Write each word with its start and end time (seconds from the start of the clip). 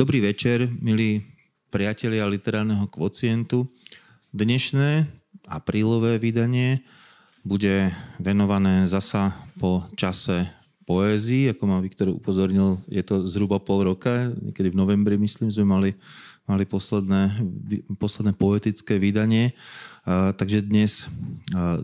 Dobrý 0.00 0.24
večer, 0.24 0.64
milí 0.80 1.20
priatelia 1.68 2.24
literárneho 2.24 2.88
kvocientu. 2.88 3.68
Dnešné 4.32 5.04
aprílové 5.44 6.16
vydanie 6.16 6.80
bude 7.44 7.92
venované 8.16 8.88
zasa 8.88 9.36
po 9.60 9.84
čase 10.00 10.48
poézii, 10.88 11.52
ako 11.52 11.62
ma 11.68 11.84
Viktor 11.84 12.16
upozornil, 12.16 12.80
je 12.88 13.04
to 13.04 13.28
zhruba 13.28 13.60
pol 13.60 13.92
roka, 13.92 14.32
niekedy 14.40 14.72
v 14.72 14.80
novembri, 14.80 15.20
myslím, 15.20 15.52
sme 15.52 15.68
mali, 15.68 15.92
mali 16.48 16.64
posledné, 16.64 17.36
posledné 18.00 18.32
poetické 18.40 18.96
vydanie. 18.96 19.52
takže 20.08 20.64
dnes, 20.64 21.12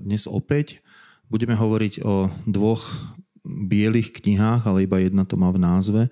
dnes 0.00 0.24
opäť 0.24 0.80
budeme 1.28 1.52
hovoriť 1.52 2.00
o 2.00 2.32
dvoch 2.48 2.80
bielých 3.44 4.08
knihách, 4.16 4.64
ale 4.64 4.88
iba 4.88 5.04
jedna 5.04 5.28
to 5.28 5.36
má 5.36 5.52
v 5.52 5.60
názve. 5.60 6.02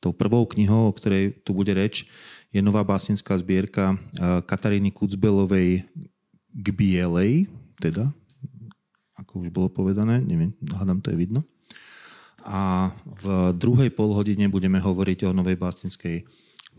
Tou 0.00 0.16
prvou 0.16 0.48
knihou, 0.48 0.88
o 0.88 0.96
ktorej 0.96 1.44
tu 1.44 1.52
bude 1.52 1.76
reč, 1.76 2.08
je 2.50 2.58
nová 2.64 2.82
básnická 2.82 3.36
zbierka 3.38 3.94
eh, 3.94 4.40
Kataríny 4.42 4.90
Kucbelovej 4.90 5.84
k 6.50 6.66
bielej, 6.74 7.46
teda, 7.78 8.10
ako 9.20 9.46
už 9.46 9.48
bolo 9.54 9.68
povedané, 9.70 10.18
neviem, 10.24 10.50
hádam, 10.74 10.98
to 10.98 11.14
je 11.14 11.20
vidno. 11.20 11.46
A 12.42 12.90
v 13.04 13.52
druhej 13.52 13.92
polhodine 13.92 14.48
budeme 14.48 14.80
hovoriť 14.80 15.28
o 15.28 15.36
novej 15.36 15.60
básnickej, 15.60 16.24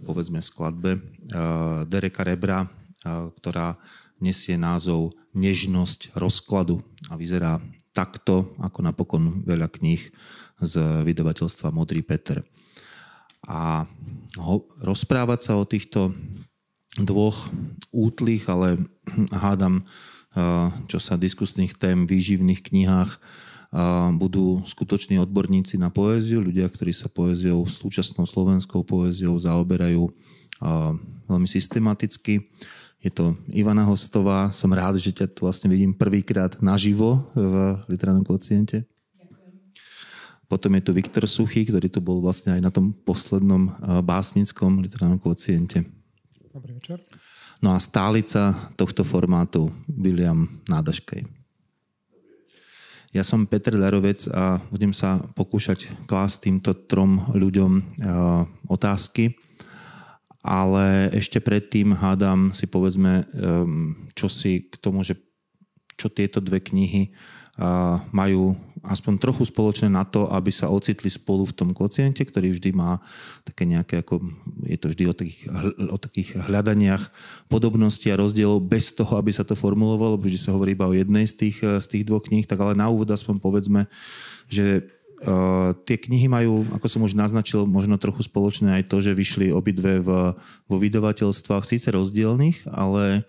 povedzme, 0.03 0.41
skladbe 0.41 0.97
uh, 0.97 1.85
Dereka 1.85 2.25
Rebra, 2.25 2.65
uh, 2.65 3.29
ktorá 3.37 3.77
nesie 4.17 4.57
názov 4.57 5.13
Nežnosť 5.31 6.17
rozkladu 6.19 6.83
a 7.07 7.15
vyzerá 7.15 7.61
takto, 7.95 8.51
ako 8.59 8.83
napokon 8.83 9.47
veľa 9.47 9.71
kníh 9.71 10.01
z 10.59 10.73
vydavateľstva 11.07 11.71
Modrý 11.71 12.03
Peter 12.03 12.43
a 13.47 13.89
ho, 14.37 14.61
rozprávať 14.85 15.39
sa 15.41 15.53
o 15.57 15.65
týchto 15.65 16.13
dvoch 16.99 17.49
útlých, 17.95 18.47
ale 18.51 18.77
hádam, 19.31 19.87
čo 20.87 20.99
sa 20.99 21.19
diskusných 21.19 21.75
tém 21.75 22.03
v 22.03 22.15
výživných 22.15 22.61
knihách 22.63 23.11
budú 24.19 24.59
skutoční 24.67 25.23
odborníci 25.23 25.79
na 25.79 25.87
poéziu, 25.87 26.43
ľudia, 26.43 26.67
ktorí 26.67 26.91
sa 26.91 27.07
poéziou, 27.07 27.63
súčasnou 27.63 28.27
slovenskou 28.27 28.83
poéziou 28.83 29.39
zaoberajú 29.39 30.11
veľmi 31.31 31.47
systematicky. 31.47 32.51
Je 32.99 33.09
to 33.09 33.39
Ivana 33.49 33.87
Hostová. 33.87 34.51
Som 34.51 34.75
rád, 34.75 34.99
že 34.99 35.15
ťa 35.15 35.31
tu 35.31 35.47
vlastne 35.47 35.71
vidím 35.71 35.95
prvýkrát 35.95 36.59
naživo 36.59 37.31
v 37.31 37.79
literárnom 37.87 38.27
kociente. 38.27 38.90
Potom 40.51 40.75
je 40.75 40.83
tu 40.83 40.91
Viktor 40.91 41.23
Suchý, 41.23 41.63
ktorý 41.63 41.87
tu 41.87 42.03
bol 42.03 42.19
vlastne 42.19 42.59
aj 42.59 42.61
na 42.67 42.67
tom 42.75 42.91
poslednom 42.91 43.71
básnickom 44.03 44.83
literárnom 44.83 45.15
kociente. 45.15 45.87
Dobrý 46.51 46.75
večer. 46.75 46.99
No 47.63 47.71
a 47.71 47.79
stálica 47.79 48.51
tohto 48.75 49.05
formátu 49.07 49.71
William 49.87 50.49
Nádaškej. 50.67 51.23
Ja 53.11 53.27
som 53.27 53.43
Petr 53.43 53.75
Darovec 53.75 54.23
a 54.31 54.63
budem 54.71 54.95
sa 54.95 55.19
pokúšať 55.35 56.07
klásť 56.07 56.47
týmto 56.47 56.71
trom 56.87 57.19
ľuďom 57.35 57.71
eh, 57.77 57.83
otázky, 58.71 59.35
ale 60.41 61.11
ešte 61.13 61.43
predtým 61.43 61.93
hádam 61.93 62.49
si 62.55 62.65
povedzme, 62.65 63.27
ehm, 63.35 64.09
čo 64.17 64.25
si 64.25 64.65
k 64.71 64.79
tomu, 64.81 65.05
že 65.05 65.19
čo 65.99 66.09
tieto 66.09 66.41
dve 66.41 66.63
knihy 66.63 67.11
eh, 67.11 67.95
majú 68.09 68.55
aspoň 68.81 69.21
trochu 69.21 69.45
spoločné 69.45 69.93
na 69.93 70.01
to, 70.01 70.25
aby 70.33 70.49
sa 70.49 70.73
ocitli 70.73 71.05
spolu 71.05 71.45
v 71.45 71.53
tom 71.53 71.69
kociente, 71.69 72.25
ktorý 72.25 72.49
vždy 72.57 72.73
má 72.73 72.97
také 73.45 73.69
nejaké, 73.69 74.01
ako 74.01 74.25
je 74.65 74.77
to 74.77 74.87
vždy 74.89 75.03
o 75.05 75.13
takých, 75.13 75.41
o 75.85 75.97
takých 76.01 76.29
hľadaniach 76.49 77.03
podobností 77.45 78.09
a 78.09 78.17
rozdielov 78.17 78.65
bez 78.65 78.97
toho, 78.97 79.21
aby 79.21 79.29
sa 79.29 79.45
to 79.45 79.53
formulovalo, 79.53 80.17
pretože 80.17 80.49
sa 80.49 80.53
hovorí 80.57 80.73
iba 80.73 80.89
o 80.89 80.97
jednej 80.97 81.29
z 81.29 81.33
tých, 81.37 81.57
z 81.61 81.85
tých 81.85 82.03
dvoch 82.09 82.25
kníh, 82.25 82.49
tak 82.49 82.57
ale 82.57 82.73
na 82.73 82.89
úvod 82.89 83.09
aspoň 83.13 83.37
povedzme, 83.37 83.85
že 84.49 84.85
Uh, 85.21 85.77
tie 85.85 86.01
knihy 86.01 86.25
majú, 86.25 86.65
ako 86.73 86.87
som 86.89 87.05
už 87.05 87.13
naznačil, 87.13 87.69
možno 87.69 87.93
trochu 88.01 88.25
spoločné 88.25 88.81
aj 88.81 88.89
to, 88.89 89.05
že 89.05 89.13
vyšli 89.13 89.53
obidve 89.53 90.01
v, 90.01 90.33
vo 90.65 90.77
vydavateľstvách, 90.81 91.61
síce 91.61 91.93
rozdielných, 91.93 92.65
ale 92.65 93.21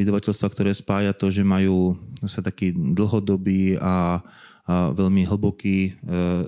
vydavateľstva, 0.00 0.48
ktoré 0.48 0.72
spája 0.72 1.12
to, 1.12 1.28
že 1.28 1.44
majú 1.44 1.92
zase 2.24 2.40
taký 2.40 2.72
dlhodobý 2.72 3.76
a 3.76 4.24
veľmi 4.70 5.26
hlboký 5.26 5.78
e, 5.86 5.90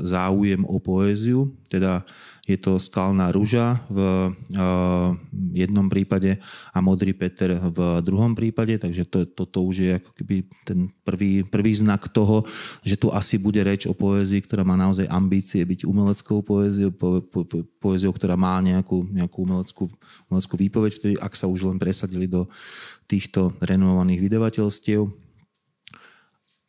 záujem 0.05 0.63
o 0.69 0.77
poéziu, 0.79 1.51
teda 1.67 2.05
je 2.43 2.59
to 2.59 2.75
Skalná 2.83 3.31
rúža 3.31 3.79
v 3.87 3.99
e, 4.03 4.29
jednom 5.63 5.87
prípade 5.87 6.43
a 6.75 6.79
Modrý 6.83 7.15
Peter 7.15 7.55
v 7.55 8.03
druhom 8.03 8.35
prípade, 8.35 8.83
takže 8.83 9.07
to, 9.07 9.23
toto 9.31 9.63
už 9.63 9.77
je 9.79 9.91
ako 9.95 10.11
keby 10.11 10.37
ten 10.67 10.91
prvý, 11.07 11.47
prvý 11.47 11.73
znak 11.79 12.11
toho, 12.11 12.43
že 12.83 12.99
tu 12.99 13.15
asi 13.15 13.39
bude 13.39 13.63
reč 13.63 13.87
o 13.87 13.95
poézii, 13.95 14.43
ktorá 14.43 14.67
má 14.67 14.75
naozaj 14.75 15.07
ambície 15.07 15.63
byť 15.63 15.87
umeleckou 15.87 16.43
poéziou, 16.43 16.91
po, 16.91 17.23
po, 17.23 17.47
po, 17.47 17.63
poéziou, 17.79 18.11
ktorá 18.11 18.35
má 18.35 18.59
nejakú, 18.59 19.07
nejakú 19.07 19.39
umeleckú, 19.47 19.85
umeleckú 20.27 20.55
výpoveď, 20.59 20.93
vtedy, 20.99 21.15
ak 21.23 21.39
sa 21.39 21.47
už 21.47 21.71
len 21.71 21.79
presadili 21.79 22.27
do 22.27 22.51
týchto 23.07 23.55
renovovaných 23.63 24.19
vydavateľstiev. 24.19 25.07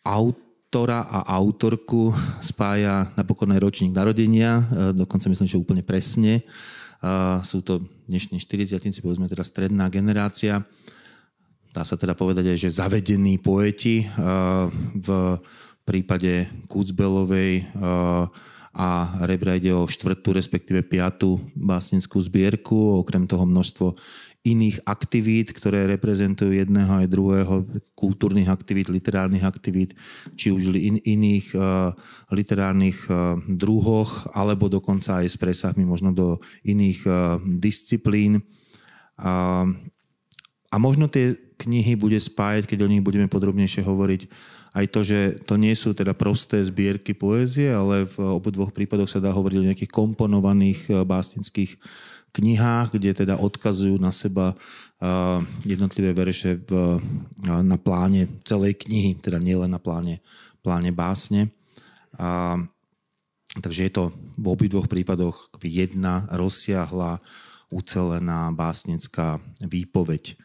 Aut, 0.04 0.43
autora 0.74 1.06
a 1.06 1.22
autorku 1.38 2.10
spája 2.42 3.14
napokon 3.14 3.54
aj 3.54 3.62
ročník 3.62 3.94
narodenia, 3.94 4.58
e, 4.58 5.06
dokonca 5.06 5.30
myslím, 5.30 5.46
že 5.46 5.62
úplne 5.62 5.86
presne. 5.86 6.42
E, 6.42 6.44
sú 7.46 7.62
to 7.62 7.86
dnešní 8.10 8.42
40 8.42 8.82
povedzme 9.06 9.30
teda 9.30 9.46
stredná 9.46 9.86
generácia. 9.94 10.66
Dá 11.78 11.86
sa 11.86 11.94
teda 11.94 12.18
povedať 12.18 12.50
aj, 12.50 12.58
že 12.58 12.74
zavedení 12.74 13.38
poeti 13.38 14.02
e, 14.02 14.06
v 14.98 15.38
prípade 15.86 16.50
Kucbelovej 16.66 17.70
a 18.74 18.90
Rebra 19.30 19.54
ide 19.54 19.78
o 19.78 19.86
štvrtú, 19.86 20.34
respektíve 20.34 20.82
piatú 20.82 21.38
básnickú 21.54 22.18
zbierku, 22.18 22.98
okrem 23.06 23.30
toho 23.30 23.46
množstvo 23.46 23.94
iných 24.44 24.84
aktivít, 24.84 25.56
ktoré 25.56 25.88
reprezentujú 25.88 26.52
jedného 26.52 26.92
aj 26.92 27.08
druhého, 27.08 27.64
kultúrnych 27.96 28.52
aktivít, 28.52 28.92
literárnych 28.92 29.48
aktivít, 29.48 29.96
či 30.36 30.52
už 30.52 30.76
in, 30.76 31.00
iných 31.00 31.56
uh, 31.56 31.96
literárnych 32.28 33.08
uh, 33.08 33.40
druhoch, 33.48 34.28
alebo 34.36 34.68
dokonca 34.68 35.24
aj 35.24 35.32
s 35.32 35.40
presahmi 35.40 35.88
možno 35.88 36.12
do 36.12 36.44
iných 36.68 37.00
uh, 37.08 37.40
disciplín. 37.40 38.44
Uh, 39.16 39.72
a 40.68 40.76
možno 40.76 41.08
tie 41.08 41.40
knihy 41.64 41.96
bude 41.96 42.20
spájať, 42.20 42.68
keď 42.68 42.84
o 42.84 42.92
nich 42.92 43.00
budeme 43.00 43.32
podrobnejšie 43.32 43.88
hovoriť, 43.88 44.22
aj 44.74 44.86
to, 44.90 45.00
že 45.06 45.20
to 45.48 45.56
nie 45.56 45.72
sú 45.78 45.96
teda 45.96 46.18
prosté 46.18 46.60
zbierky 46.66 47.16
poézie, 47.16 47.72
ale 47.72 48.10
v 48.10 48.18
obidvoch 48.42 48.74
prípadoch 48.74 49.08
sa 49.08 49.22
dá 49.22 49.30
hovoriť 49.30 49.58
o 49.62 49.68
nejakých 49.70 49.94
komponovaných 49.94 51.06
básnických 51.06 51.78
knihách, 52.34 52.98
kde 52.98 53.14
teda 53.14 53.38
odkazujú 53.38 54.02
na 54.02 54.10
seba 54.10 54.58
jednotlivé 55.68 56.16
verše 56.16 56.64
v, 56.64 56.98
na 57.44 57.76
pláne 57.76 58.28
celej 58.48 58.80
knihy, 58.88 59.20
teda 59.20 59.36
nielen 59.36 59.76
na 59.76 59.80
pláne, 59.80 60.24
pláne 60.64 60.96
básne. 60.96 61.52
A, 62.16 62.56
takže 63.60 63.86
je 63.86 63.92
to 63.92 64.04
v 64.40 64.46
obidvoch 64.48 64.88
prípadoch 64.88 65.52
jedna 65.60 66.24
rozsiahla, 66.32 67.20
ucelená 67.68 68.54
básnická 68.56 69.42
výpoveď. 69.60 70.40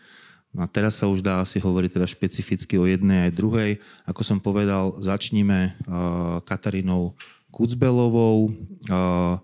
No 0.57 0.65
a 0.65 0.67
teraz 0.67 0.97
sa 0.99 1.07
už 1.07 1.21
dá 1.21 1.45
asi 1.45 1.61
hovoriť 1.61 2.01
teda 2.01 2.09
špecificky 2.09 2.81
o 2.81 2.89
jednej 2.89 3.29
aj 3.29 3.37
druhej. 3.37 3.71
Ako 4.09 4.25
som 4.25 4.41
povedal, 4.41 4.97
začníme 4.99 5.77
uh, 5.77 6.41
Katarínou 6.43 7.15
Kucbelovou. 7.53 8.49
Uh, 8.89 9.39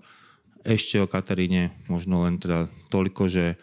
ešte 0.64 0.98
o 0.98 1.06
Kataríne 1.06 1.70
možno 1.86 2.24
len 2.24 2.40
teda 2.40 2.66
toľko, 2.88 3.28
že 3.28 3.54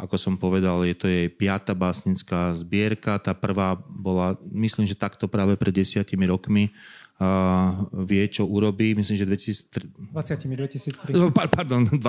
ako 0.00 0.16
som 0.16 0.34
povedal, 0.40 0.88
je 0.88 0.96
to 0.96 1.04
jej 1.04 1.28
piata 1.28 1.76
básnická 1.76 2.56
zbierka. 2.56 3.20
Tá 3.20 3.36
prvá 3.36 3.76
bola, 3.76 4.32
myslím, 4.48 4.88
že 4.88 4.96
takto 4.96 5.28
práve 5.28 5.52
pred 5.60 5.72
desiatimi 5.72 6.24
rokmi 6.24 6.72
vie, 8.08 8.24
čo 8.32 8.48
urobí. 8.48 8.96
Myslím, 8.96 9.20
že 9.20 9.28
2003... 9.28 10.08
20 10.08 10.40
2003. 11.12 11.12
Pardon, 11.52 11.84
20 11.84 12.00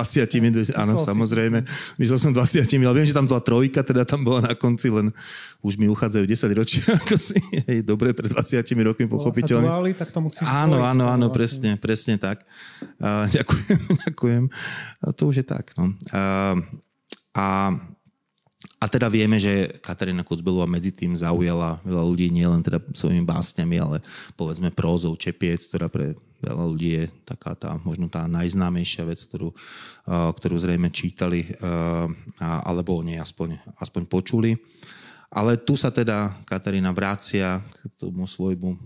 áno, 0.80 0.96
samozrejme. 0.96 1.68
Myslel 2.00 2.18
som 2.18 2.32
20 2.32 2.64
ale 2.64 2.96
viem, 3.04 3.08
že 3.12 3.16
tam 3.16 3.28
bola 3.28 3.44
trojka, 3.44 3.84
teda 3.84 4.08
tam 4.08 4.24
bola 4.24 4.48
na 4.48 4.54
konci, 4.56 4.88
len 4.88 5.12
už 5.60 5.76
mi 5.76 5.92
uchádzajú 5.92 6.24
10 6.24 6.56
ročia, 6.56 6.84
ako 7.04 7.16
si, 7.20 7.36
hej, 7.68 7.84
dobre, 7.84 8.16
pred 8.16 8.32
20 8.32 8.64
rokmi, 8.88 9.12
pochopiteľne. 9.12 9.68
Duáli, 9.68 9.92
tak 10.00 10.16
to 10.16 10.24
musí 10.24 10.40
áno, 10.48 10.80
áno, 10.88 11.12
áno, 11.12 11.28
presne, 11.28 11.76
presne 11.76 12.16
tak. 12.16 12.48
Uh, 13.04 13.28
ďakujem, 13.36 13.82
ďakujem. 14.08 14.44
To 15.12 15.22
už 15.28 15.44
je 15.44 15.46
tak, 15.46 15.76
no. 15.76 15.92
Uh, 16.16 16.56
a 17.36 17.76
a 18.82 18.90
teda 18.90 19.14
vieme, 19.14 19.38
že 19.38 19.78
Katarína 19.78 20.26
Kucbelová 20.26 20.66
medzi 20.66 20.90
tým 20.90 21.14
zaujala 21.14 21.78
veľa 21.86 22.02
ľudí 22.02 22.34
nielen 22.34 22.66
teda 22.66 22.82
svojimi 22.98 23.22
básňami, 23.22 23.78
ale 23.78 23.98
povedzme 24.34 24.74
prózou 24.74 25.14
Čepiec, 25.14 25.62
ktorá 25.70 25.86
pre 25.86 26.18
veľa 26.42 26.66
ľudí 26.66 26.90
je 26.98 27.06
taká 27.22 27.54
tá, 27.54 27.78
možno 27.86 28.10
tá 28.10 28.26
najznámejšia 28.26 29.06
vec, 29.06 29.22
ktorú, 29.22 29.54
ktorú 30.10 30.56
zrejme 30.58 30.90
čítali, 30.90 31.46
alebo 32.42 33.06
nie, 33.06 33.22
aspoň, 33.22 33.62
aspoň 33.78 34.10
počuli. 34.10 34.58
Ale 35.30 35.62
tu 35.62 35.78
sa 35.78 35.94
teda 35.94 36.34
Katarína 36.50 36.90
vracia 36.90 37.62
k 37.62 37.80
tomu 38.02 38.26
svojmu 38.26 38.82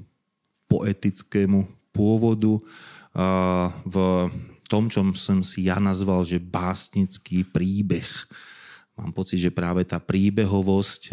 poetickému 0.68 1.63
pôvodu 1.95 2.59
v 3.88 3.98
tom, 4.68 4.91
čo 4.91 5.07
som 5.15 5.39
si 5.39 5.71
ja 5.71 5.80
nazval, 5.80 6.27
že 6.27 6.44
básnický 6.44 7.48
príbeh. 7.48 8.12
Mám 8.95 9.12
pocit, 9.12 9.44
že 9.44 9.51
práve 9.51 9.83
tá 9.83 10.00
príbehovosť 10.00 11.12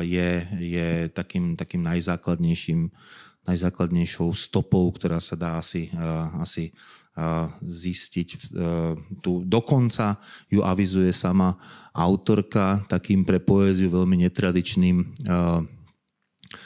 je, 0.00 0.30
je 0.60 0.88
takým, 1.12 1.56
takým 1.56 1.84
najzákladnejším 1.84 2.88
najzákladnejšou 3.44 4.32
stopou, 4.32 4.88
ktorá 4.88 5.20
sa 5.20 5.36
dá 5.36 5.60
asi, 5.60 5.92
asi 6.40 6.72
zistiť. 7.60 8.56
Tu 9.20 9.32
dokonca 9.44 10.16
ju 10.48 10.64
avizuje 10.64 11.12
sama 11.12 11.52
autorka 11.92 12.80
takým 12.88 13.20
pre 13.22 13.38
poéziu 13.44 13.92
veľmi 13.92 14.24
netradičným 14.24 15.12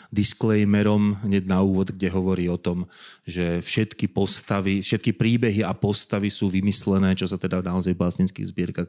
disclaimerom 0.08 1.18
hneď 1.26 1.50
na 1.50 1.60
úvod, 1.60 1.92
kde 1.92 2.08
hovorí 2.14 2.46
o 2.46 2.56
tom, 2.56 2.86
že 3.26 3.60
všetky 3.60 4.08
postavy, 4.08 4.78
všetky 4.80 5.18
príbehy 5.18 5.66
a 5.66 5.74
postavy 5.74 6.30
sú 6.30 6.48
vymyslené, 6.48 7.12
čo 7.18 7.26
sa 7.26 7.36
teda 7.36 7.60
naozaj 7.60 7.92
v 7.92 8.02
básnických 8.06 8.48
zbierkach 8.54 8.88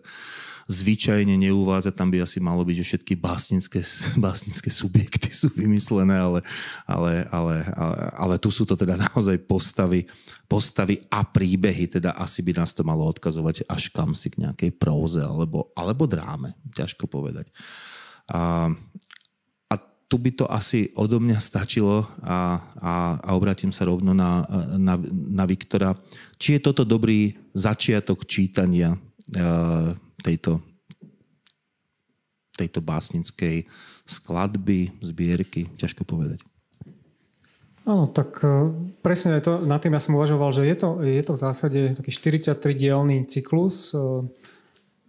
zvyčajne 0.69 1.33
neuvádza, 1.33 1.89
tam 1.89 2.13
by 2.13 2.21
asi 2.21 2.38
malo 2.38 2.62
byť, 2.62 2.75
že 2.77 2.88
všetky 2.94 3.13
básnické, 3.18 3.81
básnické 4.21 4.69
subjekty 4.69 5.33
sú 5.33 5.50
vymyslené, 5.57 6.13
ale, 6.13 6.39
ale, 6.86 7.25
ale, 7.33 7.56
ale, 7.74 7.98
ale 8.13 8.36
tu 8.38 8.54
sú 8.54 8.69
to 8.69 8.77
teda 8.77 8.94
naozaj 9.10 9.42
postavy, 9.50 10.06
postavy 10.45 11.01
a 11.10 11.25
príbehy, 11.25 11.98
teda 11.98 12.13
asi 12.13 12.45
by 12.45 12.62
nás 12.62 12.77
to 12.77 12.86
malo 12.86 13.01
odkazovať 13.10 13.66
až 13.66 13.89
kam 13.89 14.13
si 14.13 14.30
k 14.30 14.45
nejakej 14.45 14.77
próze 14.77 15.25
alebo, 15.25 15.74
alebo 15.74 16.06
dráme, 16.06 16.54
ťažko 16.77 17.10
povedať. 17.10 17.50
A, 18.30 18.69
a 19.74 19.75
tu 20.06 20.22
by 20.22 20.31
to 20.38 20.45
asi 20.45 20.94
odo 20.94 21.18
mňa 21.18 21.42
stačilo 21.42 22.06
a, 22.22 22.62
a, 22.77 22.94
a 23.18 23.30
obratím 23.33 23.74
sa 23.74 23.89
rovno 23.89 24.13
na, 24.13 24.45
na, 24.77 25.01
na 25.33 25.45
Viktora. 25.50 25.98
Či 26.38 26.62
je 26.62 26.65
toto 26.69 26.86
dobrý 26.86 27.33
začiatok 27.57 28.30
čítania 28.30 28.94
tejto, 30.24 30.60
tejto 32.56 32.80
básnickej 32.83 33.66
skladby, 34.10 34.92
zbierky, 35.00 35.69
ťažko 35.77 36.04
povedať. 36.04 36.42
Áno, 37.89 38.06
tak 38.06 38.45
e, 38.45 38.69
presne 39.01 39.42
to, 39.42 39.66
na 39.66 39.81
tým 39.81 39.98
ja 39.98 40.01
som 40.04 40.13
uvažoval, 40.13 40.54
že 40.54 40.69
je 40.69 40.75
to, 40.77 40.89
je 41.01 41.24
to 41.25 41.33
v 41.33 41.42
zásade 41.42 41.80
taký 41.98 42.12
43-dielný 42.13 43.25
cyklus 43.25 43.98
e, 43.98 44.30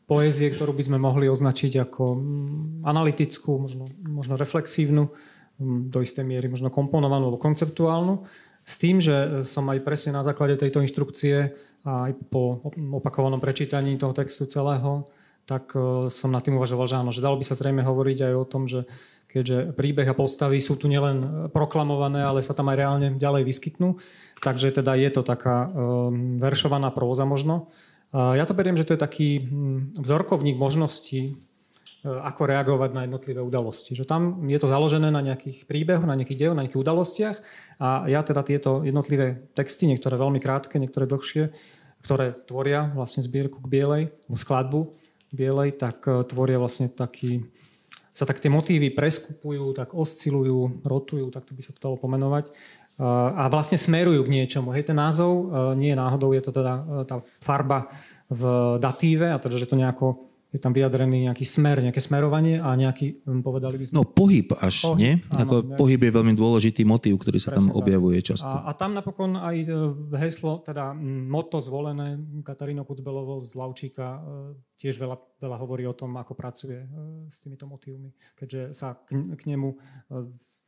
poézie, 0.09 0.49
ktorú 0.49 0.73
by 0.73 0.89
sme 0.89 0.99
mohli 0.99 1.29
označiť 1.29 1.85
ako 1.85 2.03
mm, 2.17 2.89
analytickú, 2.89 3.69
možno, 3.69 3.85
možno 4.09 4.35
reflexívnu, 4.41 5.13
mm, 5.61 5.93
do 5.93 6.01
istej 6.01 6.25
miery 6.25 6.49
možno 6.49 6.73
komponovanú 6.73 7.29
alebo 7.29 7.43
konceptuálnu. 7.43 8.25
S 8.65 8.81
tým, 8.81 8.97
že 8.97 9.45
som 9.45 9.69
aj 9.69 9.85
presne 9.85 10.17
na 10.17 10.25
základe 10.25 10.57
tejto 10.57 10.81
inštrukcie 10.81 11.53
aj 11.85 12.13
po 12.29 12.61
opakovanom 12.77 13.41
prečítaní 13.41 13.97
toho 13.97 14.13
textu 14.13 14.45
celého, 14.45 15.09
tak 15.49 15.73
e, 15.73 16.13
som 16.13 16.29
nad 16.29 16.45
tým 16.45 16.61
uvažoval, 16.61 16.87
že 16.87 16.99
áno, 17.01 17.11
že 17.11 17.25
dalo 17.25 17.41
by 17.41 17.45
sa 17.45 17.57
zrejme 17.57 17.81
hovoriť 17.81 18.19
aj 18.31 18.35
o 18.37 18.45
tom, 18.45 18.69
že 18.69 18.85
keďže 19.31 19.79
príbeh 19.79 20.11
a 20.11 20.19
postavy 20.19 20.59
sú 20.59 20.75
tu 20.75 20.91
nielen 20.91 21.49
proklamované, 21.55 22.27
ale 22.27 22.43
sa 22.43 22.51
tam 22.51 22.67
aj 22.69 22.77
reálne 22.77 23.09
ďalej 23.15 23.47
vyskytnú. 23.47 23.97
Takže 24.43 24.83
teda 24.83 24.99
je 24.99 25.11
to 25.15 25.23
taká 25.23 25.71
um, 25.71 26.43
veršovaná 26.43 26.91
próza 26.91 27.23
možno. 27.23 27.71
Ja 28.11 28.43
to 28.43 28.59
beriem, 28.59 28.75
že 28.75 28.83
to 28.83 28.99
je 28.99 29.05
taký 29.07 29.47
um, 29.47 29.95
vzorkovník 29.95 30.59
možností, 30.59 31.39
ako 32.01 32.49
reagovať 32.49 32.91
na 32.97 33.05
jednotlivé 33.05 33.45
udalosti. 33.45 33.93
Že 33.93 34.09
tam 34.09 34.23
je 34.49 34.57
to 34.57 34.73
založené 34.73 35.13
na 35.13 35.21
nejakých 35.21 35.69
príbehoch, 35.69 36.09
na 36.09 36.17
nejakých 36.17 36.39
dejoch, 36.47 36.57
na 36.57 36.65
nejakých 36.65 36.83
udalostiach 36.83 37.37
a 37.77 38.09
ja 38.09 38.25
teda 38.25 38.41
tieto 38.41 38.81
jednotlivé 38.81 39.53
texty, 39.53 39.85
niektoré 39.85 40.17
veľmi 40.17 40.41
krátke, 40.41 40.81
niektoré 40.81 41.05
dlhšie, 41.05 41.53
ktoré 42.01 42.33
tvoria 42.49 42.89
vlastne 42.97 43.21
zbierku 43.21 43.61
k 43.61 43.69
bielej, 43.69 44.03
skladbu 44.33 44.97
bielej, 45.31 45.79
tak 45.79 46.03
e, 46.07 46.27
tvoria 46.27 46.59
vlastne 46.59 46.91
taký, 46.91 47.47
sa 48.11 48.27
tak 48.27 48.43
tie 48.43 48.51
motívy 48.51 48.91
preskupujú, 48.91 49.77
tak 49.79 49.95
oscilujú, 49.95 50.83
rotujú, 50.83 51.31
tak 51.31 51.47
to 51.47 51.55
by 51.55 51.63
sa 51.63 51.71
to 51.71 51.81
dalo 51.81 51.97
pomenovať 51.97 52.51
e, 52.51 52.53
a 53.07 53.47
vlastne 53.47 53.79
smerujú 53.79 54.27
k 54.27 54.35
niečomu. 54.35 54.75
Hej, 54.75 54.91
ten 54.91 54.99
názov 54.99 55.31
e, 55.31 55.45
nie 55.79 55.95
je 55.95 56.01
náhodou, 56.01 56.35
je 56.35 56.43
to 56.43 56.51
teda 56.51 57.07
tá 57.07 57.23
farba 57.39 57.87
v 58.31 58.43
datíve, 58.83 59.31
a 59.31 59.39
teda, 59.39 59.57
že 59.59 59.71
to 59.71 59.79
nejako 59.79 60.30
je 60.51 60.59
tam 60.59 60.75
vyjadrený 60.75 61.31
nejaký 61.31 61.47
smer, 61.47 61.79
nejaké 61.79 62.03
smerovanie 62.03 62.59
a 62.59 62.75
nejaký, 62.75 63.23
hm, 63.23 63.41
povedali 63.47 63.79
by 63.79 63.85
sme... 63.87 63.95
No 63.95 64.03
pohyb 64.03 64.51
až, 64.59 64.83
pohyb, 64.83 64.99
nie? 64.99 65.13
Áno, 65.31 65.41
Ako 65.47 65.55
ne? 65.63 65.77
pohyb 65.79 66.01
je 66.03 66.13
veľmi 66.13 66.35
dôležitý 66.35 66.83
motív, 66.83 67.23
ktorý 67.23 67.39
sa 67.39 67.55
tam 67.55 67.71
objavuje 67.71 68.19
tak. 68.19 68.35
často. 68.35 68.51
A, 68.51 68.67
a 68.67 68.73
tam 68.75 68.99
napokon 68.99 69.39
aj 69.39 69.57
e, 69.63 69.67
heslo, 70.19 70.59
teda 70.67 70.91
moto 71.31 71.63
zvolené 71.63 72.19
Katarínou 72.43 72.83
Kucbelovou 72.83 73.47
z 73.47 73.55
Lavčíka 73.55 74.07
e, 74.07 74.21
tiež 74.75 74.99
veľa, 74.99 75.17
veľa 75.39 75.57
hovorí 75.63 75.87
o 75.87 75.95
tom, 75.95 76.19
ako 76.19 76.35
pracuje 76.35 76.83
e, 76.83 76.87
s 77.31 77.39
týmito 77.39 77.71
motívmi, 77.71 78.11
keďže 78.35 78.75
sa 78.75 78.99
k, 78.99 79.15
k 79.39 79.43
nemu 79.55 79.79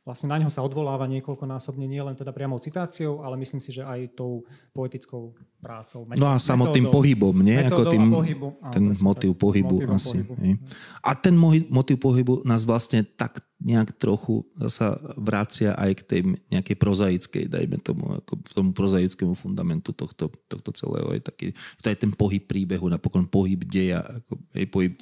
vlastne 0.03 0.27
na 0.27 0.37
ňo 0.39 0.51
sa 0.51 0.59
odvoláva 0.63 1.07
niekoľkonásobne, 1.07 1.87
nie 1.87 2.03
len 2.03 2.15
teda 2.15 2.35
priamou 2.35 2.59
citáciou, 2.59 3.23
ale 3.23 3.39
myslím 3.39 3.63
si, 3.63 3.71
že 3.71 3.87
aj 3.87 4.19
tou 4.19 4.43
poetickou 4.75 5.31
prácou. 5.63 6.03
No 6.19 6.27
a 6.27 6.35
samotným 6.35 6.91
pohybom, 6.91 7.31
nie? 7.39 7.55
Ako 7.63 7.87
tým, 7.87 8.11
pohybu. 8.11 8.47
ten 8.75 8.83
áno, 8.91 8.99
motív 8.99 9.31
pohybu 9.39 9.75
asi. 9.95 10.27
Pohybu. 10.27 10.59
A 10.99 11.11
ten 11.15 11.35
motív 11.71 11.97
pohybu 12.03 12.43
nás 12.43 12.67
vlastne 12.67 13.07
tak 13.15 13.39
nejak 13.63 13.95
trochu 13.95 14.43
sa 14.67 14.99
vracia 15.15 15.71
aj 15.79 15.91
k 15.95 16.01
tej 16.03 16.21
nejakej 16.51 16.75
prozaickej, 16.75 17.43
dajme 17.47 17.79
tomu, 17.79 18.19
ako 18.19 18.31
tomu 18.51 18.69
prozaickému 18.75 19.33
fundamentu 19.39 19.95
tohto, 19.95 20.27
tohto 20.51 20.69
celého. 20.75 21.15
Je 21.15 21.23
taký, 21.23 21.47
to 21.79 21.87
je 21.87 21.95
ten 21.95 22.11
pohyb 22.11 22.43
príbehu, 22.43 22.91
napokon 22.91 23.23
pohyb 23.25 23.63
deja, 23.63 24.03
ako, 24.03 24.35
aj 24.51 24.65
pohyb 24.67 24.93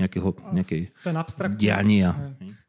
nejakého, 0.00 0.28
nejakej 0.56 0.82
ten 1.04 1.16
diania. 1.60 2.16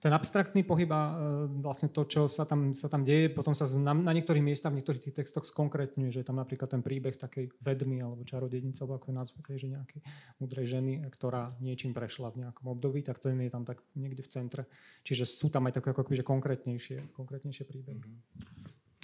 Ten 0.01 0.17
abstraktný 0.17 0.65
pohyb 0.65 0.89
a 0.89 1.13
e, 1.13 1.61
vlastne 1.61 1.93
to, 1.93 2.09
čo 2.09 2.25
sa 2.25 2.41
tam, 2.41 2.73
sa 2.73 2.89
tam 2.89 3.05
deje, 3.05 3.29
potom 3.29 3.53
sa 3.53 3.69
na, 3.77 3.93
na 3.93 4.11
niektorých 4.17 4.41
miestach, 4.41 4.73
v 4.73 4.81
niektorých 4.81 5.05
tých 5.05 5.17
textoch 5.21 5.45
skonkrétňuje, 5.45 6.09
že 6.09 6.25
je 6.25 6.27
tam 6.27 6.41
napríklad 6.41 6.73
ten 6.73 6.81
príbeh 6.81 7.21
takej 7.21 7.53
vedmy 7.61 8.01
alebo 8.01 8.25
čarodejnice, 8.25 8.81
alebo 8.81 8.97
ako 8.97 9.13
je 9.13 9.15
nazvete, 9.15 9.51
že 9.61 9.69
nejakej 9.69 10.01
mudrej 10.41 10.65
ženy, 10.73 11.05
ktorá 11.13 11.53
niečím 11.61 11.93
prešla 11.93 12.33
v 12.33 12.49
nejakom 12.49 12.65
období, 12.65 13.05
tak 13.05 13.21
to 13.21 13.29
je 13.29 13.37
tam 13.53 13.61
tak 13.61 13.77
niekde 13.93 14.25
v 14.25 14.29
centre. 14.33 14.65
Čiže 15.05 15.20
že 15.21 15.29
sú 15.29 15.53
tam 15.53 15.69
aj 15.69 15.77
také 15.77 15.93
ako 15.93 16.09
že 16.09 16.25
konkrétnejšie, 16.25 17.13
konkrétnejšie 17.13 17.69
príbehy. 17.69 18.01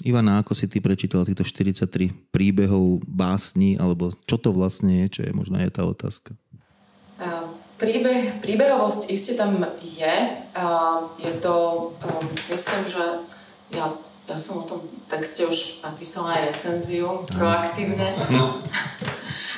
Ivana, 0.06 0.42
ako 0.42 0.54
si 0.58 0.70
ty 0.70 0.82
prečítal 0.82 1.26
týchto 1.26 1.46
43 1.46 2.34
príbehov, 2.34 3.02
básni, 3.06 3.78
alebo 3.78 4.14
čo 4.30 4.38
to 4.38 4.54
vlastne 4.54 5.06
je, 5.06 5.06
čo 5.10 5.22
je 5.26 5.32
možno 5.34 5.58
je 5.58 5.70
tá 5.74 5.86
otázka? 5.86 6.38
Príbeh, 7.78 8.42
príbehovosť 8.42 9.14
iste 9.14 9.38
tam 9.38 9.62
je. 9.82 10.16
Je 11.22 11.34
to, 11.42 11.56
um, 11.94 12.26
myslím, 12.50 12.82
že 12.90 13.06
ja, 13.70 13.94
ja 14.26 14.38
som 14.42 14.66
o 14.66 14.70
tom 14.70 14.82
texte 15.06 15.46
už 15.46 15.86
napísala 15.86 16.42
aj 16.42 16.58
recenziu 16.58 17.22
proaktívne. 17.30 18.18
No. 18.34 18.58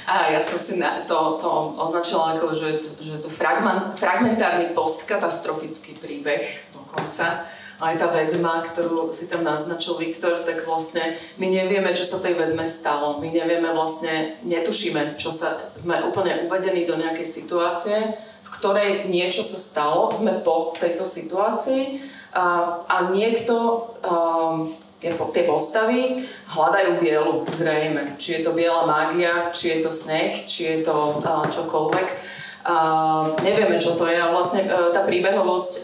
A 0.10 0.34
ja 0.34 0.42
som 0.42 0.58
si 0.58 0.82
na 0.82 1.06
to, 1.06 1.38
to 1.38 1.78
označila 1.78 2.34
ako, 2.34 2.50
že, 2.50 2.82
je 2.98 3.22
to 3.22 3.30
fragment, 3.30 3.94
fragmentárny 3.94 4.74
postkatastrofický 4.74 6.02
príbeh 6.02 6.74
dokonca. 6.74 7.46
Aj 7.80 7.96
tá 7.96 8.12
vedma, 8.12 8.66
ktorú 8.66 9.14
si 9.14 9.30
tam 9.30 9.46
naznačil 9.46 10.02
Viktor, 10.02 10.44
tak 10.44 10.66
vlastne 10.66 11.16
my 11.38 11.48
nevieme, 11.48 11.94
čo 11.94 12.04
sa 12.04 12.20
tej 12.20 12.36
vedme 12.36 12.66
stalo. 12.66 13.22
My 13.22 13.30
nevieme 13.30 13.72
vlastne, 13.72 14.36
netušíme, 14.44 15.16
čo 15.16 15.30
sa, 15.30 15.72
sme 15.78 16.02
úplne 16.04 16.50
uvedení 16.50 16.84
do 16.90 16.98
nejakej 16.98 17.24
situácie, 17.24 18.18
v 18.44 18.50
ktorej 18.50 19.08
niečo 19.08 19.46
sa 19.46 19.62
stalo, 19.62 20.10
sme 20.12 20.42
po 20.42 20.74
tejto 20.76 21.06
situácii 21.06 22.02
a, 22.34 22.82
a 22.84 22.96
niekto 23.14 23.56
um, 24.04 24.74
tie, 25.00 25.16
tie 25.16 25.44
postavy 25.48 26.28
hľadajú 26.52 26.92
bielu, 27.00 27.34
zrejme. 27.48 28.20
Či 28.20 28.40
je 28.40 28.42
to 28.44 28.52
biela 28.52 28.84
mágia, 28.84 29.50
či 29.56 29.80
je 29.80 29.88
to 29.88 29.92
sneh, 29.92 30.46
či 30.46 30.62
je 30.64 30.78
to 30.84 31.24
uh, 31.24 31.48
čokoľvek. 31.48 32.08
Uh, 32.60 33.40
nevieme, 33.40 33.80
čo 33.80 33.96
to 33.96 34.04
je, 34.06 34.20
vlastne 34.20 34.68
uh, 34.68 34.92
tá 34.92 35.08
príbehovosť 35.08 35.74
uh, 35.80 35.84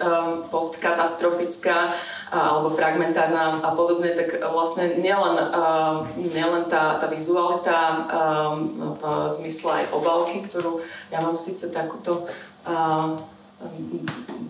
postkatastrofická 0.51 1.87
uh, 1.87 2.35
alebo 2.35 2.67
fragmentárna 2.67 3.63
a 3.63 3.71
podobne, 3.71 4.11
tak 4.11 4.43
vlastne 4.51 4.99
nielen, 4.99 5.39
uh, 5.39 6.03
nielen 6.19 6.67
tá, 6.67 6.99
tá 6.99 7.07
vizualita 7.07 8.05
um, 8.05 8.91
v 8.99 9.03
zmysle 9.31 9.81
aj 9.81 9.85
obálky, 9.95 10.43
ktorú 10.43 10.83
ja 11.09 11.23
mám 11.23 11.39
síce 11.39 11.71
takúto 11.71 12.27
uh, 12.67 13.23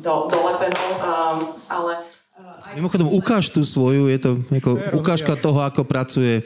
do, 0.01 0.13
dolepenú, 0.25 0.85
uh, 0.97 1.37
ale 1.69 2.09
Mimochodom, 2.75 3.07
ukáž 3.07 3.49
tú 3.55 3.63
svoju, 3.63 4.11
je 4.11 4.19
to 4.19 4.31
ako 4.51 4.99
ukážka 4.99 5.33
toho, 5.39 5.63
ako 5.63 5.87
pracuje 5.87 6.43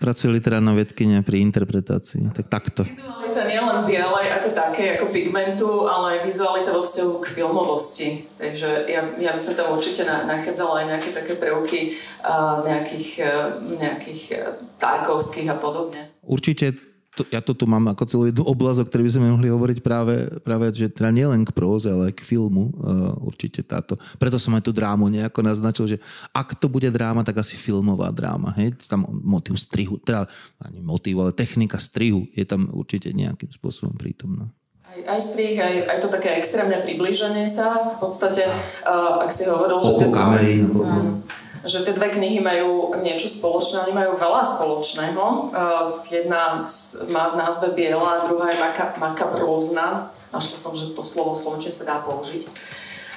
pracuje 0.00 0.32
literárna 0.32 0.72
vedkynia 0.72 1.20
pri 1.20 1.44
interpretácii. 1.44 2.32
Tak 2.32 2.48
takto. 2.48 2.80
Vizualita 2.80 3.44
nie 3.44 3.60
len 3.60 3.84
biele 3.84 4.22
ako 4.32 4.48
také, 4.56 4.96
ako 4.96 5.12
pigmentu, 5.12 5.84
ale 5.84 6.16
aj 6.16 6.18
vizualita 6.24 6.72
vo 6.72 6.80
vzťahu 6.80 7.12
k 7.20 7.26
filmovosti. 7.28 8.08
Takže 8.40 8.88
ja, 8.88 9.04
ja 9.20 9.30
by 9.36 9.40
som 9.40 9.54
tam 9.60 9.76
určite 9.76 10.08
nachádzala 10.08 10.80
aj 10.80 10.86
nejaké 10.96 11.08
také 11.12 11.32
prvky 11.36 11.80
uh, 12.24 12.64
nejakých, 12.64 13.08
uh, 13.20 13.60
nejakých 13.60 14.22
uh, 14.32 14.40
Tarkovských 14.80 15.52
a 15.52 15.56
podobne. 15.60 16.08
Určite 16.24 16.72
to, 17.18 17.26
ja 17.34 17.42
to 17.42 17.58
tu 17.58 17.66
mám 17.66 17.90
ako 17.90 18.04
celú 18.06 18.24
jednu 18.30 18.46
oblasť, 18.46 18.78
o 18.80 18.86
ktorej 18.86 19.04
by 19.10 19.12
sme 19.18 19.34
mohli 19.34 19.50
hovoriť 19.50 19.78
práve, 19.82 20.30
práve 20.46 20.70
že 20.70 20.86
teda 20.86 21.10
nielen 21.10 21.42
k 21.42 21.50
próze, 21.50 21.90
ale 21.90 22.14
aj 22.14 22.14
k 22.14 22.22
filmu. 22.22 22.70
Uh, 22.78 23.12
určite 23.26 23.66
táto. 23.66 23.98
Preto 24.22 24.38
som 24.38 24.54
aj 24.54 24.62
tú 24.62 24.70
drámu 24.70 25.10
nejako 25.10 25.42
naznačil, 25.42 25.96
že 25.96 25.96
ak 26.30 26.54
to 26.62 26.70
bude 26.70 26.86
dráma, 26.94 27.26
tak 27.26 27.42
asi 27.42 27.58
filmová 27.58 28.14
dráma. 28.14 28.54
Hej? 28.54 28.78
Tam 28.86 29.02
motiv 29.10 29.58
strihu, 29.58 29.98
teda 29.98 30.30
ani 30.62 30.78
motiv, 30.78 31.18
ale 31.18 31.34
technika 31.34 31.82
strihu 31.82 32.30
je 32.30 32.46
tam 32.46 32.70
určite 32.70 33.10
nejakým 33.10 33.50
spôsobom 33.50 33.98
prítomná. 33.98 34.46
Aj, 34.90 35.18
aj 35.18 35.20
strih, 35.22 35.54
aj, 35.54 35.74
aj 35.86 35.98
to 36.02 36.08
také 36.10 36.34
extrémne 36.38 36.78
približenie 36.82 37.46
sa. 37.46 37.94
V 37.94 38.06
podstate, 38.06 38.46
uh, 38.86 39.22
ak 39.22 39.30
si 39.34 39.46
hovoril, 39.50 39.82
že... 39.82 39.90
Oko 39.98 40.08
kamery. 40.14 40.62
Uh, 40.62 41.22
že 41.64 41.84
tie 41.84 41.92
dve 41.92 42.08
knihy 42.08 42.40
majú 42.40 42.96
niečo 43.04 43.28
spoločné, 43.28 43.84
oni 43.84 43.94
majú 43.94 44.16
veľa 44.16 44.42
spoločného. 44.56 45.24
Uh, 45.52 45.92
jedna 46.08 46.64
má 47.12 47.24
v 47.32 47.38
názve 47.38 47.76
Biela, 47.76 48.24
a 48.24 48.24
druhá 48.24 48.48
je 48.48 48.58
maka, 48.60 48.96
makabrózna. 48.96 50.08
Našla 50.32 50.56
som, 50.56 50.72
že 50.72 50.96
to 50.96 51.04
slovo 51.04 51.36
slovenčine 51.36 51.74
sa 51.74 51.84
dá 51.84 51.96
použiť. 52.00 52.48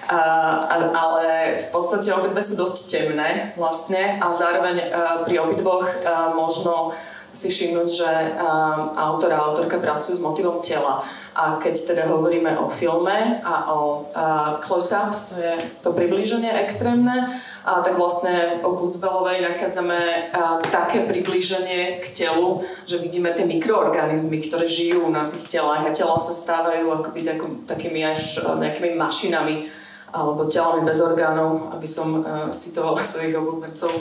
Uh, 0.03 0.91
ale 0.91 1.55
v 1.63 1.67
podstate 1.71 2.11
obidve 2.11 2.43
sú 2.43 2.59
dosť 2.59 2.75
temné 2.91 3.55
vlastne 3.55 4.19
a 4.19 4.35
zároveň 4.35 4.91
uh, 4.91 5.23
pri 5.23 5.39
obidvoch 5.39 5.87
uh, 5.87 6.35
možno 6.35 6.91
si 7.33 7.49
všimnúť, 7.49 7.89
že 7.89 8.11
um, 8.37 8.93
autor 8.93 9.33
a 9.33 9.41
autorka 9.41 9.81
pracujú 9.81 10.21
s 10.21 10.21
motivom 10.21 10.61
tela. 10.61 11.01
A 11.33 11.57
keď 11.57 11.73
teda 11.73 12.03
hovoríme 12.05 12.53
o 12.61 12.69
filme 12.69 13.41
a 13.41 13.73
o 13.73 14.05
uh, 14.13 14.61
close-up, 14.61 15.17
to 15.33 15.41
je 15.41 15.53
to 15.81 15.89
priblíženie 15.97 16.53
extrémne, 16.61 17.33
a 17.63 17.79
tak 17.79 17.95
vlastne 17.95 18.59
o 18.59 18.75
Kutzbelovej 18.75 19.39
nachádzame 19.39 19.99
uh, 20.35 20.59
také 20.67 21.07
priblíženie 21.07 22.03
k 22.03 22.05
telu, 22.11 22.59
že 22.83 22.99
vidíme 22.99 23.31
tie 23.31 23.47
mikroorganizmy, 23.47 24.43
ktoré 24.43 24.67
žijú 24.67 25.07
na 25.07 25.31
tých 25.31 25.59
telách 25.59 25.87
a 25.87 25.95
tela 25.95 26.19
sa 26.19 26.35
stávajú 26.35 26.91
akoby 26.91 27.23
takými 27.63 28.03
až 28.03 28.43
nejakými 28.59 28.99
mašinami, 28.99 29.71
alebo 30.13 30.45
telami 30.45 30.85
bez 30.85 30.99
orgánov, 30.99 31.71
aby 31.71 31.87
som 31.87 32.19
uh, 32.19 32.51
citovala 32.59 32.99
svojich 33.07 33.31
obľúbencov 33.31 33.91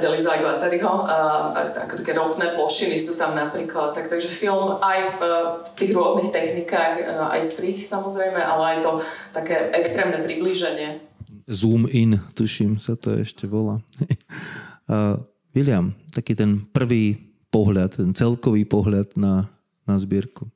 Deliza 0.00 0.40
Guattariho. 0.40 1.04
Uh, 1.04 1.76
ako 1.76 2.00
také 2.00 2.16
ropné 2.16 2.56
plošiny 2.56 2.96
sú 2.96 3.20
tam 3.20 3.36
napríklad. 3.36 3.92
Tak, 3.92 4.08
takže 4.08 4.32
film 4.32 4.80
aj 4.80 4.98
v, 5.12 5.18
v 5.20 5.68
tých 5.76 5.92
rôznych 5.92 6.32
technikách, 6.32 7.04
uh, 7.04 7.36
aj 7.36 7.44
strich 7.44 7.84
samozrejme, 7.84 8.40
ale 8.40 8.62
aj 8.64 8.78
to 8.80 8.92
také 9.36 9.76
extrémne 9.76 10.24
priblíženie. 10.24 11.09
Zoom 11.50 11.90
in, 11.90 12.14
tuším, 12.38 12.78
sa 12.78 12.94
to 12.94 13.18
ešte 13.18 13.50
volá. 13.50 13.82
uh, 14.86 15.18
William, 15.50 15.90
taký 16.14 16.38
ten 16.38 16.62
prvý 16.70 17.18
pohľad, 17.50 17.98
ten 17.98 18.14
celkový 18.14 18.62
pohľad 18.62 19.18
na, 19.18 19.50
na 19.82 19.98
zbierku. 19.98 20.46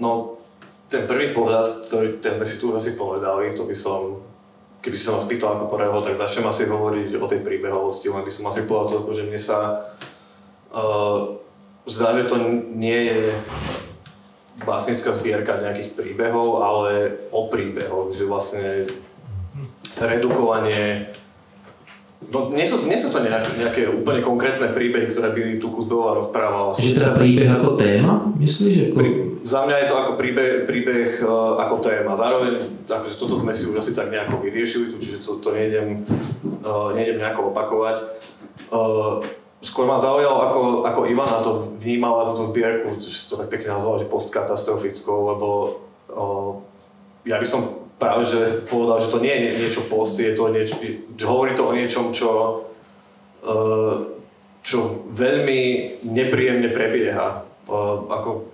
No, 0.00 0.40
ten 0.88 1.04
prvý 1.04 1.36
pohľad, 1.36 1.92
ktorý 1.92 2.16
ten 2.24 2.40
sme 2.40 2.46
si 2.48 2.56
tu 2.56 2.72
asi 2.72 2.96
povedali, 2.96 3.52
to 3.52 3.68
by 3.68 3.76
som, 3.76 4.24
keby 4.80 4.96
som 4.96 5.20
vás 5.20 5.28
pýtal 5.28 5.60
ako 5.60 5.68
prvého, 5.68 6.00
tak 6.00 6.16
začnem 6.16 6.48
asi 6.48 6.64
hovoriť 6.64 7.20
o 7.20 7.26
tej 7.28 7.44
príbehovosti, 7.44 8.08
len 8.08 8.24
by 8.24 8.32
som 8.32 8.48
asi 8.48 8.64
povedal 8.64 9.04
to, 9.04 9.12
že 9.12 9.28
mne 9.28 9.36
sa 9.36 9.92
uh, 10.72 11.36
zdá, 11.84 12.16
že 12.16 12.32
to 12.32 12.40
nie 12.72 13.12
je 13.12 13.20
básnická 14.62 15.14
zbierka 15.14 15.62
nejakých 15.62 15.94
príbehov, 15.94 16.62
ale 16.62 17.18
o 17.30 17.46
príbehoch, 17.46 18.10
že 18.14 18.24
vlastne 18.26 18.86
redukovanie 19.98 21.14
No, 22.28 22.50
nie 22.50 22.66
sú, 22.66 22.82
nie 22.84 22.98
sú 22.98 23.14
to 23.14 23.22
nejaké, 23.22 23.46
nejaké 23.62 23.82
úplne 23.86 24.18
konkrétne 24.20 24.74
príbehy, 24.74 25.14
ktoré 25.14 25.30
by 25.30 25.40
tu 25.62 25.70
Kuzbelová 25.70 26.18
rozprávala. 26.18 26.74
Čiže 26.74 26.98
teda 26.98 27.14
príbeh 27.14 27.46
ako 27.46 27.70
téma, 27.78 28.14
myslíš? 28.42 28.76
Ako... 28.90 28.94
Pri, 28.98 29.08
za 29.46 29.60
mňa 29.62 29.76
je 29.78 29.86
to 29.86 29.94
ako 29.96 30.12
príbeh, 30.18 30.52
príbeh 30.66 31.22
uh, 31.22 31.62
ako 31.62 31.78
téma. 31.78 32.18
Zároveň, 32.18 32.58
akože 32.90 33.16
toto 33.22 33.38
sme 33.38 33.54
si 33.54 33.70
už 33.70 33.78
asi 33.78 33.94
tak 33.94 34.10
nejako 34.10 34.42
vyriešili, 34.42 34.98
čiže 34.98 35.22
to, 35.22 35.38
to 35.38 35.54
nejdem, 35.54 36.02
uh, 36.66 36.90
nejdem 36.90 37.22
nejako 37.22 37.54
opakovať. 37.54 37.96
Uh, 38.74 39.22
skôr 39.58 39.90
ma 39.90 39.98
zaujalo, 39.98 40.38
ako, 40.38 40.60
ako 40.86 41.00
Ivana 41.10 41.42
to 41.42 41.74
vnímala, 41.82 42.30
túto 42.30 42.46
zbierku, 42.54 42.94
že 43.02 43.10
si 43.10 43.26
to 43.26 43.34
tak 43.34 43.50
pekne 43.50 43.74
nazvala, 43.74 43.98
že 43.98 44.10
postkatastrofickou, 44.10 45.34
lebo 45.34 45.48
uh, 46.14 46.50
ja 47.26 47.42
by 47.42 47.46
som 47.46 47.90
práve 47.98 48.22
že 48.22 48.62
povedal, 48.70 49.02
že 49.02 49.10
to 49.10 49.18
nie 49.18 49.34
je 49.34 49.58
niečo 49.58 49.82
post, 49.90 50.22
je 50.22 50.30
to 50.38 50.54
niečo, 50.54 50.78
že 51.18 51.24
hovorí 51.26 51.58
to 51.58 51.66
o 51.66 51.74
niečom, 51.74 52.14
čo, 52.14 52.30
uh, 53.42 53.94
čo 54.62 54.78
veľmi 55.10 55.60
nepríjemne 56.06 56.70
prebieha. 56.70 57.42
Uh, 57.66 58.06
ako 58.06 58.46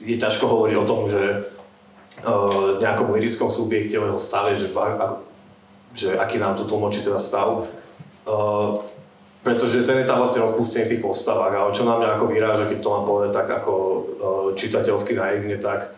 je 0.00 0.16
ťažko 0.16 0.48
hovoriť 0.48 0.76
o 0.80 0.88
tom, 0.88 1.04
že 1.12 1.52
uh, 2.24 2.80
nejakom 2.80 3.12
lirickom 3.12 3.52
subjekte 3.52 4.00
o 4.00 4.08
jeho 4.08 4.20
stave, 4.20 4.56
že, 4.56 4.72
že 5.92 6.16
aký 6.16 6.40
nám 6.40 6.56
tu 6.56 6.64
tlmočí 6.64 7.04
teda 7.04 7.20
stav. 7.20 7.68
Pretože 9.44 9.84
ten 9.84 10.00
je 10.00 10.08
tam 10.08 10.24
vlastne 10.24 10.40
rozpustený 10.40 10.88
v 10.88 10.92
tých 10.96 11.04
postavách, 11.04 11.52
ale 11.52 11.76
čo 11.76 11.84
na 11.84 12.00
mňa 12.00 12.16
ako 12.16 12.24
vyráža, 12.32 12.64
keď 12.64 12.78
to 12.80 12.92
mám 12.96 13.04
povedať 13.04 13.30
tak 13.36 13.48
ako 13.52 13.72
uh, 13.76 14.02
čitateľsky 14.56 15.12
naivne, 15.20 15.60
tak 15.60 15.92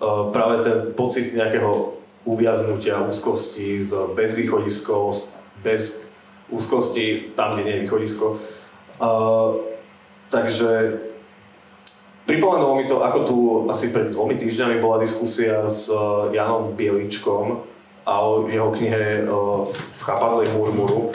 uh, 0.00 0.32
práve 0.32 0.64
ten 0.64 0.96
pocit 0.96 1.36
nejakého 1.36 1.92
uviaznutia, 2.24 3.04
úzkosti, 3.04 3.84
s 3.84 3.92
bezvýchodiskou, 4.16 5.12
bez 5.60 6.08
úzkosti 6.48 7.36
tam, 7.36 7.54
kde 7.54 7.62
nie 7.68 7.74
je 7.76 7.82
východisko. 7.84 8.26
Uh, 8.96 9.60
takže 10.32 10.96
pripomenulo 12.24 12.80
mi 12.80 12.88
to, 12.88 13.04
ako 13.04 13.18
tu 13.28 13.36
asi 13.68 13.92
pred 13.92 14.08
dvomi 14.08 14.40
týždňami 14.40 14.80
bola 14.80 15.04
diskusia 15.04 15.68
s 15.68 15.92
Janom 16.32 16.72
Bieličkom 16.72 17.60
a 18.08 18.24
o 18.24 18.48
jeho 18.48 18.72
knihe 18.72 19.28
v 19.68 20.00
chápadlej 20.00 20.48
murmuru, 20.56 21.12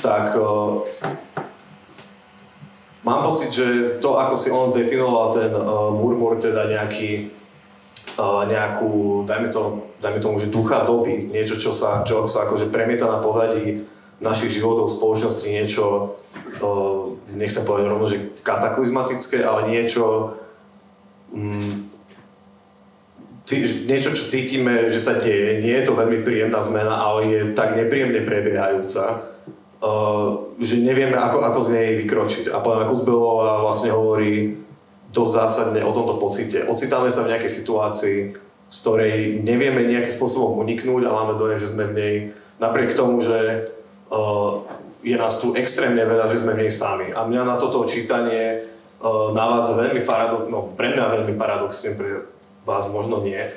tak 0.00 0.32
uh, 0.38 0.86
mám 3.04 3.20
pocit, 3.26 3.52
že 3.52 3.98
to, 4.00 4.16
ako 4.16 4.34
si 4.38 4.48
on 4.48 4.72
definoval 4.72 5.34
ten 5.34 5.52
uh, 5.52 5.92
murmur, 5.92 6.40
teda 6.40 6.70
nejaký 6.70 7.42
nejakú, 8.20 9.24
dajme, 9.24 9.48
to, 9.48 9.88
dajme 10.00 10.20
tomu, 10.20 10.36
že 10.36 10.52
ducha 10.52 10.84
doby, 10.84 11.32
niečo, 11.32 11.56
čo 11.56 11.72
sa, 11.72 12.04
čo 12.04 12.28
sa 12.28 12.44
akože 12.44 12.68
premieta 12.68 13.08
na 13.08 13.24
pozadí 13.24 13.88
našich 14.20 14.60
životov 14.60 14.92
spoločnosti, 14.92 15.48
niečo, 15.48 16.16
nechcem 17.34 17.64
povedať 17.64 17.86
rovno, 17.88 18.06
že 18.06 18.36
kataklizmatické, 18.44 19.42
ale 19.42 19.72
niečo, 19.72 20.36
mm, 21.32 21.90
niečo, 23.88 24.14
čo 24.14 24.24
cítime, 24.30 24.92
že 24.92 25.00
sa 25.02 25.18
deje. 25.18 25.64
Nie 25.64 25.82
je 25.82 25.86
to 25.90 25.98
veľmi 25.98 26.22
príjemná 26.22 26.62
zmena, 26.62 27.02
ale 27.02 27.20
je 27.32 27.40
tak 27.56 27.74
nepríjemne 27.74 28.22
prebiehajúca, 28.22 29.31
že 30.62 30.78
nevieme, 30.78 31.18
ako, 31.18 31.42
ako 31.42 31.60
z 31.66 31.68
nej 31.74 31.88
vykročiť. 32.06 32.54
A 32.54 32.62
pána 32.62 32.86
Kuzbelová 32.86 33.66
vlastne 33.66 33.90
hovorí, 33.90 34.62
dosť 35.12 35.32
zásadne 35.32 35.80
o 35.84 35.92
tomto 35.92 36.16
pocite. 36.16 36.64
Ocitáme 36.64 37.12
sa 37.12 37.26
v 37.26 37.36
nejakej 37.36 37.52
situácii, 37.52 38.18
z 38.72 38.76
ktorej 38.80 39.44
nevieme 39.44 39.84
nejakým 39.84 40.16
spôsobom 40.16 40.64
uniknúť 40.64 41.02
a 41.04 41.12
máme 41.12 41.36
dojem, 41.36 41.60
že 41.60 41.70
sme 41.76 41.92
v 41.92 41.96
nej, 41.98 42.14
napriek 42.56 42.96
tomu, 42.96 43.20
že 43.20 43.68
uh, 44.08 44.64
je 45.04 45.12
nás 45.18 45.36
tu 45.36 45.52
extrémne 45.52 46.00
veľa, 46.00 46.32
že 46.32 46.40
sme 46.40 46.56
v 46.56 46.64
nej 46.64 46.72
sami. 46.72 47.12
A 47.12 47.28
mňa 47.28 47.42
na 47.44 47.56
toto 47.60 47.84
čítanie 47.84 48.64
uh, 49.04 49.36
navádza 49.36 49.76
veľmi 49.76 50.00
paradoxne, 50.00 50.48
no 50.48 50.72
pre 50.72 50.96
mňa 50.96 51.04
veľmi 51.20 51.34
paradoxne, 51.36 51.92
pre 51.92 52.24
vás 52.64 52.88
možno 52.88 53.20
nie. 53.20 53.52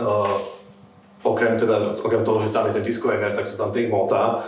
Uh, 0.00 0.34
okrem, 1.22 1.54
teda, 1.54 1.94
okrem 2.02 2.26
toho, 2.26 2.42
že 2.42 2.50
tam 2.50 2.66
je 2.66 2.82
ten 2.82 2.84
disclaimer, 2.84 3.30
tak 3.30 3.46
sú 3.46 3.54
tam 3.54 3.70
tri 3.70 3.86
mota 3.86 4.42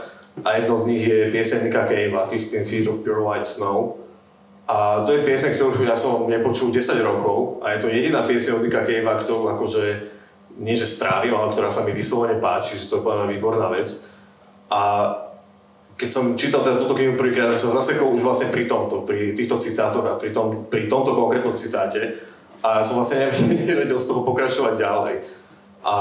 a 0.45 0.49
jedno 0.57 0.75
z 0.76 0.85
nich 0.87 1.04
je 1.07 1.30
pieseň 1.30 1.59
Nika 1.66 1.87
Cave 1.88 2.12
15 2.12 2.66
Feet 2.66 2.87
of 2.88 3.02
Pure 3.02 3.23
White 3.23 3.49
Snow 3.49 3.99
a 4.68 5.02
to 5.09 5.16
je 5.16 5.25
pieseň, 5.25 5.57
ktorú 5.57 5.80
ja 5.88 5.97
som 5.97 6.28
nepočul 6.28 6.68
10 6.68 7.00
rokov 7.00 7.64
a 7.64 7.73
je 7.73 7.78
to 7.80 7.88
jediná 7.88 8.28
pieseň 8.28 8.61
od 8.61 8.64
Nika 8.68 8.85
Cavea, 8.85 9.16
ktorú 9.16 9.49
akože 9.57 9.85
nie 10.59 10.76
že 10.76 10.85
strávim, 10.85 11.33
ale 11.33 11.54
ktorá 11.54 11.73
sa 11.73 11.87
mi 11.87 11.97
vyslovene 11.97 12.37
páči, 12.37 12.76
že 12.76 12.90
to 12.90 13.00
je 13.00 13.33
výborná 13.33 13.71
vec. 13.73 13.88
A 14.68 15.14
keď 15.97 16.11
som 16.12 16.25
čítal 16.37 16.61
teda 16.61 16.83
túto 16.83 16.99
knihu 16.99 17.16
prvýkrát, 17.16 17.54
sa 17.57 17.73
zasekol 17.73 18.14
už 18.14 18.23
vlastne 18.23 18.52
pri 18.52 18.68
tomto, 18.68 19.09
pri 19.09 19.33
týchto 19.33 19.57
citátoch 19.57 20.04
a 20.04 20.21
pri, 20.21 20.37
tom, 20.37 20.66
pri 20.68 20.90
tomto 20.90 21.14
konkrétnom 21.14 21.57
citáte 21.57 22.21
a 22.61 22.83
som 22.83 22.99
vlastne 22.99 23.30
nevedel 23.71 23.97
z 23.97 24.09
toho 24.11 24.26
pokračovať 24.26 24.75
ďalej. 24.76 25.14
A 25.87 25.95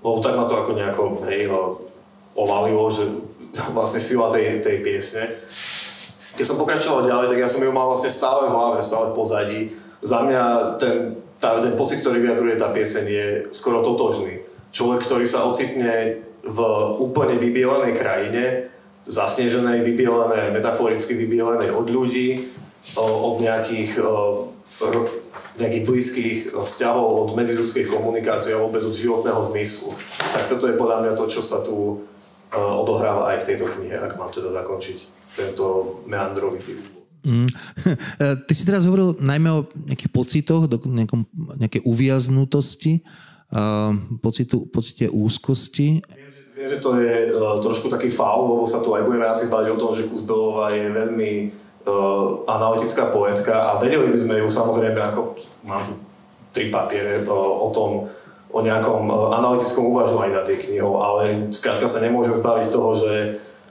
lebo 0.00 0.16
tak 0.20 0.36
ma 0.36 0.48
to 0.48 0.56
ako 0.56 0.72
nejako, 0.72 1.02
hej, 1.28 1.44
ovalilo, 2.32 2.88
že 2.88 3.04
vlastne 3.76 4.00
sila 4.00 4.30
tej, 4.32 4.62
tej 4.62 4.82
piesne. 4.82 5.24
Keď 6.38 6.46
som 6.46 6.60
pokračoval 6.60 7.04
ďalej, 7.04 7.26
tak 7.34 7.38
ja 7.42 7.48
som 7.50 7.60
ju 7.60 7.70
mal 7.74 7.90
vlastne 7.90 8.08
stále 8.08 8.48
v 8.48 8.54
hlave, 8.54 8.78
stále 8.80 9.12
v 9.12 9.16
pozadí. 9.16 9.60
Za 10.00 10.24
mňa 10.24 10.42
ten, 10.80 11.20
tá, 11.36 11.60
ten 11.60 11.76
pocit, 11.76 12.00
ktorý 12.00 12.22
vyjadruje 12.24 12.54
tá 12.56 12.72
pieseň 12.72 13.04
je 13.04 13.26
skoro 13.52 13.84
totožný. 13.84 14.40
Človek, 14.70 15.04
ktorý 15.04 15.26
sa 15.26 15.44
ocitne 15.44 16.22
v 16.40 16.58
úplne 16.96 17.36
vybielenej 17.36 17.94
krajine, 17.98 18.44
zasneženej, 19.04 19.84
vybielenej, 19.84 20.54
metaforicky 20.54 21.18
vybielenej 21.18 21.74
od 21.74 21.86
ľudí, 21.90 22.48
od 22.96 23.36
nejakých, 23.42 24.00
nejakých 25.60 25.84
blízkych 25.84 26.38
vzťahov, 26.56 27.28
od 27.28 27.30
medziludských 27.36 27.92
komunikácií 27.92 28.56
a 28.56 28.62
vôbec 28.62 28.80
od 28.80 28.96
životného 28.96 29.40
zmyslu. 29.52 29.92
Tak 30.32 30.48
toto 30.48 30.70
je 30.70 30.78
podľa 30.80 31.04
mňa 31.04 31.12
to, 31.18 31.24
čo 31.28 31.42
sa 31.44 31.60
tu 31.60 32.08
odohráva 32.58 33.30
aj 33.34 33.42
v 33.42 33.46
tejto 33.54 33.66
knihe, 33.78 33.94
ak 33.94 34.18
mám 34.18 34.30
teda 34.34 34.50
zakončiť 34.50 34.98
tento 35.38 35.98
meandrovitý 36.10 36.74
úvod. 36.74 37.00
Mm. 37.20 37.48
Ty 38.46 38.52
si 38.52 38.64
teraz 38.64 38.88
hovoril 38.88 39.20
najmä 39.20 39.48
o 39.52 39.68
nejakých 39.86 40.12
pocitoch, 40.12 40.64
do 40.66 40.80
nejakom, 40.88 41.28
nejakej 41.60 41.84
uviaznutosti, 41.84 43.04
uh, 43.52 43.92
pocitu, 44.24 44.66
pocite 44.72 45.06
úzkosti. 45.06 46.00
Viem 46.00 46.30
že, 46.32 46.42
viem, 46.56 46.68
že 46.68 46.78
to 46.80 46.96
je 46.96 47.30
uh, 47.30 47.60
trošku 47.60 47.92
taký 47.92 48.08
faul, 48.08 48.56
lebo 48.56 48.64
sa 48.64 48.80
tu 48.80 48.96
aj 48.96 49.04
budeme 49.04 49.28
asi 49.28 49.52
baviť 49.52 49.68
o 49.76 49.80
tom, 49.80 49.90
že 49.92 50.08
Kuzbelová 50.08 50.72
je 50.72 50.86
veľmi 50.88 51.30
uh, 51.86 52.48
analytická 52.48 53.12
poetka 53.12 53.76
a 53.76 53.78
vedeli 53.78 54.10
by 54.10 54.18
sme 54.18 54.34
ju 54.40 54.48
samozrejme, 54.48 54.98
ako 55.12 55.20
mám 55.68 55.84
tu 55.86 55.94
tri 56.50 56.66
papiere 56.66 57.22
o 57.30 57.70
tom, 57.70 58.10
o 58.50 58.58
nejakom 58.60 59.06
e, 59.06 59.12
analytickom 59.38 59.90
uvažovaní 59.90 60.34
na 60.34 60.42
tej 60.42 60.66
knihou, 60.66 60.98
ale 60.98 61.50
skrátka 61.54 61.86
sa 61.86 62.02
nemôžem 62.02 62.34
zbaviť 62.38 62.66
toho, 62.70 62.90
že 62.94 63.12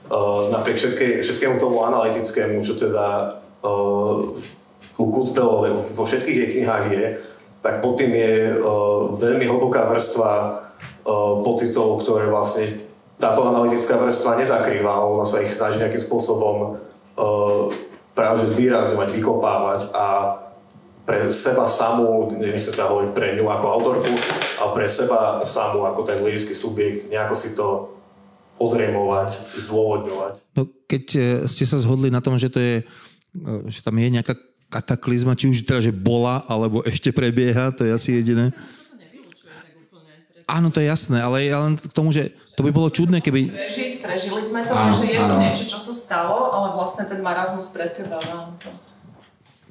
uh, 0.08 0.48
napriek 0.48 0.80
všetkému 1.20 1.60
tomu 1.60 1.84
analytickému, 1.84 2.64
čo 2.64 2.80
teda 2.80 3.38
uh, 3.60 4.32
u 4.96 5.04
Kutzbelovej 5.08 5.72
vo 5.96 6.04
všetkých 6.04 6.36
jej 6.36 6.50
knihách 6.56 6.86
je, 6.92 7.04
tak 7.60 7.84
pod 7.84 8.00
tým 8.00 8.12
je 8.16 8.56
veľmi 9.20 9.44
hlboká 9.44 9.84
vrstva 9.84 10.64
pocitov, 11.44 12.00
ktoré 12.00 12.32
vlastne 12.32 12.88
táto 13.20 13.44
analytická 13.44 14.00
vrstva 14.00 14.40
nezakrýva, 14.40 15.04
ona 15.04 15.28
sa 15.28 15.44
ich 15.44 15.52
snaží 15.52 15.76
nejakým 15.76 16.00
spôsobom 16.00 16.80
práve 18.16 18.42
zvýrazňovať, 18.48 19.08
vykopávať 19.12 19.80
a 19.92 20.04
pre 21.04 21.32
seba 21.32 21.64
samú, 21.66 22.30
nechcem 22.30 22.76
teda 22.76 22.90
hovoriť 22.92 23.10
pre 23.16 23.34
ňu 23.40 23.46
ako 23.48 23.66
autorku, 23.66 24.12
ale 24.62 24.70
pre 24.76 24.86
seba 24.86 25.42
samú 25.42 25.88
ako 25.88 26.06
ten 26.06 26.20
lirický 26.22 26.54
subjekt, 26.54 27.08
nejako 27.10 27.34
si 27.34 27.56
to 27.56 27.96
ozrejmovať, 28.60 29.56
zdôvodňovať. 29.56 30.32
No 30.52 30.68
keď 30.84 31.04
e, 31.16 31.20
ste 31.48 31.64
sa 31.64 31.80
zhodli 31.80 32.12
na 32.12 32.20
tom, 32.20 32.36
že 32.36 32.52
to 32.52 32.60
je, 32.60 32.84
e, 32.84 33.52
že 33.72 33.80
tam 33.80 33.96
je 33.96 34.08
nejaká 34.12 34.36
kataklizma, 34.68 35.34
či 35.34 35.48
už 35.48 35.64
teda, 35.64 35.80
že 35.80 35.96
bola, 35.96 36.44
alebo 36.46 36.84
ešte 36.84 37.10
prebieha, 37.10 37.72
to 37.72 37.88
je 37.88 37.92
asi 37.96 38.20
jediné. 38.20 38.52
Áno, 40.50 40.68
to 40.68 40.82
je 40.82 40.90
jasné, 40.90 41.22
ale 41.22 41.46
len 41.46 41.78
k 41.78 41.94
tomu, 41.94 42.10
že 42.10 42.34
to 42.58 42.66
by 42.66 42.74
bolo 42.74 42.90
čudné, 42.90 43.22
keby... 43.22 43.54
Prežiť, 43.54 44.02
prežili 44.02 44.42
sme 44.42 44.66
to, 44.66 44.74
áno, 44.74 44.92
že 44.92 45.08
je 45.08 45.16
áno. 45.16 45.38
to 45.38 45.42
niečo, 45.46 45.64
čo 45.64 45.78
sa 45.78 45.94
stalo, 45.94 46.50
ale 46.52 46.74
vlastne 46.74 47.06
ten 47.06 47.22
marazmus 47.22 47.70
pretrváva. 47.70 48.52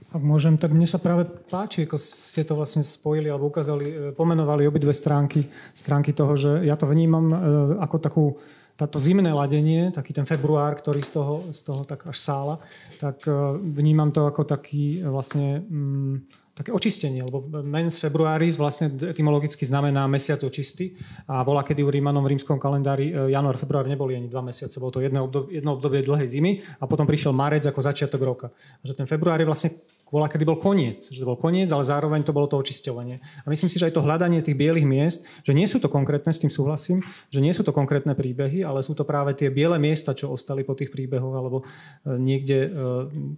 Ak 0.10 0.26
môžem, 0.26 0.58
tak 0.58 0.74
mne 0.74 0.90
sa 0.90 0.98
práve 0.98 1.30
páči, 1.30 1.86
ako 1.86 2.02
ste 2.02 2.42
to 2.42 2.58
vlastne 2.58 2.82
spojili 2.82 3.30
alebo 3.30 3.54
ukázali, 3.54 3.86
e, 3.86 3.96
pomenovali 4.18 4.66
obidve 4.66 4.90
stránky, 4.90 5.46
stránky 5.70 6.18
toho, 6.18 6.34
že 6.34 6.66
ja 6.66 6.74
to 6.74 6.90
vnímam 6.90 7.30
e, 7.30 7.38
ako 7.78 7.96
takú, 8.02 8.26
táto 8.74 8.98
zimné 8.98 9.30
ladenie, 9.30 9.94
taký 9.94 10.18
ten 10.18 10.26
február, 10.26 10.74
ktorý 10.82 11.06
z 11.06 11.12
toho, 11.14 11.46
z 11.54 11.62
toho 11.62 11.82
tak 11.86 12.10
až 12.10 12.18
sála, 12.18 12.56
tak 12.98 13.22
e, 13.30 13.62
vnímam 13.62 14.10
to 14.10 14.26
ako 14.26 14.50
taký 14.50 15.06
vlastne 15.06 15.62
mm, 15.62 16.26
také 16.58 16.74
očistenie, 16.74 17.22
lebo 17.22 17.46
mens 17.62 18.02
februáris 18.02 18.58
vlastne 18.58 18.90
etymologicky 18.90 19.62
znamená 19.62 20.10
mesiac 20.10 20.42
očistý 20.42 20.98
a 21.30 21.46
bola, 21.46 21.62
kedy 21.62 21.86
u 21.86 21.94
Rímanom 21.94 22.26
v 22.26 22.36
rímskom 22.36 22.58
kalendári 22.60 23.16
január, 23.32 23.56
február 23.56 23.88
neboli 23.88 24.18
ani 24.18 24.28
dva 24.28 24.44
mesiace, 24.44 24.76
bolo 24.82 24.92
to 24.92 25.00
jedno 25.00 25.24
obdobie, 25.24 25.62
jedno 25.62 25.80
obdobie 25.80 26.04
dlhej 26.04 26.28
zimy 26.28 26.52
a 26.82 26.84
potom 26.84 27.08
prišiel 27.08 27.32
marec 27.32 27.64
ako 27.64 27.80
začiatok 27.80 28.22
roka. 28.26 28.48
A 28.52 28.84
že 28.84 28.92
ten 28.92 29.08
február 29.08 29.40
je 29.40 29.48
vlastne 29.48 29.72
bola, 30.10 30.28
kedy 30.30 30.44
bol 30.46 30.58
koniec. 30.58 31.10
Že 31.10 31.24
to 31.24 31.30
bol 31.30 31.40
koniec, 31.40 31.70
ale 31.70 31.86
zároveň 31.86 32.26
to 32.26 32.34
bolo 32.34 32.50
to 32.50 32.58
očisťovanie. 32.58 33.22
A 33.46 33.48
myslím 33.48 33.70
si, 33.70 33.78
že 33.78 33.90
aj 33.90 33.96
to 33.96 34.06
hľadanie 34.06 34.42
tých 34.42 34.58
bielých 34.58 34.88
miest, 34.90 35.20
že 35.46 35.54
nie 35.54 35.70
sú 35.70 35.78
to 35.78 35.90
konkrétne, 35.90 36.34
s 36.34 36.42
tým 36.42 36.50
súhlasím, 36.50 37.06
že 37.30 37.40
nie 37.40 37.54
sú 37.54 37.62
to 37.62 37.74
konkrétne 37.74 38.18
príbehy, 38.18 38.66
ale 38.66 38.82
sú 38.82 38.98
to 38.98 39.06
práve 39.06 39.38
tie 39.38 39.54
biele 39.54 39.78
miesta, 39.78 40.18
čo 40.18 40.34
ostali 40.34 40.66
po 40.66 40.74
tých 40.74 40.90
príbehoch, 40.90 41.34
alebo 41.34 41.58
e, 41.62 42.18
niekde 42.18 42.58
e, 42.66 42.70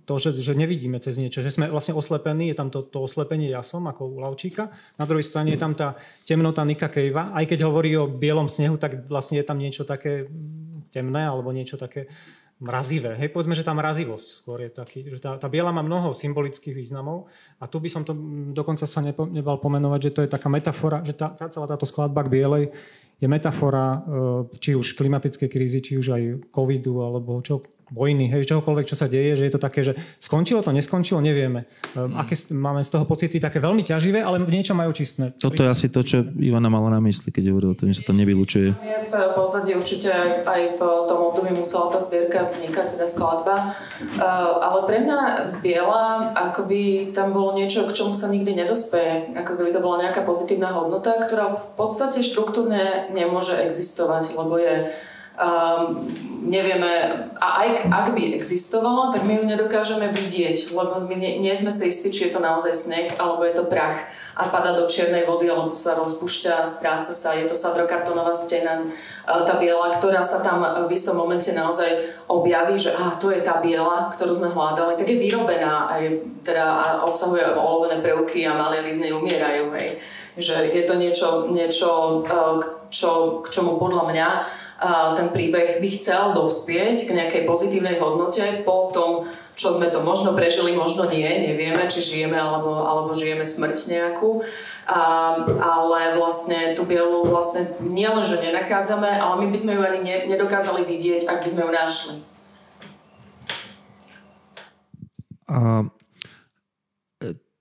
to, 0.07 0.15
že, 0.17 0.39
že 0.39 0.55
nevidíme 0.55 0.97
cez 1.03 1.19
niečo, 1.19 1.43
že 1.43 1.51
sme 1.51 1.67
vlastne 1.67 1.93
oslepení, 1.93 2.51
je 2.51 2.57
tam 2.57 2.71
to, 2.71 2.87
to 2.87 3.03
oslepenie 3.03 3.51
jasom, 3.51 3.85
ako 3.91 4.07
u 4.07 4.17
Lavčíka. 4.23 4.71
Na 4.95 5.05
druhej 5.05 5.27
strane 5.27 5.51
je 5.51 5.59
tam 5.59 5.75
tá 5.75 5.99
temnota 6.23 6.63
Nika 6.63 6.87
Kejva. 6.87 7.35
Aj 7.35 7.43
keď 7.43 7.67
hovorí 7.67 7.93
o 7.99 8.07
bielom 8.07 8.47
snehu, 8.47 8.79
tak 8.79 9.05
vlastne 9.11 9.39
je 9.39 9.45
tam 9.45 9.59
niečo 9.59 9.83
také 9.83 10.31
temné, 10.91 11.23
alebo 11.23 11.55
niečo 11.55 11.79
také 11.79 12.11
mrazivé. 12.61 13.17
Hej, 13.17 13.33
povedzme, 13.33 13.57
že 13.57 13.65
tá 13.65 13.73
mrazivosť 13.73 14.27
skôr 14.29 14.61
je 14.61 14.69
taký, 14.69 15.01
že 15.01 15.17
tá, 15.17 15.33
tá 15.41 15.49
biela 15.49 15.73
má 15.73 15.81
mnoho 15.81 16.13
symbolických 16.13 16.77
významov 16.77 17.25
a 17.57 17.65
tu 17.65 17.81
by 17.81 17.89
som 17.89 18.05
to 18.05 18.13
dokonca 18.53 18.85
sa 18.85 19.01
nepo, 19.01 19.25
nebal 19.25 19.57
pomenovať, 19.57 19.99
že 19.99 20.13
to 20.13 20.21
je 20.21 20.29
taká 20.29 20.45
metafora, 20.45 21.01
že 21.01 21.17
tá, 21.17 21.33
tá 21.33 21.49
celá 21.49 21.65
táto 21.65 21.89
skladba 21.89 22.21
k 22.21 22.37
bielej 22.37 22.63
je 23.17 23.27
metafora 23.29 23.85
e, 23.85 23.99
či 24.61 24.77
už 24.77 24.93
klimatickej 24.93 25.49
krízy, 25.49 25.81
či 25.81 25.97
už 25.97 26.07
aj 26.13 26.23
covidu 26.53 27.01
alebo 27.01 27.41
čo, 27.41 27.65
vojny, 27.91 28.31
hej, 28.31 28.47
čohokoľvek, 28.47 28.87
čo 28.87 28.95
sa 28.95 29.11
deje, 29.11 29.35
že 29.35 29.43
je 29.45 29.53
to 29.53 29.59
také, 29.59 29.83
že 29.83 29.93
skončilo 30.23 30.63
to, 30.63 30.71
neskončilo, 30.71 31.19
nevieme. 31.19 31.67
Um, 31.91 32.15
aké 32.15 32.39
máme 32.55 32.79
z 32.87 32.89
toho 32.95 33.03
pocity 33.03 33.37
také 33.43 33.59
veľmi 33.59 33.83
ťaživé, 33.83 34.23
ale 34.23 34.39
v 34.39 34.47
niečom 34.47 34.79
majú 34.79 34.95
čistné. 34.95 35.35
Toto 35.35 35.61
je 35.61 35.69
asi 35.69 35.91
to, 35.91 35.99
čo 35.99 36.23
Ivana 36.39 36.71
mala 36.71 36.87
na 36.87 37.03
mysli, 37.03 37.35
keď 37.35 37.51
hovorila 37.51 37.75
o 37.75 37.77
tom, 37.77 37.91
že 37.91 37.99
sa 37.99 38.07
to 38.07 38.15
nevylučuje. 38.15 38.71
Je 38.71 38.99
v 39.11 39.13
pozadí 39.35 39.75
určite 39.75 40.07
aj 40.47 40.79
v 40.79 40.81
tom 40.81 41.19
období 41.35 41.51
musela 41.51 41.91
tá 41.91 41.99
zbierka 41.99 42.47
vznikať, 42.47 42.95
teda 42.95 43.05
skladba. 43.05 43.75
Uh, 44.15 44.63
ale 44.63 44.87
pre 44.87 44.97
mňa 45.03 45.19
Biela, 45.59 46.31
akoby 46.31 47.11
tam 47.11 47.35
bolo 47.35 47.59
niečo, 47.59 47.83
k 47.91 47.95
čomu 47.95 48.15
sa 48.15 48.31
nikdy 48.31 48.55
nedospeje. 48.55 49.35
Ako 49.35 49.59
by 49.59 49.75
to 49.75 49.83
bola 49.83 50.07
nejaká 50.07 50.23
pozitívna 50.23 50.71
hodnota, 50.71 51.19
ktorá 51.27 51.51
v 51.51 51.65
podstate 51.75 52.23
štruktúrne 52.23 53.11
nemôže 53.11 53.59
existovať, 53.59 54.39
lebo 54.39 54.55
je 54.55 54.95
um, 55.37 56.01
nevieme, 56.41 56.91
a 57.37 57.47
aj 57.61 57.69
ak 57.87 58.07
by 58.17 58.33
existovala, 58.33 59.13
tak 59.13 59.23
my 59.29 59.37
ju 59.37 59.43
nedokážeme 59.45 60.09
vidieť, 60.09 60.73
lebo 60.73 60.97
my 61.05 61.15
nie, 61.15 61.37
nie 61.37 61.53
sme 61.53 61.69
si 61.69 61.93
istí, 61.93 62.09
či 62.09 62.27
je 62.27 62.33
to 62.33 62.41
naozaj 62.41 62.73
sneh, 62.73 63.07
alebo 63.21 63.45
je 63.45 63.53
to 63.53 63.69
prach 63.69 64.09
a 64.31 64.47
pada 64.47 64.71
do 64.73 64.87
čiernej 64.87 65.27
vody, 65.27 65.51
alebo 65.51 65.69
sa 65.75 65.93
rozpúšťa, 65.99 66.63
stráca 66.63 67.11
sa, 67.11 67.35
je 67.35 67.51
to 67.51 67.55
sadrokartonová 67.55 68.31
stena, 68.31 68.87
tá 69.27 69.59
biela, 69.59 69.91
ktorá 69.91 70.23
sa 70.23 70.39
tam 70.39 70.63
v 70.87 70.89
istom 70.95 71.19
momente 71.19 71.51
naozaj 71.51 71.99
objaví, 72.31 72.79
že 72.79 72.95
ah, 72.95 73.11
to 73.19 73.29
je 73.29 73.43
tá 73.43 73.59
biela, 73.59 74.07
ktorú 74.07 74.31
sme 74.31 74.49
hľadali, 74.55 74.95
tak 74.95 75.11
je 75.11 75.19
vyrobená 75.19 75.91
aj, 75.91 76.03
teda, 76.47 76.63
a 76.63 76.83
obsahuje 77.05 77.43
olovené 77.53 77.99
prvky 77.99 78.47
a 78.47 78.55
malé 78.55 78.81
z 78.87 79.03
nej 79.03 79.11
umierajú. 79.11 79.67
Hej. 79.75 79.99
Že 80.39 80.55
je 80.79 80.83
to 80.87 80.95
niečo, 80.95 81.27
niečo 81.51 81.89
čo, 82.87 83.43
k 83.43 83.47
čomu 83.51 83.75
podľa 83.75 84.03
mňa 84.07 84.27
ten 85.13 85.29
príbeh 85.29 85.77
by 85.77 85.89
chcel 86.01 86.33
dospieť 86.33 87.05
k 87.05 87.13
nejakej 87.13 87.45
pozitívnej 87.45 88.01
hodnote 88.01 88.65
po 88.65 88.89
tom, 88.89 89.29
čo 89.53 89.77
sme 89.77 89.93
to 89.93 90.01
možno 90.01 90.33
prežili, 90.33 90.73
možno 90.73 91.05
nie, 91.05 91.21
nevieme, 91.21 91.85
či 91.85 92.01
žijeme 92.01 92.33
alebo, 92.33 92.81
alebo 92.81 93.13
žijeme 93.13 93.45
smrť 93.45 93.77
nejakú. 93.93 94.41
A, 94.89 95.37
ale 95.61 96.17
vlastne 96.17 96.73
tú 96.73 96.89
bielu 96.89 97.29
vlastne 97.29 97.69
nielen, 97.85 98.25
že 98.25 98.41
nenachádzame, 98.41 99.21
ale 99.21 99.45
my 99.45 99.47
by 99.53 99.57
sme 99.61 99.77
ju 99.77 99.81
ani 99.85 99.99
ne, 100.01 100.15
nedokázali 100.25 100.81
vidieť, 100.81 101.29
ak 101.29 101.45
by 101.45 101.49
sme 101.53 101.61
ju 101.61 101.71
našli. 101.71 102.15
A 105.45 105.85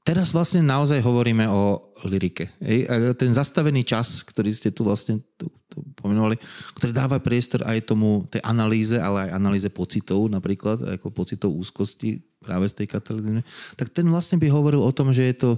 teraz 0.09 0.33
vlastne 0.33 0.65
naozaj 0.65 1.05
hovoríme 1.05 1.45
o? 1.53 1.93
A 2.01 3.13
ten 3.13 3.31
zastavený 3.37 3.85
čas, 3.85 4.25
ktorý 4.25 4.49
ste 4.57 4.73
tu 4.73 4.89
vlastne 4.89 5.21
tu 5.37 5.53
pomenovali, 5.99 6.37
ktorý 6.79 6.93
dáva 6.95 7.19
priestor 7.21 7.67
aj 7.67 7.89
tomu, 7.89 8.27
tej 8.31 8.41
analýze, 8.45 8.97
ale 8.97 9.29
aj 9.29 9.37
analýze 9.37 9.69
pocitov, 9.73 10.29
napríklad, 10.31 11.01
ako 11.01 11.13
pocitov 11.13 11.53
úzkosti 11.53 12.21
práve 12.41 12.65
z 12.73 12.83
tej 12.83 12.87
katalógie, 12.89 13.45
tak 13.77 13.93
ten 13.93 14.09
vlastne 14.09 14.41
by 14.41 14.49
hovoril 14.49 14.81
o 14.81 14.93
tom, 14.95 15.13
že 15.13 15.29
je 15.29 15.37
to 15.37 15.51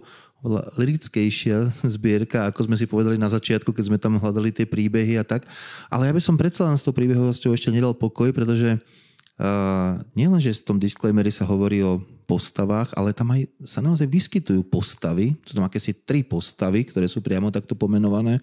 lirickejšia 0.75 1.71
zbierka, 1.95 2.51
ako 2.51 2.67
sme 2.67 2.75
si 2.75 2.91
povedali 2.91 3.15
na 3.15 3.31
začiatku, 3.31 3.71
keď 3.71 3.85
sme 3.87 3.99
tam 4.03 4.19
hľadali 4.19 4.51
tie 4.51 4.67
príbehy 4.67 5.15
a 5.19 5.25
tak. 5.25 5.47
Ale 5.87 6.11
ja 6.11 6.13
by 6.13 6.23
som 6.23 6.35
predsa 6.35 6.67
len 6.67 6.75
s 6.75 6.83
tou 6.83 6.91
príbehovosťou 6.91 7.55
ešte 7.55 7.71
nedal 7.71 7.95
pokoj, 7.95 8.35
pretože 8.35 8.75
uh, 8.75 10.03
nielen, 10.19 10.43
že 10.43 10.51
v 10.51 10.67
tom 10.67 10.79
disclaimeri 10.83 11.31
sa 11.31 11.47
hovorí 11.47 11.87
o 11.87 12.03
postavách, 12.27 12.91
ale 12.99 13.15
tam 13.15 13.31
aj 13.35 13.47
sa 13.63 13.79
naozaj 13.79 14.11
vyskytujú 14.11 14.67
postavy, 14.67 15.39
sú 15.47 15.55
tam 15.55 15.67
akési 15.67 16.03
tri 16.03 16.27
postavy, 16.27 16.83
ktoré 16.91 17.07
sú 17.07 17.23
priamo 17.23 17.55
takto 17.55 17.79
pomenované 17.79 18.43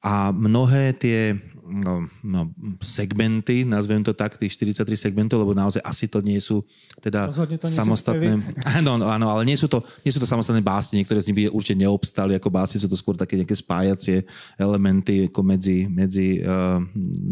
A 0.00 0.32
mnohé 0.32 0.96
tie 0.96 1.36
no, 1.70 2.10
no, 2.24 2.50
segmenty, 2.82 3.62
nazvem 3.62 4.02
to 4.02 4.10
tak, 4.10 4.34
tých 4.34 4.58
43 4.58 4.98
segmentov, 4.98 5.38
lebo 5.40 5.54
naozaj 5.54 5.78
asi 5.86 6.10
to 6.10 6.18
nie 6.18 6.42
sú 6.42 6.66
teda 6.98 7.30
to 7.30 7.46
nie 7.46 7.56
samostatné... 7.62 8.30
Áno, 8.80 8.98
áno, 9.06 9.26
ale 9.30 9.46
nie 9.46 9.56
sú, 9.56 9.70
to, 9.70 9.80
nie 10.02 10.10
sú 10.10 10.18
to 10.18 10.28
samostatné 10.28 10.60
básne, 10.60 10.98
niektoré 10.98 11.22
z 11.22 11.30
nich 11.30 11.38
by 11.38 11.42
určite 11.54 11.78
neobstali 11.78 12.34
ako 12.36 12.50
básne, 12.50 12.82
sú 12.82 12.90
to 12.90 12.98
skôr 12.98 13.14
také 13.14 13.38
nejaké 13.38 13.54
spájacie 13.54 14.26
elementy 14.58 15.30
ako 15.30 15.40
medzi, 15.46 15.86
medzi 15.86 16.42
uh, 16.42 16.82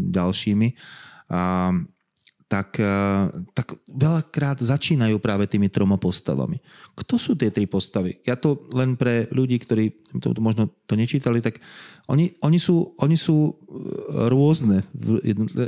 ďalšími. 0.09 0.67
Uh, 1.29 1.85
tak, 2.49 2.81
uh, 2.81 3.29
tak 3.53 3.77
veľakrát 3.85 4.57
začínajú 4.57 5.21
práve 5.21 5.45
tými 5.45 5.69
troma 5.69 6.01
postavami. 6.01 6.57
Kto 6.97 7.21
sú 7.21 7.31
tie 7.37 7.53
tri 7.53 7.69
postavy? 7.69 8.17
Ja 8.25 8.33
to 8.33 8.65
len 8.73 8.97
pre 8.97 9.29
ľudí, 9.29 9.61
ktorí 9.61 10.17
to, 10.17 10.33
to 10.33 10.41
možno 10.41 10.65
to 10.89 10.97
nečítali, 10.97 11.45
tak 11.45 11.61
oni, 12.09 12.33
oni, 12.41 12.57
sú, 12.57 12.97
oni 12.97 13.13
sú 13.13 13.37
e, 13.49 13.53
rôzne. 14.33 14.81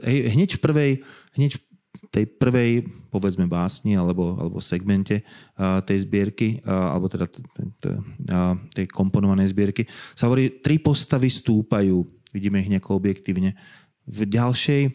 Hneď 0.05 0.57
v 0.57 0.61
prvej, 0.61 0.91
hneď 1.37 1.51
v 1.53 1.63
tej 2.11 2.25
prvej, 2.27 2.83
povedzme, 3.13 3.45
básni 3.45 3.95
alebo, 3.95 4.35
alebo 4.35 4.59
segmente 4.59 5.23
uh, 5.23 5.79
tej 5.79 6.03
zbierky, 6.03 6.59
uh, 6.67 6.91
alebo 6.91 7.07
teda 7.07 7.23
tej 8.75 8.85
komponovanej 8.91 9.55
zbierky, 9.55 9.87
sa 10.11 10.27
hovorí, 10.27 10.59
tri 10.59 10.75
postavy 10.75 11.31
stúpajú, 11.31 12.03
vidíme 12.35 12.59
ich 12.59 12.67
nejako 12.67 12.99
objektívne. 12.99 13.55
V 14.03 14.27
ďalšej 14.27 14.91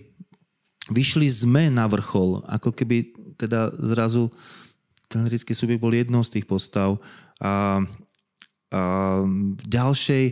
vyšli 0.92 1.28
sme 1.32 1.72
na 1.72 1.88
vrchol, 1.88 2.44
ako 2.44 2.76
keby 2.76 3.16
teda 3.40 3.72
zrazu 3.80 4.28
ten 5.09 5.24
lirický 5.24 5.56
subjekt 5.56 5.80
bol 5.80 5.94
jednou 5.94 6.20
z 6.20 6.37
tých 6.37 6.46
postav. 6.48 7.00
A, 7.40 7.80
a 8.74 8.80
v 9.24 9.62
ďalšej 9.64 10.24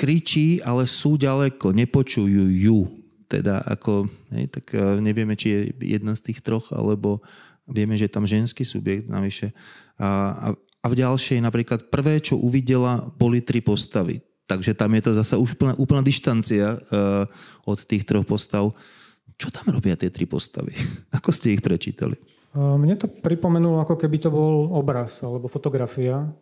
kričí, 0.00 0.64
ale 0.64 0.88
sú 0.88 1.20
ďaleko, 1.20 1.76
nepočujú 1.76 2.48
ju. 2.48 2.88
Teda 3.28 3.60
ako, 3.60 4.08
hej, 4.32 4.48
tak 4.48 4.72
e, 4.72 4.96
nevieme, 5.04 5.36
či 5.36 5.52
je 5.52 5.60
jedna 6.00 6.16
z 6.16 6.32
tých 6.32 6.40
troch, 6.40 6.72
alebo 6.72 7.20
vieme, 7.68 8.00
že 8.00 8.08
je 8.08 8.16
tam 8.16 8.24
ženský 8.24 8.64
subjekt 8.64 9.12
navyše. 9.12 9.52
A, 10.00 10.08
a, 10.32 10.46
a 10.56 10.86
v 10.88 10.98
ďalšej 11.04 11.44
napríklad 11.44 11.92
prvé, 11.92 12.24
čo 12.24 12.40
uvidela, 12.40 13.04
boli 13.20 13.44
tri 13.44 13.60
postavy. 13.60 14.24
Takže 14.48 14.74
tam 14.74 14.90
je 14.96 15.02
to 15.04 15.12
zase 15.14 15.36
úplná, 15.38 15.78
úplná 15.78 16.02
dištancia 16.02 16.74
uh, 16.74 17.22
od 17.62 17.78
tých 17.86 18.02
troch 18.02 18.26
postav. 18.26 18.66
Čo 19.38 19.46
tam 19.54 19.70
robia 19.70 19.94
tie 19.94 20.10
tri 20.10 20.26
postavy? 20.26 20.74
Ako 21.20 21.30
ste 21.30 21.54
ich 21.54 21.62
prečítali? 21.62 22.18
Mne 22.50 22.98
to 22.98 23.06
pripomenulo, 23.06 23.78
ako 23.78 23.94
keby 23.94 24.18
to 24.18 24.26
bol 24.26 24.74
obraz 24.74 25.22
alebo 25.22 25.46
fotografia. 25.46 26.34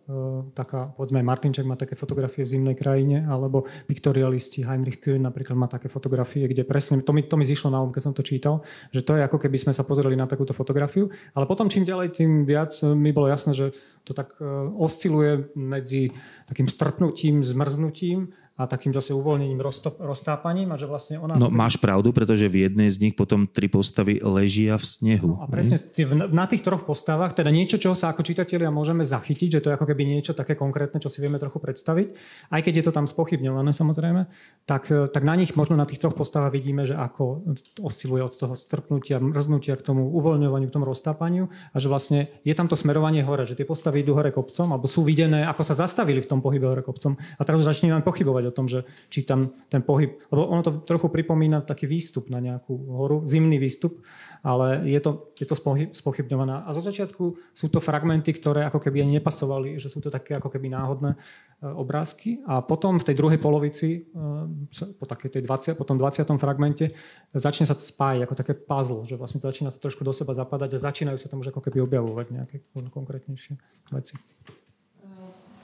Taká, 0.57 0.97
povedzme, 0.97 1.21
Martinček 1.21 1.69
má 1.69 1.77
také 1.77 2.01
fotografie 2.01 2.49
v 2.49 2.57
zimnej 2.57 2.81
krajine, 2.81 3.29
alebo 3.29 3.69
piktorialisti 3.85 4.65
Heinrich 4.65 5.05
Kühn 5.05 5.21
napríklad 5.21 5.53
má 5.53 5.69
také 5.69 5.93
fotografie, 5.93 6.49
kde 6.49 6.65
presne, 6.65 7.05
to 7.05 7.13
mi, 7.13 7.29
to 7.29 7.37
mi 7.37 7.45
zišlo 7.45 7.69
na 7.69 7.85
um, 7.85 7.93
keď 7.93 8.09
som 8.09 8.17
to 8.17 8.25
čítal, 8.25 8.65
že 8.89 9.05
to 9.05 9.21
je 9.21 9.23
ako 9.29 9.37
keby 9.37 9.61
sme 9.61 9.77
sa 9.77 9.85
pozreli 9.85 10.17
na 10.17 10.25
takúto 10.25 10.57
fotografiu, 10.57 11.13
ale 11.37 11.45
potom 11.45 11.69
čím 11.69 11.85
ďalej, 11.85 12.17
tým 12.17 12.49
viac 12.49 12.73
mi 12.97 13.13
bolo 13.13 13.29
jasné, 13.29 13.53
že 13.53 13.77
to 14.09 14.17
tak 14.17 14.33
osciluje 14.81 15.53
medzi 15.61 16.09
takým 16.49 16.73
strpnutím, 16.73 17.45
zmrznutím 17.45 18.33
a 18.59 18.67
takým 18.67 18.91
zase 18.91 19.15
uvoľnením, 19.15 19.63
roztop, 19.63 20.03
roztápaním 20.03 20.75
a 20.75 20.77
že 20.77 20.91
vlastne 20.91 21.23
ona... 21.23 21.39
No 21.39 21.47
máš 21.47 21.79
pravdu, 21.79 22.11
pretože 22.11 22.51
v 22.51 22.67
jednej 22.67 22.91
z 22.91 22.99
nich 22.99 23.15
potom 23.15 23.47
tri 23.47 23.71
postavy 23.71 24.19
ležia 24.19 24.75
v 24.75 24.83
snehu. 24.83 25.39
No, 25.39 25.43
a 25.43 25.47
presne 25.47 25.79
mm. 25.79 26.35
na 26.35 26.51
tých 26.51 26.67
troch 26.67 26.83
postavách, 26.83 27.39
teda 27.39 27.55
niečo, 27.55 27.79
čo 27.79 27.95
sa 27.95 28.11
ako 28.11 28.27
čitatelia 28.27 28.75
môžeme 28.75 29.07
zachytiť, 29.07 29.49
že 29.49 29.61
to 29.63 29.71
je 29.71 29.77
ako 29.79 29.87
keby 29.87 30.03
niečo 30.03 30.35
také 30.35 30.59
konkrétne, 30.59 30.99
čo 30.99 31.07
si 31.07 31.23
vieme 31.23 31.39
trochu 31.39 31.63
predstaviť, 31.63 32.07
aj 32.51 32.61
keď 32.67 32.73
je 32.83 32.85
to 32.91 32.93
tam 32.93 33.07
spochybňované 33.07 33.71
samozrejme, 33.71 34.27
tak, 34.67 34.91
tak 34.91 35.23
na 35.23 35.39
nich 35.39 35.55
možno 35.55 35.79
na 35.79 35.87
tých 35.87 36.03
troch 36.03 36.19
postavách 36.19 36.51
vidíme, 36.51 36.83
že 36.83 36.99
ako 36.99 37.47
osciluje 37.79 38.27
od 38.27 38.35
toho 38.35 38.59
strpnutia, 38.59 39.23
mrznutia 39.23 39.79
k 39.79 39.87
tomu 39.87 40.11
uvoľňovaniu, 40.19 40.67
k 40.67 40.75
tomu 40.75 40.91
roztápaniu 40.91 41.47
a 41.71 41.77
že 41.79 41.87
vlastne 41.87 42.27
je 42.43 42.59
tam 42.59 42.67
to 42.67 42.75
smerovanie 42.75 43.23
hore, 43.23 43.47
že 43.47 43.55
tie 43.55 43.63
postavy 43.63 44.03
idú 44.03 44.19
hore 44.19 44.35
kopcom 44.35 44.75
alebo 44.75 44.91
sú 44.91 45.07
videné, 45.07 45.47
ako 45.47 45.63
sa 45.63 45.79
zastavili 45.79 46.19
v 46.19 46.27
tom 46.27 46.43
pohybe 46.43 46.67
hore 46.67 46.83
kopcom 46.83 47.15
a 47.15 47.43
teraz 47.47 47.63
začneme 47.63 48.03
pochybovať 48.03 48.48
o 48.49 48.57
tom, 48.57 48.67
že 48.67 48.89
či 49.13 49.23
tam 49.23 49.53
ten 49.69 49.85
pohyb, 49.85 50.17
lebo 50.33 50.49
ono 50.49 50.65
to 50.65 50.81
trochu 50.83 51.13
pripomína 51.13 51.63
taký 51.63 51.85
výstup 51.85 52.33
na 52.33 52.41
nejakú 52.41 52.73
horu, 52.89 53.23
zimný 53.29 53.61
výstup, 53.61 54.01
ale 54.43 54.87
je 54.87 55.01
to, 55.03 55.31
je 55.37 55.47
to 55.47 55.55
spochybňované. 55.93 56.65
A 56.65 56.71
zo 56.73 56.83
začiatku 56.83 57.25
sú 57.53 57.67
to 57.69 57.83
fragmenty, 57.83 58.31
ktoré 58.33 58.67
ako 58.67 58.79
keby 58.79 59.03
ani 59.03 59.19
nepasovali, 59.19 59.77
že 59.83 59.91
sú 59.91 59.99
to 59.99 60.09
také 60.09 60.39
ako 60.39 60.49
keby 60.49 60.71
náhodné 60.71 61.15
e, 61.15 61.19
obrázky. 61.67 62.41
A 62.47 62.63
potom 62.63 62.97
v 62.97 63.07
tej 63.07 63.17
druhej 63.19 63.41
polovici, 63.43 64.09
e, 64.09 64.91
po, 64.95 65.05
takej 65.05 65.39
tej 65.39 65.43
20, 65.43 65.75
po 65.75 65.85
tom 65.87 65.99
20. 65.99 66.25
fragmente, 66.39 66.95
začne 67.35 67.67
sa 67.67 67.75
to 67.75 67.83
spájať 67.83 68.25
ako 68.25 68.35
také 68.39 68.53
puzzle, 68.55 69.03
že 69.05 69.19
vlastne 69.19 69.43
to 69.43 69.51
začína 69.51 69.75
to 69.75 69.83
trošku 69.83 70.07
do 70.07 70.15
seba 70.15 70.33
zapadať 70.35 70.79
a 70.79 70.85
začínajú 70.87 71.19
sa 71.19 71.31
tam 71.31 71.43
už 71.43 71.51
ako 71.51 71.61
keby 71.65 71.83
objavovať 71.83 72.27
nejaké 72.31 72.57
možno 72.73 72.91
konkrétnejšie 72.95 73.59
veci. 73.91 74.15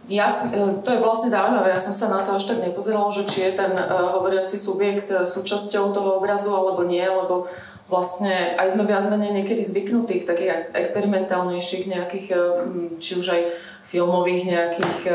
Ja, 0.08 0.28
e, 0.28 0.84
to 0.84 0.88
je 0.92 1.00
vlastne 1.00 1.32
zaujímavé, 1.32 1.72
ja 1.72 1.80
som 1.80 1.96
sa 1.96 2.12
na 2.12 2.20
to 2.20 2.36
až 2.36 2.44
tak 2.52 2.60
nepozerala, 2.60 3.08
že 3.08 3.24
či 3.24 3.48
je 3.48 3.52
ten 3.56 3.72
uh, 3.72 4.20
hovoriaci 4.20 4.60
subjekt 4.60 5.08
e, 5.08 5.24
súčasťou 5.24 5.96
toho 5.96 6.20
obrazu 6.20 6.52
alebo 6.52 6.84
nie, 6.84 7.00
lebo 7.00 7.48
vlastne 7.88 8.52
aj 8.60 8.76
sme 8.76 8.84
viac 8.84 9.08
menej 9.08 9.32
niekedy 9.32 9.64
zvyknutí 9.64 10.20
v 10.20 10.28
takých 10.28 10.72
experimentálnejších 10.72 11.84
nejakých, 11.88 12.26
či 12.96 13.12
už 13.20 13.26
aj 13.28 13.42
filmových 13.84 14.48
nejakých 14.48 15.12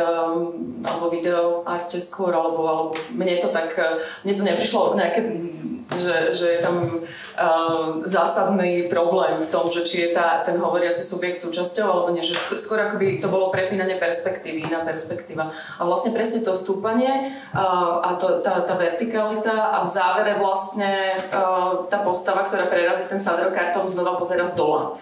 alebo 0.85 1.09
video 1.09 1.65
arte 1.65 1.97
skôr, 1.97 2.29
alebo, 2.29 2.61
alebo 2.69 2.93
mne 3.09 3.41
to 3.41 3.49
tak, 3.49 3.73
mne 4.21 4.33
to 4.37 4.45
neprišlo 4.45 4.93
nejaké 4.93 5.49
že, 5.97 6.37
že 6.37 6.45
je 6.53 6.59
tam 6.61 6.75
uh, 7.01 8.05
zásadný 8.05 8.85
problém 8.91 9.41
v 9.41 9.47
tom, 9.49 9.73
že 9.73 9.81
či 9.81 10.05
je 10.05 10.09
tá, 10.13 10.45
ten 10.45 10.61
hovoriaci 10.61 11.01
subjekt 11.01 11.41
súčasťou 11.41 11.85
alebo 11.89 12.09
nie, 12.13 12.21
že 12.21 12.37
skôr 12.37 12.77
akoby 12.77 13.17
to 13.17 13.25
bolo 13.25 13.49
prepínanie 13.49 13.97
perspektívy, 13.97 14.69
iná 14.69 14.85
perspektíva. 14.85 15.49
A 15.49 15.81
vlastne 15.89 16.13
presne 16.13 16.45
to 16.45 16.53
stúpanie 16.53 17.33
uh, 17.57 18.05
a 18.05 18.21
to, 18.21 18.45
tá, 18.45 18.61
tá 18.61 18.77
vertikalita 18.77 19.73
a 19.73 19.81
v 19.81 19.89
závere 19.89 20.37
vlastne 20.37 21.17
uh, 21.33 21.89
tá 21.89 22.05
postava, 22.05 22.45
ktorá 22.45 22.69
prerazí 22.69 23.09
ten 23.09 23.17
sadrokartón, 23.17 23.89
znova 23.89 24.13
pozera 24.13 24.45
z 24.45 24.53
dola. 24.53 25.01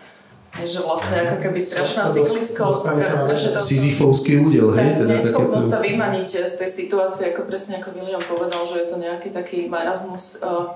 Že 0.55 0.79
vlastne 0.85 1.15
ako 1.27 1.37
keby 1.43 1.59
strašná 1.61 2.09
cyklickosť, 2.09 2.83
strašne 3.03 3.49
to... 3.53 3.59
Sizifovský 3.61 4.41
údel, 4.41 4.73
hej? 4.73 5.01
Teda 5.01 5.19
neschopnosť 5.19 5.67
sa 5.69 5.79
vymaniť 5.83 6.29
z 6.47 6.53
tej 6.63 6.69
situácie, 6.71 7.23
ako 7.35 7.45
presne 7.45 7.77
ako 7.77 7.93
William 7.93 8.23
povedal, 8.23 8.63
že 8.65 8.85
je 8.85 8.87
to 8.89 8.97
nejaký 8.97 9.29
taký 9.35 9.69
marazmus. 9.69 10.41
Uh... 10.41 10.73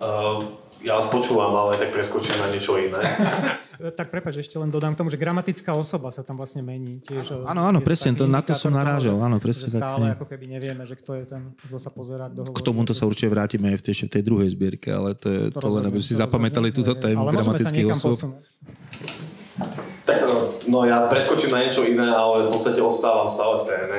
Uh, 0.00 0.59
ja 0.80 0.96
vás 0.96 1.08
počúvam, 1.12 1.52
ale 1.52 1.76
tak 1.76 1.92
preskočím 1.92 2.36
na 2.40 2.48
niečo 2.48 2.80
iné. 2.80 3.00
tak 3.98 4.12
prepáč, 4.12 4.40
ešte 4.44 4.56
len 4.56 4.68
dodám 4.68 4.96
k 4.96 5.04
tomu, 5.04 5.08
že 5.12 5.20
gramatická 5.20 5.76
osoba 5.76 6.12
sa 6.12 6.24
tam 6.24 6.40
vlastne 6.40 6.60
mení. 6.64 7.00
Tiež, 7.04 7.44
áno, 7.44 7.68
áno, 7.68 7.78
presne, 7.84 8.16
to, 8.16 8.24
na 8.24 8.40
to 8.40 8.52
som 8.56 8.72
narážal. 8.72 9.16
Áno, 9.20 9.40
presne 9.40 9.72
že 9.72 9.80
stále 9.80 10.12
tak, 10.12 10.20
ako 10.20 10.26
keby 10.28 10.44
nevieme, 10.56 10.84
že 10.88 10.96
kto 10.96 11.20
je 11.20 11.24
ten, 11.28 11.42
kto 11.56 11.76
sa 11.76 11.92
pozerá, 11.92 12.28
kto 12.28 12.48
hovorí. 12.48 12.56
K 12.56 12.60
tomuto 12.64 12.92
sa 12.92 13.04
určite 13.04 13.32
vrátime 13.32 13.72
aj 13.72 13.78
v 13.80 13.84
tej, 13.84 13.94
v 14.08 14.12
tej 14.12 14.22
druhej 14.24 14.48
zbierke, 14.52 14.88
ale 14.92 15.16
to 15.16 15.28
je 15.28 15.42
to, 15.52 15.60
to 15.60 15.68
len, 15.68 15.84
aby 15.88 16.00
si 16.00 16.12
zapamätali 16.16 16.72
túto 16.72 16.96
tému 16.96 17.28
gramatických 17.28 17.86
osôb. 17.92 18.18
Tak 20.08 20.18
no 20.68 20.88
ja 20.88 21.04
preskočím 21.08 21.52
na 21.52 21.60
niečo 21.64 21.84
iné, 21.84 22.08
ale 22.08 22.48
v 22.48 22.50
podstate 22.52 22.80
ostávam 22.80 23.28
stále 23.28 23.60
v 23.60 23.64
téme. 23.68 23.98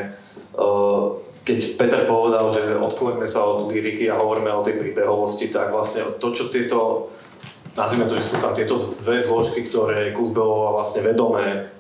Keď 1.42 1.74
Peter 1.74 2.06
povedal, 2.06 2.54
že 2.54 2.78
odkloňme 2.78 3.26
sa 3.26 3.42
od 3.42 3.74
liriky 3.74 4.06
a 4.06 4.22
hovoríme 4.22 4.54
o 4.54 4.62
tej 4.62 4.78
príbehovosti, 4.78 5.50
tak 5.50 5.74
vlastne 5.74 6.06
to, 6.22 6.28
čo 6.30 6.54
tieto 6.54 7.10
nazvime 7.76 8.08
to, 8.08 8.16
že 8.20 8.36
sú 8.36 8.38
tam 8.44 8.52
tieto 8.52 8.78
dve 8.78 9.24
zložky, 9.24 9.64
ktoré 9.66 10.12
Kuzbelová 10.12 10.76
vlastne 10.76 11.02
vedomé 11.08 11.72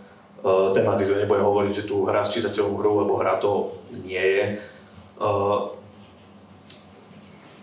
uh, 0.41 0.71
tematizuje. 0.71 1.23
Nebudem 1.23 1.45
hovoriť, 1.45 1.73
že 1.75 1.87
tu 1.87 2.07
hra 2.07 2.23
s 2.23 2.33
čitateľom 2.33 2.79
hru, 2.79 3.05
lebo 3.05 3.19
hra 3.19 3.37
to 3.37 3.75
nie 4.07 4.23
je. 4.23 4.43
Uh, 5.19 5.75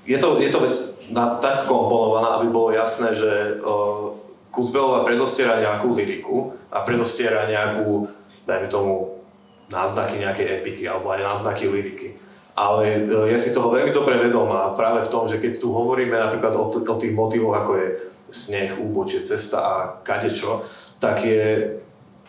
je, 0.04 0.18
to, 0.20 0.38
je 0.38 0.50
to 0.52 0.58
vec 0.60 0.76
na, 1.08 1.40
tak 1.40 1.66
komponovaná, 1.66 2.38
aby 2.40 2.52
bolo 2.52 2.70
jasné, 2.76 3.16
že 3.16 3.58
uh, 3.58 4.12
Kuzbelová 4.52 5.04
predostiera 5.08 5.60
nejakú 5.60 5.96
liriku 5.96 6.52
a 6.68 6.84
predostiera 6.84 7.48
nejakú, 7.48 8.08
dajme 8.44 8.68
tomu, 8.68 9.17
náznaky 9.68 10.20
nejakej 10.20 10.46
epiky 10.60 10.84
alebo 10.88 11.12
aj 11.12 11.20
náznaky 11.24 11.68
liriky. 11.68 12.08
Ale 12.58 13.06
je 13.30 13.38
si 13.38 13.54
toho 13.54 13.70
veľmi 13.70 13.94
dobre 13.94 14.18
vedomá 14.18 14.74
práve 14.74 15.06
v 15.06 15.12
tom, 15.14 15.30
že 15.30 15.38
keď 15.38 15.62
tu 15.62 15.70
hovoríme 15.70 16.18
napríklad 16.18 16.58
o, 16.58 16.66
t- 16.66 16.82
o 16.82 16.96
tých 16.98 17.14
motivoch, 17.14 17.54
ako 17.54 17.72
je 17.78 17.88
sneh, 18.34 18.74
úbočie, 18.82 19.22
cesta 19.22 19.58
a 19.62 19.74
kadečo, 20.02 20.66
tak 20.98 21.22
je... 21.22 21.78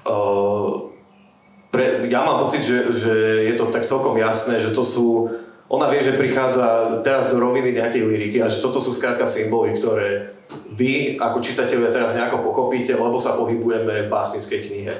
Uh, 0.05 0.93
pre, 1.73 2.05
ja 2.09 2.21
mám 2.21 2.45
pocit, 2.45 2.61
že, 2.61 2.93
že 2.93 3.13
je 3.49 3.53
to 3.57 3.73
tak 3.73 3.89
celkom 3.89 4.13
jasné, 4.21 4.61
že 4.61 4.69
to 4.69 4.85
sú... 4.85 5.33
Ona 5.69 5.89
vie, 5.89 6.01
že 6.01 6.17
prichádza 6.17 7.01
teraz 7.05 7.29
do 7.29 7.37
roviny 7.37 7.77
nejakej 7.77 8.01
liriky 8.05 8.37
a 8.41 8.49
že 8.49 8.61
toto 8.61 8.81
sú 8.81 8.89
skrátka 8.93 9.25
symboly, 9.25 9.77
ktoré 9.77 10.33
vy 10.73 11.17
ako 11.21 11.45
čitatelia 11.45 11.93
teraz 11.93 12.17
nejako 12.17 12.41
pochopíte, 12.41 12.93
lebo 12.97 13.21
sa 13.21 13.37
pohybujeme 13.37 14.05
v 14.05 14.11
básnickej 14.13 14.59
knihe. 14.65 14.93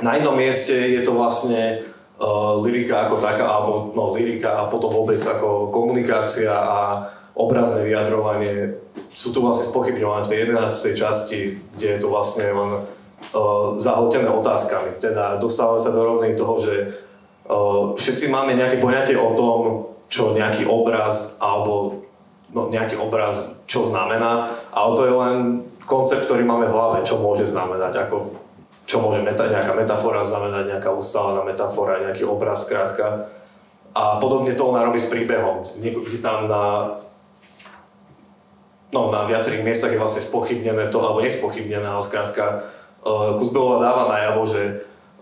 Na 0.00 0.16
jednom 0.16 0.36
mieste 0.36 0.72
je 0.72 1.00
to 1.04 1.12
vlastne 1.12 1.84
uh, 2.20 2.56
lyrika 2.60 3.08
ako 3.08 3.20
taká, 3.20 3.44
alebo 3.44 3.92
no, 3.92 4.12
lyrika 4.16 4.64
a 4.64 4.68
potom 4.68 4.88
vôbec 4.88 5.20
ako 5.20 5.68
komunikácia 5.68 6.52
a 6.52 7.08
obrazné 7.36 7.88
vyjadrovanie 7.88 8.76
sú 9.14 9.32
tu 9.32 9.40
vlastne 9.40 9.70
spochybňované 9.72 10.24
v 10.24 10.30
tej 10.30 10.38
11. 10.52 10.96
časti, 10.96 11.40
kde 11.76 11.86
je 11.96 11.98
to 12.00 12.08
vlastne 12.12 12.48
len 12.52 12.70
uh, 12.80 13.76
zahltené 13.80 14.28
otázkami. 14.28 15.00
Teda 15.00 15.36
dostávame 15.36 15.80
sa 15.80 15.94
do 15.94 16.04
rovnej 16.04 16.36
toho, 16.36 16.54
že 16.60 16.74
uh, 17.48 17.92
všetci 17.96 18.28
máme 18.32 18.56
nejaké 18.56 18.80
poňatie 18.80 19.16
o 19.16 19.36
tom, 19.36 19.58
čo 20.10 20.34
nejaký 20.34 20.66
obraz 20.66 21.38
alebo 21.38 22.02
no, 22.50 22.68
nejaký 22.68 22.98
obraz, 22.98 23.46
čo 23.70 23.86
znamená, 23.86 24.58
ale 24.74 24.90
to 24.98 25.02
je 25.06 25.14
len 25.14 25.36
koncept, 25.86 26.26
ktorý 26.26 26.42
máme 26.42 26.66
v 26.66 26.74
hlave, 26.74 26.98
čo 27.06 27.22
môže 27.22 27.46
znamenať, 27.46 28.06
ako 28.06 28.39
čo 28.90 28.98
môže 28.98 29.22
meta, 29.22 29.46
nejaká 29.46 29.70
metafora 29.78 30.26
znamenať, 30.26 30.66
nejaká 30.66 30.90
ustálená 30.90 31.46
metafora, 31.46 32.02
nejaký 32.10 32.26
obraz, 32.26 32.66
krátka. 32.66 33.30
A 33.94 34.18
podobne 34.18 34.50
to 34.58 34.66
ona 34.66 34.82
robí 34.82 34.98
s 34.98 35.06
príbehom. 35.06 35.62
Niekde 35.78 36.18
tam 36.18 36.50
na, 36.50 36.98
no, 38.90 39.14
na 39.14 39.30
viacerých 39.30 39.62
miestach 39.62 39.94
je 39.94 40.02
vlastne 40.02 40.26
spochybnené 40.26 40.90
to, 40.90 40.98
alebo 40.98 41.22
nespochybnené, 41.22 41.86
ale 41.86 42.02
skrátka 42.02 42.66
uh, 43.06 43.38
Kuzbelová 43.38 43.78
dáva 43.78 44.10
najavo, 44.10 44.42
že 44.42 44.62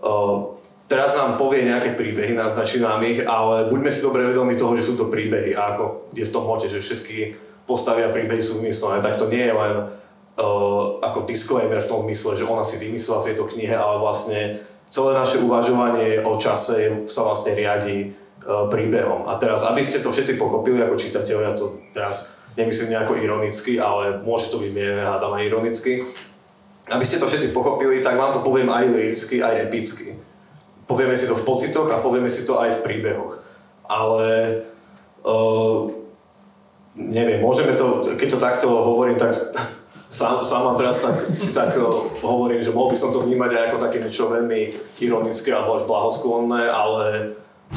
uh, 0.01 0.57
teraz 0.89 1.13
nám 1.13 1.37
povie 1.37 1.69
nejaké 1.69 1.93
príbehy, 1.93 2.33
naznačí 2.33 2.81
nám 2.81 3.05
ich, 3.05 3.21
ale 3.21 3.69
buďme 3.69 3.93
si 3.93 4.01
dobre 4.01 4.25
vedomi 4.25 4.57
toho, 4.57 4.73
že 4.73 4.89
sú 4.89 4.97
to 4.97 5.13
príbehy 5.13 5.53
a 5.53 5.77
ako 5.77 6.09
je 6.17 6.25
v 6.25 6.33
tom 6.33 6.49
mote, 6.49 6.65
že 6.65 6.81
všetky 6.81 7.37
postavy 7.69 8.01
a 8.01 8.09
príbehy 8.09 8.41
sú 8.41 8.65
vymyslené, 8.65 9.05
tak 9.05 9.21
to 9.21 9.29
nie 9.29 9.45
je 9.45 9.53
len 9.53 9.73
ako 11.03 11.27
disclaimer 11.27 11.83
v 11.83 11.89
tom 11.89 11.99
zmysle, 12.07 12.39
že 12.39 12.47
ona 12.47 12.63
si 12.63 12.79
vymyslela 12.79 13.23
v 13.23 13.27
tejto 13.33 13.43
knihe, 13.51 13.75
ale 13.75 13.99
vlastne 13.99 14.63
celé 14.87 15.11
naše 15.13 15.43
uvažovanie 15.43 16.23
o 16.23 16.39
čase 16.39 17.05
sa 17.11 17.27
vlastne 17.27 17.53
riadi 17.53 18.09
uh, 18.09 18.71
príbehom. 18.71 19.27
A 19.27 19.35
teraz, 19.35 19.67
aby 19.67 19.83
ste 19.83 19.99
to 19.99 20.09
všetci 20.09 20.39
pochopili 20.39 20.79
ako 20.79 20.95
čitatelia, 20.95 21.53
to 21.53 21.83
teraz 21.91 22.33
nemyslím 22.55 22.95
nejako 22.95 23.19
ironicky, 23.19 23.77
ale 23.77 24.23
môže 24.23 24.49
to 24.49 24.63
byť 24.63 24.71
mierené, 24.71 25.03
hádam 25.03 25.35
aj 25.35 25.43
ironicky, 25.45 25.93
aby 26.89 27.05
ste 27.05 27.21
to 27.21 27.29
všetci 27.29 27.53
pochopili, 27.53 28.01
tak 28.01 28.17
vám 28.17 28.33
to 28.33 28.41
poviem 28.41 28.71
aj 28.71 28.89
liricky, 28.89 29.43
aj 29.43 29.69
epicky 29.69 30.17
povieme 30.89 31.13
si 31.13 31.29
to 31.29 31.37
v 31.37 31.45
pocitoch 31.45 31.85
a 31.93 32.01
povieme 32.01 32.33
si 32.33 32.49
to 32.49 32.57
aj 32.57 32.81
v 32.81 32.83
príbehoch. 32.83 33.45
Ale 33.85 34.25
uh, 35.21 35.85
neviem, 36.97 37.45
môžeme 37.45 37.77
to, 37.77 38.01
keď 38.17 38.27
to 38.33 38.39
takto 38.41 38.67
hovorím, 38.73 39.21
tak 39.21 39.37
sám, 40.09 40.41
sám 40.41 40.73
teraz 40.75 40.99
tak, 40.99 41.29
si 41.37 41.53
tak 41.53 41.77
uh, 41.77 41.87
hovorím, 42.25 42.65
že 42.65 42.73
mohol 42.73 42.91
by 42.91 42.97
som 42.97 43.13
to 43.13 43.23
vnímať 43.23 43.51
aj 43.53 43.63
ako 43.69 43.77
také 43.77 43.97
niečo 44.01 44.27
veľmi 44.27 44.59
ironické 44.99 45.53
alebo 45.53 45.77
až 45.77 45.83
blahosklonné, 45.85 46.65
ale 46.65 47.05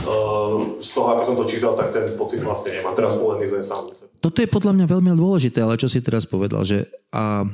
uh, 0.02 0.80
z 0.80 0.90
toho, 0.96 1.12
ako 1.12 1.22
som 1.22 1.36
to 1.36 1.44
čítal, 1.44 1.76
tak 1.76 1.92
ten 1.92 2.16
pocit 2.16 2.40
vlastne 2.40 2.80
nemám. 2.80 2.96
Teraz 2.96 3.20
polemizujem 3.20 3.62
sám. 3.62 3.92
Toto 4.18 4.38
je 4.40 4.48
podľa 4.48 4.72
mňa 4.74 4.86
veľmi 4.88 5.12
dôležité, 5.12 5.60
ale 5.60 5.76
čo 5.76 5.92
si 5.92 6.00
teraz 6.00 6.24
povedal, 6.24 6.64
že 6.64 6.88
a 7.12 7.44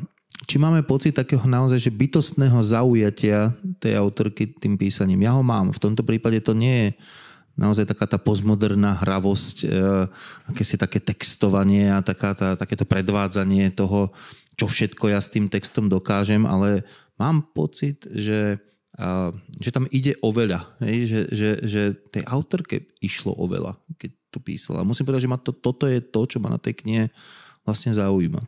či 0.47 0.57
máme 0.57 0.87
pocit 0.87 1.19
takého 1.19 1.43
naozaj, 1.51 1.83
že 1.83 1.91
bytostného 1.91 2.63
zaujatia 2.63 3.51
tej 3.83 3.99
autorky 3.99 4.47
tým 4.47 4.79
písaním. 4.79 5.27
Ja 5.27 5.35
ho 5.35 5.43
mám. 5.43 5.75
V 5.75 5.83
tomto 5.83 6.07
prípade 6.07 6.39
to 6.39 6.55
nie 6.55 6.77
je 6.79 6.89
naozaj 7.59 7.91
taká 7.91 8.07
tá 8.07 8.23
postmoderná 8.23 8.95
hravosť, 9.03 9.57
e, 9.67 9.69
akési 10.47 10.79
také 10.79 11.03
textovanie 11.03 11.91
a 11.91 12.07
taká 12.07 12.31
tá, 12.39 12.55
takéto 12.55 12.87
predvádzanie 12.87 13.75
toho, 13.75 14.15
čo 14.59 14.67
všetko 14.67 15.15
ja 15.15 15.23
s 15.23 15.31
tým 15.31 15.47
textom 15.47 15.87
dokážem, 15.87 16.43
ale 16.43 16.83
mám 17.15 17.47
pocit, 17.55 18.03
že, 18.11 18.59
že 19.63 19.71
tam 19.71 19.87
ide 19.95 20.19
o 20.19 20.35
veľa. 20.35 20.83
Že, 20.83 21.21
že, 21.31 21.51
že 21.63 21.83
tej 22.11 22.27
autorke 22.27 22.91
išlo 22.99 23.39
o 23.39 23.47
veľa, 23.47 23.79
keď 23.95 24.11
to 24.35 24.39
písala. 24.43 24.83
Musím 24.83 25.07
povedať, 25.07 25.25
že 25.25 25.33
ma 25.33 25.39
to, 25.39 25.55
toto 25.55 25.87
je 25.87 26.03
to, 26.03 26.21
čo 26.27 26.43
ma 26.43 26.51
na 26.51 26.59
tej 26.59 26.83
knihe 26.83 27.07
vlastne 27.69 27.93
zaujíma. 27.93 28.41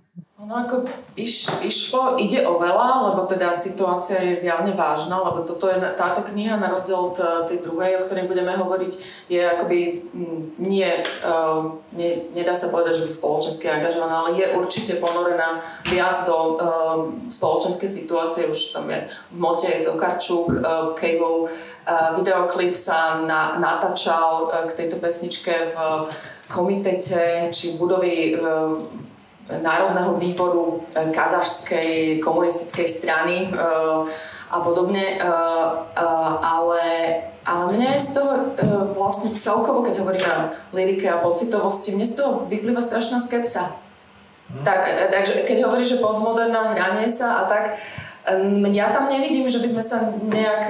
No 0.50 0.56
ako 0.56 0.82
iš, 1.14 1.62
išlo, 1.62 2.18
ide 2.18 2.42
o 2.42 2.58
veľa, 2.58 3.06
lebo 3.06 3.22
teda 3.22 3.54
situácia 3.54 4.18
je 4.18 4.34
zjavne 4.34 4.74
vážna, 4.74 5.22
lebo 5.22 5.46
toto 5.46 5.70
je, 5.70 5.78
táto 5.94 6.26
kniha 6.26 6.58
na 6.58 6.66
rozdiel 6.66 7.14
od 7.14 7.18
eh, 7.22 7.46
tej 7.46 7.58
druhej, 7.62 8.00
o 8.00 8.04
ktorej 8.08 8.26
budeme 8.26 8.58
hovoriť, 8.58 8.92
je 9.30 9.38
akoby 9.46 9.78
mm, 10.10 10.58
nie, 10.58 10.90
uh, 11.22 11.78
nie, 11.94 12.26
nedá 12.34 12.50
sa 12.50 12.74
povedať, 12.74 12.98
že 12.98 13.06
by 13.06 13.10
spoločensky 13.14 13.70
angažovaná, 13.70 14.26
ale 14.26 14.42
je 14.42 14.58
určite 14.58 14.98
ponorená 14.98 15.62
viac 15.86 16.26
do 16.26 16.34
uh, 16.34 16.50
spoločenskej 17.30 17.86
situácie, 17.86 18.50
už 18.50 18.74
tam 18.74 18.90
je 18.90 19.06
v 19.06 19.38
mote 19.38 19.70
je 19.70 19.86
to 19.86 19.94
Karčuk, 19.94 20.50
uh, 20.50 20.98
Kejvov, 20.98 21.46
uh, 21.46 22.18
videoklip 22.18 22.74
sa 22.74 23.22
na, 23.22 23.54
natáčal 23.54 24.50
uh, 24.50 24.66
k 24.66 24.82
tejto 24.82 24.98
pesničke 24.98 25.70
v 25.70 25.76
komitete 26.50 27.54
či 27.54 27.78
budovy 27.78 28.34
uh, 28.34 28.74
Národného 29.58 30.14
výboru 30.14 30.86
eh, 30.94 31.10
kazašskej 31.10 32.22
komunistickej 32.22 32.86
strany 32.86 33.50
eh, 33.50 34.50
a 34.50 34.56
podobne, 34.62 35.18
eh, 35.18 35.24
ale, 36.42 36.84
ale 37.46 37.64
mne 37.74 37.98
z 37.98 38.18
toho 38.18 38.32
vlastne 38.94 39.34
celkovo, 39.34 39.82
keď 39.82 40.02
hovoríme 40.02 40.30
o 40.30 40.42
lyrike 40.74 41.06
a 41.10 41.22
pocitovosti, 41.22 41.94
mne 41.94 42.06
z 42.06 42.14
toho 42.18 42.46
vyplýva 42.46 42.82
strašná 42.82 43.18
skepsa. 43.22 43.78
Hm. 44.50 44.66
Tak, 44.66 44.80
takže 45.14 45.46
keď 45.46 45.70
hovoríš, 45.70 45.98
že 45.98 46.02
postmoderná 46.02 46.74
hranie 46.74 47.06
sa 47.06 47.42
a 47.42 47.50
tak, 47.50 47.78
ja 48.76 48.92
tam 48.92 49.08
nevidím, 49.08 49.48
že 49.48 49.58
by 49.64 49.68
sme 49.68 49.84
sa 49.84 50.12
nejak, 50.20 50.62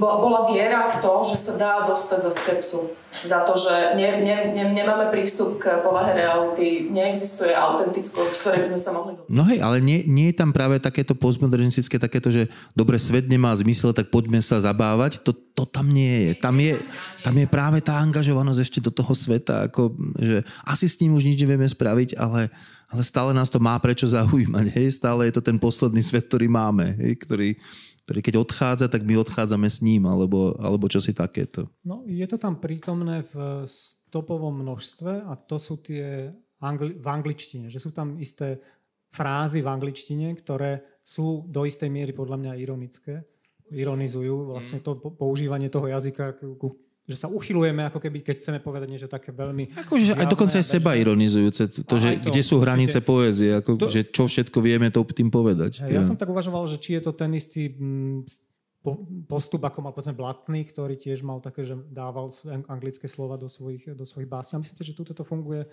bola 0.00 0.48
viera 0.48 0.88
v 0.88 0.96
to, 1.04 1.12
že 1.28 1.36
sa 1.36 1.52
dá 1.60 1.72
dostať 1.84 2.18
za 2.24 2.32
skepsu. 2.32 2.80
Za 3.22 3.46
to, 3.46 3.54
že 3.54 3.94
ne, 3.94 4.26
ne, 4.26 4.36
ne, 4.50 4.64
nemáme 4.74 5.06
prístup 5.14 5.62
k 5.62 5.78
povahe 5.86 6.18
reality, 6.18 6.90
neexistuje 6.90 7.54
autentickosť, 7.54 8.32
ktorej 8.42 8.66
by 8.66 8.68
sme 8.74 8.80
sa 8.80 8.90
mohli... 8.90 9.14
No 9.30 9.46
hej, 9.46 9.62
ale 9.62 9.78
nie, 9.78 10.02
nie 10.10 10.34
je 10.34 10.40
tam 10.42 10.50
práve 10.50 10.82
takéto 10.82 11.14
postmodernistické, 11.14 12.02
takéto, 12.02 12.34
že 12.34 12.50
dobre, 12.74 12.98
svet 12.98 13.30
nemá 13.30 13.54
zmysel, 13.54 13.94
tak 13.94 14.10
poďme 14.10 14.42
sa 14.42 14.58
zabávať. 14.58 15.22
To, 15.22 15.30
to 15.30 15.62
tam 15.62 15.94
nie 15.94 16.26
je. 16.26 16.32
Tam 16.42 16.58
je, 16.58 16.74
tam 17.22 17.38
je 17.38 17.46
práve 17.46 17.78
tá 17.86 18.02
angažovanosť 18.02 18.58
ešte 18.58 18.82
do 18.82 18.90
toho 18.90 19.14
sveta, 19.14 19.70
ako, 19.70 19.94
že 20.18 20.42
asi 20.66 20.90
s 20.90 20.98
ním 20.98 21.14
už 21.14 21.22
nič 21.22 21.38
nevieme 21.38 21.70
spraviť, 21.70 22.18
ale 22.18 22.50
ale 22.94 23.02
stále 23.02 23.34
nás 23.34 23.50
to 23.50 23.58
má 23.58 23.74
prečo 23.82 24.06
zaujímať. 24.06 24.70
Hej? 24.70 25.02
Stále 25.02 25.26
je 25.26 25.34
to 25.34 25.42
ten 25.42 25.58
posledný 25.58 25.98
svet, 25.98 26.30
ktorý 26.30 26.46
máme, 26.46 26.94
hej? 26.94 27.18
Ktorý, 27.18 27.58
ktorý 28.06 28.20
keď 28.22 28.34
odchádza, 28.38 28.86
tak 28.86 29.02
my 29.02 29.18
odchádzame 29.18 29.66
s 29.66 29.82
ním, 29.82 30.06
alebo, 30.06 30.54
alebo 30.62 30.86
čo 30.86 31.02
takéto. 31.10 31.66
No, 31.82 32.06
je 32.06 32.22
to 32.30 32.38
tam 32.38 32.62
prítomné 32.62 33.26
v 33.34 33.66
stopovom 33.66 34.62
množstve 34.62 35.26
a 35.26 35.34
to 35.34 35.58
sú 35.58 35.82
tie 35.82 36.30
angli- 36.62 36.94
v 36.94 37.06
angličtine, 37.10 37.66
že 37.66 37.82
sú 37.82 37.90
tam 37.90 38.14
isté 38.22 38.62
frázy 39.10 39.58
v 39.58 39.74
angličtine, 39.74 40.30
ktoré 40.38 41.02
sú 41.02 41.50
do 41.50 41.66
istej 41.66 41.90
miery 41.90 42.14
podľa 42.14 42.38
mňa 42.38 42.52
ironické. 42.62 43.26
Ironizujú 43.74 44.54
vlastne 44.54 44.78
to 44.78 44.94
používanie 45.18 45.66
toho 45.66 45.90
jazyka 45.90 46.38
ku 46.38 46.83
že 47.04 47.16
sa 47.20 47.28
uchylujeme, 47.28 47.84
ako 47.84 48.00
keby, 48.00 48.24
keď 48.24 48.40
chceme 48.40 48.58
povedať 48.64 48.88
niečo 48.88 49.08
také 49.12 49.28
veľmi... 49.28 49.76
Akože 49.76 50.16
aj 50.16 50.24
dokonca 50.24 50.56
aj 50.56 50.64
seba 50.64 50.96
ironizujúce, 50.96 51.84
to, 51.84 51.96
že 52.00 52.16
to, 52.16 52.32
kde 52.32 52.40
sú 52.40 52.56
hranice 52.64 52.96
určite, 52.96 53.08
poézie, 53.08 53.50
ako, 53.60 53.70
to, 53.76 53.92
že 53.92 54.08
čo 54.08 54.24
všetko 54.24 54.58
vieme 54.64 54.88
to 54.88 55.04
tým 55.04 55.28
povedať. 55.28 55.84
Ja, 55.84 56.00
ja. 56.00 56.02
som 56.02 56.16
tak 56.16 56.32
uvažoval, 56.32 56.64
že 56.64 56.80
či 56.80 56.96
je 56.96 57.04
to 57.04 57.12
ten 57.12 57.36
istý 57.36 57.76
mm, 57.76 58.24
postup, 59.24 59.64
ako 59.64 59.80
mal 59.80 59.96
povedzme 59.96 60.12
Blatný, 60.12 60.68
ktorý 60.68 61.00
tiež 61.00 61.24
mal 61.24 61.40
také, 61.40 61.64
že 61.64 61.72
dával 61.88 62.28
anglické 62.68 63.08
slova 63.08 63.40
do 63.40 63.48
svojich, 63.48 63.96
do 63.96 64.04
svojich 64.04 64.28
básní. 64.28 64.60
A 64.60 64.62
myslíte, 64.62 64.84
že 64.84 64.92
tuto 64.92 65.16
to 65.16 65.24
funguje 65.24 65.64
uh, 65.64 65.72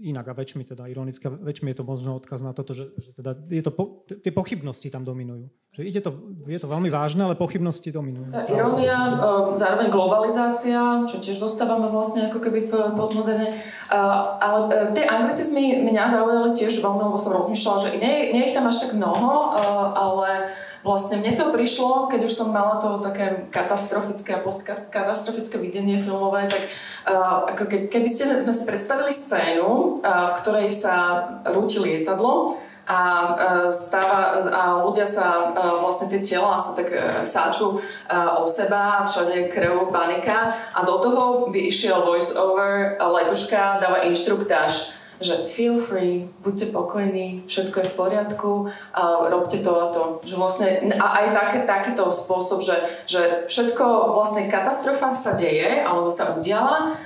inak 0.00 0.24
a 0.24 0.32
väčšmi 0.32 0.64
teda 0.64 0.88
ironicky, 0.88 1.28
väčšmi 1.28 1.76
je 1.76 1.78
to 1.78 1.84
možno 1.84 2.16
odkaz 2.16 2.40
na 2.40 2.56
toto, 2.56 2.72
že, 2.72 2.88
že 2.96 3.12
teda 3.12 3.36
je 3.52 3.60
to 3.60 3.68
po, 3.68 4.08
tie 4.08 4.32
pochybnosti 4.32 4.88
tam 4.88 5.04
dominujú. 5.04 5.52
Že 5.76 5.82
ide 5.84 6.00
to, 6.00 6.10
je 6.48 6.56
to 6.56 6.72
veľmi 6.72 6.88
vážne, 6.88 7.28
ale 7.28 7.36
pochybnosti 7.36 7.92
dominujú. 7.92 8.32
Tá 8.32 8.48
irónia, 8.48 9.20
um, 9.20 9.52
zároveň 9.52 9.92
globalizácia, 9.92 11.04
čo 11.04 11.20
tiež 11.20 11.36
zostávame 11.36 11.92
vlastne 11.92 12.32
ako 12.32 12.40
keby 12.40 12.64
v 12.64 12.72
postmoderne. 12.96 13.52
Ale 13.92 14.90
tie 14.96 15.04
anglicizmy 15.04 15.84
mňa 15.84 16.04
zaujali 16.10 16.50
tiež 16.56 16.80
veľmi, 16.80 17.12
lebo 17.12 17.20
som 17.20 17.36
rozmýšľala, 17.36 17.78
že 17.86 17.90
nie, 18.00 18.32
nie 18.32 18.50
ich 18.50 18.56
tam 18.56 18.66
až 18.66 18.88
tak 18.88 18.96
mnoho, 18.96 19.52
ale 19.92 20.48
vlastne 20.86 21.18
mne 21.18 21.34
to 21.34 21.50
prišlo, 21.50 22.06
keď 22.06 22.30
už 22.30 22.32
som 22.32 22.54
mala 22.54 22.78
to 22.78 23.02
také 23.02 23.50
katastrofické 23.50 24.38
a 24.38 24.44
postkatastrofické 24.46 25.58
videnie 25.58 25.98
filmové, 25.98 26.46
tak 26.46 26.62
uh, 27.10 27.50
ako 27.50 27.66
ke, 27.66 27.90
keby 27.90 28.06
ste, 28.06 28.38
sme 28.38 28.54
si 28.54 28.62
predstavili 28.62 29.10
scénu, 29.10 29.66
uh, 29.66 30.30
v 30.30 30.32
ktorej 30.38 30.70
sa 30.70 31.26
rúti 31.50 31.82
lietadlo 31.82 32.62
a, 32.86 33.02
e, 33.34 33.72
stáva, 33.74 34.38
a 34.46 34.62
ľudia 34.86 35.02
sa, 35.02 35.50
vlastne 35.82 36.06
tie 36.06 36.22
tela 36.22 36.54
sa 36.54 36.78
tak 36.78 36.86
sáču 37.26 37.82
o 38.14 38.44
seba, 38.46 39.02
všade 39.02 39.50
krv, 39.50 39.90
panika 39.90 40.54
a 40.70 40.86
do 40.86 41.02
toho 41.02 41.50
by 41.50 41.66
išiel 41.66 42.06
voice 42.06 42.38
over, 42.38 42.94
letuška 43.02 43.82
dáva 43.82 44.06
inštruktáž 44.06 44.95
že 45.20 45.48
feel 45.48 45.80
free, 45.80 46.28
buďte 46.44 46.72
pokojní, 46.72 47.42
všetko 47.46 47.76
je 47.80 47.88
v 47.88 47.96
poriadku, 47.96 48.52
a 48.92 49.02
robte 49.32 49.58
to 49.64 49.72
a 49.72 49.86
to. 49.92 50.02
Že 50.24 50.34
vlastne, 50.36 50.68
a 51.00 51.06
aj 51.22 51.26
také, 51.32 51.58
takýto 51.64 52.12
spôsob, 52.12 52.60
že, 52.60 52.76
že 53.08 53.48
všetko, 53.48 54.12
vlastne 54.12 54.52
katastrofa 54.52 55.08
sa 55.12 55.32
deje, 55.32 55.80
alebo 55.80 56.12
sa 56.12 56.36
udiala, 56.36 56.96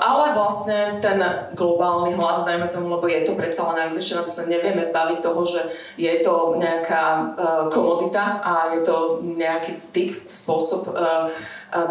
ale 0.00 0.32
vlastne 0.32 0.96
ten 1.04 1.20
globálny 1.52 2.16
hlas, 2.16 2.48
dajme 2.48 2.72
tomu, 2.72 2.96
lebo 2.96 3.04
je 3.04 3.28
to 3.28 3.36
predsa 3.36 3.68
len 3.72 3.90
angličtina, 3.90 4.22
na 4.22 4.26
to 4.26 4.32
sa 4.32 4.48
nevieme 4.48 4.80
zbaviť 4.80 5.18
toho, 5.20 5.42
že 5.44 5.60
je 6.00 6.14
to 6.24 6.56
nejaká 6.56 7.04
uh, 7.04 7.64
komodita 7.68 8.40
a 8.40 8.72
je 8.72 8.80
to 8.80 9.20
nejaký 9.22 9.76
typ, 9.92 10.10
spôsob 10.32 10.96
uh, 10.96 11.28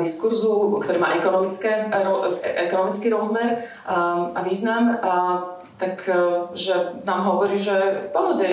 diskurzu, 0.02 0.82
ktorý 0.84 0.98
má 1.00 1.16
ekonomické, 1.16 1.88
ekonomický 2.68 3.08
rozmer 3.16 3.64
a 3.88 4.40
význam. 4.44 5.00
Uh, 5.00 5.60
tak 5.80 6.04
že 6.60 6.76
nám 7.08 7.24
hovorí, 7.24 7.56
že 7.56 8.04
v 8.04 8.08
pohode, 8.12 8.50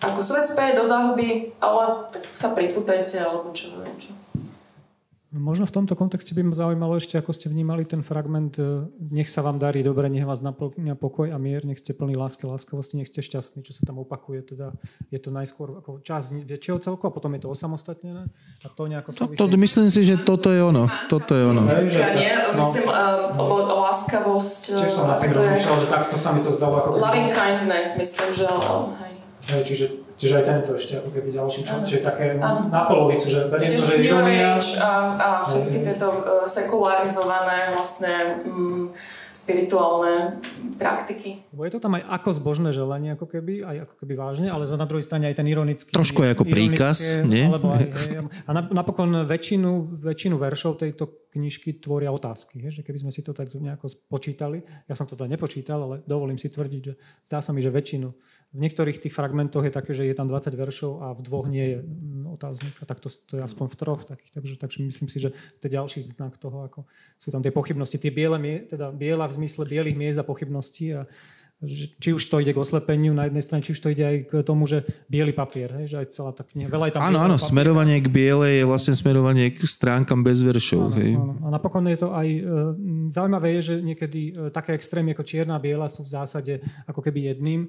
ako 0.00 0.20
svet 0.24 0.48
speje 0.48 0.80
do 0.80 0.84
záhuby, 0.88 1.52
ale 1.60 2.08
tak 2.08 2.24
sa 2.32 2.56
priputajte, 2.56 3.20
alebo 3.20 3.52
čo 3.52 3.76
viem 3.84 3.92
čo. 4.00 4.16
Možno 5.30 5.62
v 5.62 5.70
tomto 5.70 5.94
kontexte 5.94 6.34
by 6.34 6.42
ma 6.42 6.58
zaujímalo 6.58 6.98
ešte, 6.98 7.14
ako 7.14 7.30
ste 7.30 7.46
vnímali 7.46 7.86
ten 7.86 8.02
fragment 8.02 8.58
e, 8.58 8.90
nech 9.14 9.30
sa 9.30 9.46
vám 9.46 9.62
darí 9.62 9.78
dobre, 9.86 10.10
nech 10.10 10.26
vás 10.26 10.42
naplňa 10.42 10.98
pokoj 10.98 11.30
a 11.30 11.38
mier, 11.38 11.62
nech 11.62 11.78
ste 11.78 11.94
plní 11.94 12.18
lásky, 12.18 12.50
láskavosti, 12.50 12.98
nech 12.98 13.06
ste 13.06 13.22
šťastní, 13.22 13.62
čo 13.62 13.70
sa 13.70 13.86
tam 13.86 14.02
opakuje. 14.02 14.42
Teda 14.42 14.74
je 15.06 15.22
to 15.22 15.30
najskôr 15.30 15.78
ako 15.78 16.02
časť 16.02 16.50
väčšieho 16.50 16.82
celku 16.82 17.06
a 17.06 17.14
potom 17.14 17.30
je 17.38 17.46
to 17.46 17.48
osamostatnené 17.54 18.26
a 18.62 18.66
to 18.74 18.90
nejako 18.90 19.14
to, 19.14 19.30
to, 19.38 19.46
myslím 19.54 19.86
si, 19.86 20.02
že 20.02 20.18
toto 20.18 20.50
je 20.50 20.66
ono. 20.66 20.90
Toto 21.06 21.38
je 21.38 21.44
ono. 21.46 21.62
Nie, 22.18 22.50
no. 22.50 22.66
myslím, 22.66 22.90
uh, 22.90 23.70
láskavosť. 23.86 24.82
Čiže 24.82 24.90
som 24.90 25.14
na 25.14 25.22
tým 25.22 25.30
rozmýšľal, 25.30 25.76
že 25.78 25.88
takto 25.94 26.18
sa 26.18 26.34
mi 26.34 26.42
to 26.42 26.50
zdalo. 26.50 26.82
Ako 26.82 26.98
loving 26.98 27.30
kindness, 27.30 27.94
myslím, 28.02 28.34
že... 28.34 28.46
Hej. 28.50 29.12
Hej, 29.50 29.62
čiže 29.66 29.84
Čiže 30.20 30.34
aj 30.36 30.44
tento 30.44 30.70
ešte 30.76 31.00
ako 31.00 31.10
keby 31.16 31.32
ďalší 31.32 31.60
člen, 31.64 31.80
čiže 31.88 32.04
také 32.04 32.36
ano. 32.36 32.68
na 32.68 32.84
polovicu, 32.84 33.24
že 33.32 33.48
beriem 33.48 33.72
to, 33.72 33.88
že 33.88 33.96
ironia. 34.04 34.60
A, 34.84 34.90
a 35.16 35.28
všetky 35.48 35.80
tieto 35.80 36.12
uh, 36.12 36.44
sekularizované 36.44 37.72
vlastne 37.72 38.44
um, 38.44 38.92
spirituálne 39.32 40.36
praktiky. 40.76 41.48
Bo 41.56 41.64
je 41.64 41.72
to 41.72 41.80
tam 41.80 41.96
aj 41.96 42.04
ako 42.20 42.30
zbožné 42.36 42.70
želanie, 42.76 43.16
ako 43.16 43.32
keby, 43.32 43.64
aj 43.64 43.76
ako 43.88 43.94
keby 44.04 44.12
vážne, 44.20 44.52
ale 44.52 44.68
za 44.68 44.76
na 44.76 44.84
druhej 44.84 45.08
strane 45.08 45.32
aj 45.32 45.40
ten 45.40 45.48
ironický... 45.48 45.88
Trošku 45.88 46.20
ako 46.20 46.44
príkaz, 46.44 47.24
nie? 47.24 47.48
Alebo 47.48 47.72
aj, 47.72 47.88
hej, 48.12 48.20
a 48.44 48.50
napokon 48.52 49.24
väčšinu, 49.24 50.04
väčšinu 50.04 50.36
veršov 50.36 50.84
tejto 50.84 51.30
knižky 51.32 51.78
tvoria 51.80 52.10
otázky. 52.10 52.60
Hej, 52.60 52.82
že 52.82 52.84
keby 52.84 53.08
sme 53.08 53.12
si 53.14 53.22
to 53.22 53.30
tak 53.30 53.48
nejako 53.48 53.88
spočítali, 53.88 54.60
ja 54.84 54.98
som 54.98 55.06
to 55.06 55.14
teda 55.14 55.30
nepočítal, 55.30 55.80
ale 55.80 55.96
dovolím 56.04 56.36
si 56.36 56.50
tvrdiť, 56.50 56.82
že 56.82 56.94
zdá 57.24 57.38
sa 57.40 57.54
mi, 57.54 57.62
že 57.62 57.72
väčšinu 57.72 58.10
v 58.50 58.58
niektorých 58.66 58.98
tých 58.98 59.14
fragmentoch 59.14 59.62
je 59.62 59.70
také, 59.70 59.94
že 59.94 60.02
je 60.02 60.14
tam 60.14 60.26
20 60.26 60.50
veršov 60.58 60.92
a 61.06 61.14
v 61.14 61.22
dvoch 61.22 61.46
nie 61.46 61.66
je 61.70 61.78
mm, 61.86 62.34
otáznik. 62.34 62.74
A 62.82 62.84
tak 62.84 62.98
to, 62.98 63.06
to 63.06 63.38
je 63.38 63.42
aspoň 63.46 63.66
v 63.70 63.76
troch 63.78 64.02
takých. 64.02 64.32
Takže, 64.34 64.54
takže 64.58 64.78
myslím 64.82 65.06
si, 65.06 65.18
že 65.22 65.30
to 65.62 65.70
je 65.70 65.78
ďalší 65.78 66.02
znak 66.02 66.34
toho, 66.34 66.66
ako 66.66 66.82
sú 67.14 67.30
tam 67.30 67.46
tie 67.46 67.54
pochybnosti. 67.54 68.02
Tie 68.02 68.10
biele, 68.10 68.42
teda 68.66 68.90
biela 68.90 69.30
v 69.30 69.36
zmysle 69.38 69.70
bielých 69.70 69.94
miest 69.94 70.18
a 70.18 70.26
pochybností 70.26 70.98
a, 70.98 71.06
či 72.00 72.16
už 72.16 72.24
to 72.24 72.40
ide 72.40 72.56
k 72.56 72.62
oslepeniu 72.62 73.12
na 73.12 73.28
jednej 73.28 73.44
strane, 73.44 73.60
či 73.60 73.76
už 73.76 73.80
to 73.84 73.92
ide 73.92 74.00
aj 74.00 74.16
k 74.32 74.32
tomu, 74.40 74.64
že 74.64 74.80
biely 75.12 75.36
papier, 75.36 75.68
hej, 75.76 75.92
že 75.92 75.96
aj 76.00 76.06
celá 76.08 76.32
tá 76.32 76.40
kniha. 76.40 76.72
Veľa 76.72 76.88
je 76.88 76.92
tam 76.96 77.02
áno, 77.04 77.18
áno, 77.20 77.36
papier. 77.36 77.48
smerovanie 77.52 77.96
k 78.00 78.08
bielej 78.08 78.54
je 78.60 78.64
vlastne 78.64 78.94
smerovanie 78.96 79.52
k 79.52 79.60
stránkam 79.68 80.24
bez 80.24 80.40
veršov. 80.40 80.88
Áno, 80.88 80.96
hej. 80.96 81.12
Áno. 81.20 81.32
A 81.44 81.46
napokon 81.52 81.84
je 81.92 82.00
to 82.00 82.16
aj, 82.16 82.28
e, 82.32 82.40
zaujímavé 83.12 83.60
je, 83.60 83.60
že 83.60 83.74
niekedy 83.84 84.20
e, 84.32 84.32
také 84.48 84.72
extrémy 84.72 85.12
ako 85.12 85.24
čierna 85.28 85.60
a 85.60 85.60
biela 85.60 85.84
sú 85.84 86.00
v 86.00 86.12
zásade 86.16 86.54
ako 86.88 87.04
keby 87.04 87.36
jedným. 87.36 87.68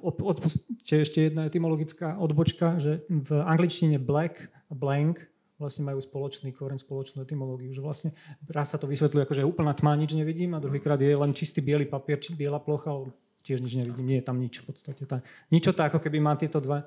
Odpustite 0.00 1.04
ešte 1.04 1.28
jedna 1.28 1.44
etymologická 1.44 2.16
odbočka, 2.16 2.80
že 2.80 3.04
v 3.12 3.44
angličtine 3.44 4.00
black 4.00 4.48
blank 4.72 5.31
vlastne 5.62 5.86
majú 5.86 6.02
spoločný 6.02 6.50
koreň, 6.50 6.82
spoločnú 6.82 7.22
etymológiu. 7.22 7.70
Že 7.70 7.82
vlastne 7.86 8.10
raz 8.50 8.74
sa 8.74 8.78
to 8.82 8.90
vysvetľuje 8.90 9.22
ako, 9.22 9.34
že 9.38 9.46
úplná 9.46 9.70
tma, 9.72 9.94
nič 9.94 10.18
nevidím 10.18 10.58
a 10.58 10.62
druhýkrát 10.62 10.98
je 10.98 11.14
len 11.14 11.30
čistý 11.30 11.62
biely 11.62 11.86
papier, 11.86 12.18
či 12.18 12.34
biela 12.34 12.58
plocha, 12.58 12.90
ale 12.90 13.14
tiež 13.46 13.62
nič 13.62 13.78
nevidím. 13.78 14.06
Nie 14.06 14.18
je 14.18 14.26
tam 14.26 14.42
nič 14.42 14.58
v 14.58 14.74
podstate. 14.74 15.06
Tá, 15.06 15.22
ničota 15.54 15.86
ako 15.86 16.02
keby 16.02 16.18
má 16.18 16.34
tieto 16.34 16.58
dve, 16.58 16.82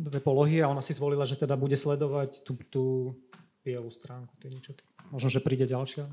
dve 0.00 0.24
polohy 0.24 0.64
a 0.64 0.72
ona 0.72 0.80
si 0.80 0.96
zvolila, 0.96 1.28
že 1.28 1.36
teda 1.36 1.54
bude 1.60 1.76
sledovať 1.76 2.40
tú, 2.42 2.52
tú 2.72 2.84
bielú 3.60 3.92
stránku 3.92 4.32
tej 4.40 4.56
ničoty. 4.56 4.84
Možno, 5.12 5.28
že 5.28 5.44
príde 5.44 5.68
ďalšia. 5.68 6.08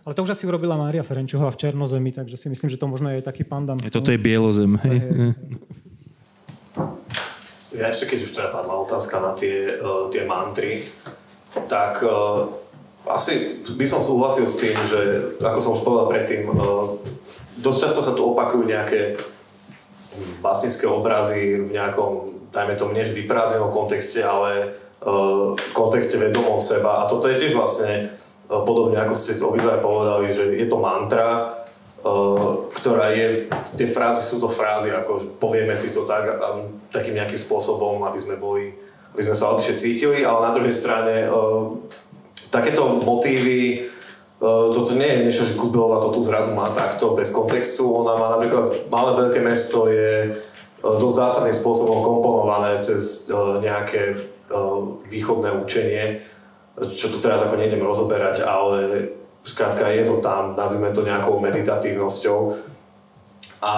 Ale 0.00 0.12
to 0.16 0.24
už 0.24 0.32
asi 0.32 0.48
urobila 0.48 0.80
Mária 0.80 1.04
Ferenčová 1.04 1.52
v 1.52 1.60
Černozemi, 1.60 2.12
takže 2.12 2.40
si 2.40 2.48
myslím, 2.48 2.72
že 2.72 2.80
to 2.80 2.88
možno 2.88 3.12
je 3.12 3.20
taký 3.20 3.44
pandam. 3.44 3.76
Je 3.80 3.92
toto 3.92 4.08
je 4.08 4.20
bielozem. 4.20 4.80
Hej. 4.80 4.98
Hej. 5.00 5.32
Ja 7.70 7.86
ešte 7.86 8.10
keď 8.10 8.18
už 8.26 8.34
teda 8.34 8.48
padla 8.50 8.74
otázka 8.82 9.22
na 9.22 9.32
tie, 9.38 9.78
uh, 9.78 10.10
tie 10.10 10.26
mantry, 10.26 10.82
tak 11.70 12.02
uh, 12.02 12.50
asi 13.06 13.62
by 13.62 13.86
som 13.86 14.02
súhlasil 14.02 14.46
s 14.46 14.58
tým, 14.58 14.74
že 14.86 15.32
ako 15.38 15.58
som 15.62 15.74
už 15.78 15.86
povedal 15.86 16.06
predtým, 16.10 16.50
uh, 16.50 16.98
dosť 17.62 17.78
často 17.78 18.00
sa 18.02 18.12
tu 18.18 18.26
opakujú 18.26 18.66
nejaké 18.66 19.22
básnické 20.42 20.90
obrazy 20.90 21.62
v 21.62 21.70
nejakom, 21.70 22.42
dajme 22.50 22.74
tomu, 22.74 22.90
než 22.98 23.14
vyprázdnenom 23.14 23.70
kontexte, 23.70 24.18
ale 24.26 24.74
uh, 25.06 25.54
kontexte 25.70 26.18
vedomom 26.18 26.58
seba. 26.58 27.06
A 27.06 27.08
toto 27.08 27.30
je 27.30 27.38
tiež 27.38 27.54
vlastne 27.54 28.10
uh, 28.50 28.66
podobne, 28.66 28.98
ako 28.98 29.14
ste 29.14 29.38
obidva 29.38 29.78
povedali, 29.78 30.34
že 30.34 30.58
je 30.58 30.66
to 30.66 30.82
mantra, 30.82 31.60
ktorá 32.80 33.12
je, 33.12 33.46
tie 33.76 33.88
frázy 33.92 34.24
sú 34.24 34.40
to 34.40 34.48
frázy, 34.48 34.88
ako 34.90 35.36
povieme 35.36 35.76
si 35.76 35.92
to 35.92 36.08
tak, 36.08 36.26
takým 36.88 37.14
nejakým 37.14 37.36
spôsobom, 37.36 38.00
aby 38.08 38.16
sme 38.16 38.40
boli, 38.40 38.72
aby 39.12 39.22
sme 39.22 39.36
sa 39.36 39.52
lepšie 39.52 39.76
cítili, 39.76 40.24
ale 40.24 40.48
na 40.48 40.54
druhej 40.56 40.72
strane 40.72 41.28
takéto 42.48 43.04
motívy, 43.04 43.86
toto 44.40 44.96
nie 44.96 45.04
je 45.06 45.22
niečo, 45.28 45.44
že 45.44 45.60
Kuzbelová 45.60 46.00
to 46.00 46.16
tu 46.16 46.24
zrazu 46.24 46.56
má 46.56 46.72
takto, 46.72 47.12
bez 47.12 47.28
kontextu. 47.28 47.84
Ona 47.84 48.16
má 48.16 48.26
napríklad, 48.40 48.88
malé 48.88 49.28
veľké 49.28 49.40
mesto 49.44 49.92
je 49.92 50.40
dosť 50.80 51.16
zásadným 51.20 51.56
spôsobom 51.60 52.00
komponované 52.00 52.80
cez 52.80 53.28
nejaké 53.60 54.16
východné 55.12 55.52
učenie, 55.60 56.24
čo 56.80 57.12
tu 57.12 57.20
teraz 57.20 57.44
ako 57.44 57.60
nejdem 57.60 57.84
rozoberať, 57.84 58.40
ale 58.40 59.12
Skrátka 59.40 59.88
je 59.88 60.04
to 60.04 60.20
tam, 60.20 60.52
nazvime 60.52 60.92
to 60.92 61.00
nejakou 61.00 61.40
meditatívnosťou. 61.40 62.60
A 63.60 63.72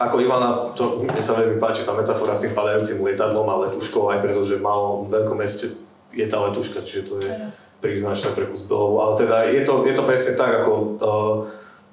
ako 0.00 0.16
Ivana, 0.20 0.72
to, 0.74 1.04
mne 1.04 1.22
sa 1.22 1.38
veľmi 1.38 1.62
páči 1.62 1.86
tá 1.86 1.94
metafora 1.94 2.34
s 2.34 2.44
tým 2.44 2.56
padajúcim 2.56 3.04
lietadlom 3.04 3.46
a 3.48 3.60
letuškou, 3.68 4.10
aj 4.10 4.20
preto, 4.24 4.42
že 4.42 4.58
v 4.58 4.66
malom 4.66 5.06
veľkom 5.06 5.38
meste 5.38 5.84
je 6.12 6.26
tá 6.28 6.42
letuška, 6.48 6.82
čiže 6.82 7.02
to 7.08 7.14
je 7.22 7.30
príznačné 7.78 8.34
pre 8.34 8.50
Kuzbelovu. 8.50 8.98
Ale 8.98 9.12
teda 9.16 9.36
je 9.48 9.62
to, 9.62 9.86
je 9.86 9.94
to 9.94 10.04
presne 10.04 10.34
tak, 10.34 10.64
ako 10.64 10.72
uh, 10.72 11.34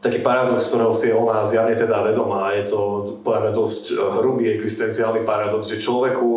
taký 0.02 0.20
paradox, 0.26 0.70
ktorého 0.70 0.94
si 0.96 1.12
je 1.12 1.16
ona 1.16 1.46
zjavne 1.46 1.76
teda 1.78 2.02
vedomá. 2.04 2.52
Je 2.58 2.68
to, 2.68 2.82
povedzme, 3.22 3.52
dosť 3.54 3.84
hrubý 4.20 4.52
existenciálny 4.52 5.24
paradox, 5.24 5.70
že 5.70 5.82
človeku 5.84 6.28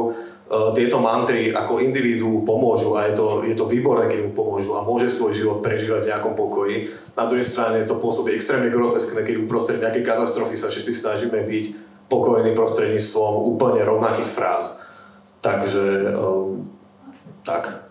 E, 0.41 0.41
tieto 0.76 1.00
mantry 1.00 1.48
ako 1.48 1.80
individu 1.80 2.44
pomôžu 2.44 2.92
a 3.00 3.08
je 3.08 3.16
to, 3.16 3.40
je 3.40 3.56
to 3.56 3.64
výborné, 3.64 4.12
keď 4.12 4.20
mu 4.28 4.30
pomôžu 4.36 4.76
a 4.76 4.84
môže 4.84 5.08
svoj 5.08 5.32
život 5.32 5.58
prežívať 5.64 6.04
v 6.04 6.10
nejakom 6.12 6.34
pokoji. 6.36 6.92
Na 7.16 7.24
druhej 7.24 7.46
strane 7.46 7.88
to 7.88 7.96
pôsobí 7.96 8.36
extrémne 8.36 8.68
groteskné, 8.68 9.24
keď 9.24 9.48
uprostred 9.48 9.80
nejakej 9.80 10.04
katastrofy 10.04 10.52
sa 10.60 10.68
všetci 10.68 10.92
snažíme 10.92 11.40
byť 11.40 11.64
pokojní 12.12 12.52
prostredníctvom 12.52 13.34
úplne 13.48 13.80
rovnakých 13.80 14.28
fráz. 14.28 14.84
Takže 15.40 16.12
um, 16.12 16.68
tak. 17.48 17.88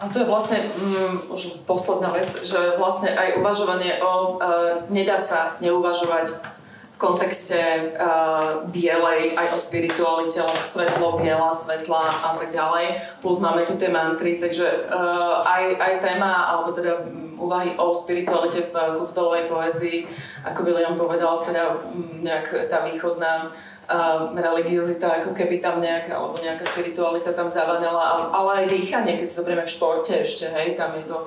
A 0.00 0.08
to 0.08 0.24
je 0.24 0.30
vlastne 0.30 0.64
um, 0.64 1.36
už 1.36 1.68
posledná 1.68 2.08
vec, 2.16 2.32
že 2.32 2.80
vlastne 2.80 3.12
aj 3.12 3.44
uvažovanie 3.44 4.00
o 4.00 4.40
uh, 4.40 4.88
nedá 4.88 5.20
sa 5.20 5.60
neuvažovať 5.60 6.56
kontexte 6.98 7.94
uh, 7.94 8.66
bielej, 8.74 9.38
aj 9.38 9.54
o 9.54 9.58
spiritualite, 9.58 10.42
svetlo, 10.66 11.14
biela, 11.16 11.54
svetla 11.54 12.10
a 12.10 12.34
tak 12.34 12.50
ďalej. 12.50 12.98
Plus 13.22 13.38
máme 13.38 13.62
tu 13.62 13.78
tie 13.78 13.86
mantry, 13.86 14.36
takže 14.36 14.90
uh, 14.90 15.46
aj, 15.46 15.78
aj 15.78 15.92
téma, 16.02 16.50
alebo 16.50 16.74
teda 16.74 17.06
úvahy 17.38 17.78
o 17.78 17.94
spiritualite 17.94 18.66
v 18.74 18.98
Kucbelovej 18.98 19.46
poezii, 19.46 20.10
ako 20.42 20.66
William 20.66 20.98
povedal, 20.98 21.38
teda 21.38 21.78
nejak 22.18 22.66
tá 22.66 22.82
východná 22.82 23.46
uh, 23.46 24.34
religiozita, 24.34 25.22
ako 25.22 25.38
keby 25.38 25.62
tam 25.62 25.78
nejaká, 25.78 26.18
alebo 26.18 26.42
nejaká 26.42 26.66
spiritualita 26.66 27.30
tam 27.30 27.46
zavanela, 27.46 28.34
ale 28.34 28.66
aj 28.66 28.74
dýchanie, 28.74 29.14
keď 29.22 29.28
sa 29.30 29.46
zoberieme 29.46 29.62
v 29.62 29.70
športe 29.70 30.18
ešte, 30.18 30.50
hej, 30.50 30.74
tam 30.74 30.98
je 30.98 31.06
to 31.06 31.18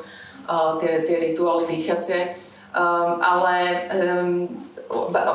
uh, 0.51 0.75
tie, 0.75 1.07
tie 1.07 1.31
rituály 1.31 1.63
dýchacie. 1.63 2.51
Um, 2.71 3.19
ale 3.19 3.83
um, 3.91 4.47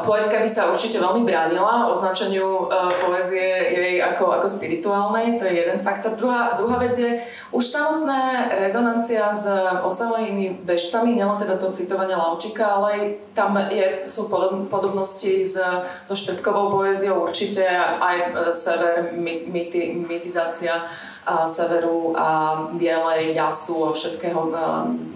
poetka 0.04 0.36
by 0.42 0.48
sa 0.48 0.68
určite 0.68 1.00
veľmi 1.00 1.24
bránila 1.24 1.88
označeniu 1.88 2.68
uh, 2.68 2.92
poezie 3.00 3.48
jej 3.72 3.94
ako, 4.04 4.36
ako 4.36 4.46
spirituálnej, 4.46 5.40
to 5.40 5.48
je 5.48 5.64
jeden 5.64 5.80
faktor. 5.80 6.12
Druhá, 6.14 6.52
druhá 6.54 6.76
vec 6.76 6.92
je 6.98 7.20
už 7.52 7.64
samotná 7.64 8.52
rezonancia 8.52 9.32
s 9.32 9.48
osamelými 9.82 10.60
bežcami, 10.64 11.16
nielen 11.16 11.40
teda 11.40 11.56
to 11.56 11.72
citovanie 11.72 12.16
Laučika, 12.16 12.80
ale 12.80 13.16
tam 13.32 13.56
je, 13.72 14.04
sú 14.04 14.28
podobnosti 14.68 15.32
s, 15.44 15.56
so 16.04 16.14
štrbkovou 16.14 16.68
poéziou 16.70 17.24
určite, 17.24 17.64
aj 18.00 18.16
e, 18.16 18.26
sever, 18.52 19.16
a 20.68 20.84
severu 21.46 22.14
a 22.14 22.28
bielej 22.78 23.34
jasu 23.34 23.90
a 23.90 23.90
všetkého 23.90 24.40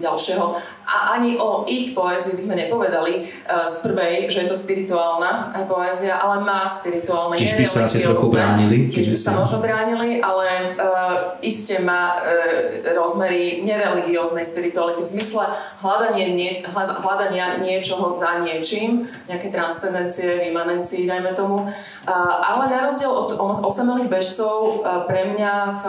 ďalšieho. 0.03 0.45
A 0.91 1.15
ani 1.15 1.39
o 1.39 1.63
ich 1.71 1.95
poézii 1.95 2.35
by 2.35 2.41
sme 2.43 2.55
nepovedali 2.67 3.23
uh, 3.23 3.63
z 3.63 3.75
prvej, 3.87 4.27
že 4.27 4.43
je 4.43 4.47
to 4.51 4.57
spirituálna 4.59 5.55
poézia, 5.63 6.19
ale 6.19 6.43
má 6.43 6.67
spirituálne. 6.67 7.39
Tiež 7.39 7.55
by 7.55 7.63
sa 7.63 7.87
asi 7.87 8.03
trochu 8.03 8.27
bránili. 8.27 8.91
Tiež 8.91 9.07
by 9.07 9.15
sa 9.15 9.31
možno 9.39 9.63
bránili, 9.63 10.19
ale 10.19 10.75
uh, 10.75 11.39
iste 11.39 11.79
má 11.79 12.19
uh, 12.19 12.83
rozmery 12.91 13.63
nereligióznej 13.63 14.43
spirituality 14.43 14.99
v 14.99 15.11
zmysle 15.15 15.47
hľadanie 15.79 16.35
nie, 16.35 16.51
hľadania 16.75 17.63
niečoho 17.63 18.11
za 18.11 18.43
niečím, 18.43 19.07
nejaké 19.31 19.47
transcendencie, 19.47 20.51
imanencii, 20.51 21.07
dajme 21.07 21.31
tomu. 21.31 21.71
Uh, 22.03 22.11
ale 22.35 22.67
na 22.67 22.83
rozdiel 22.83 23.15
od 23.15 23.31
osamelých 23.63 24.11
bežcov 24.11 24.83
uh, 24.83 25.07
pre 25.07 25.31
mňa 25.31 25.53
v 25.71 25.83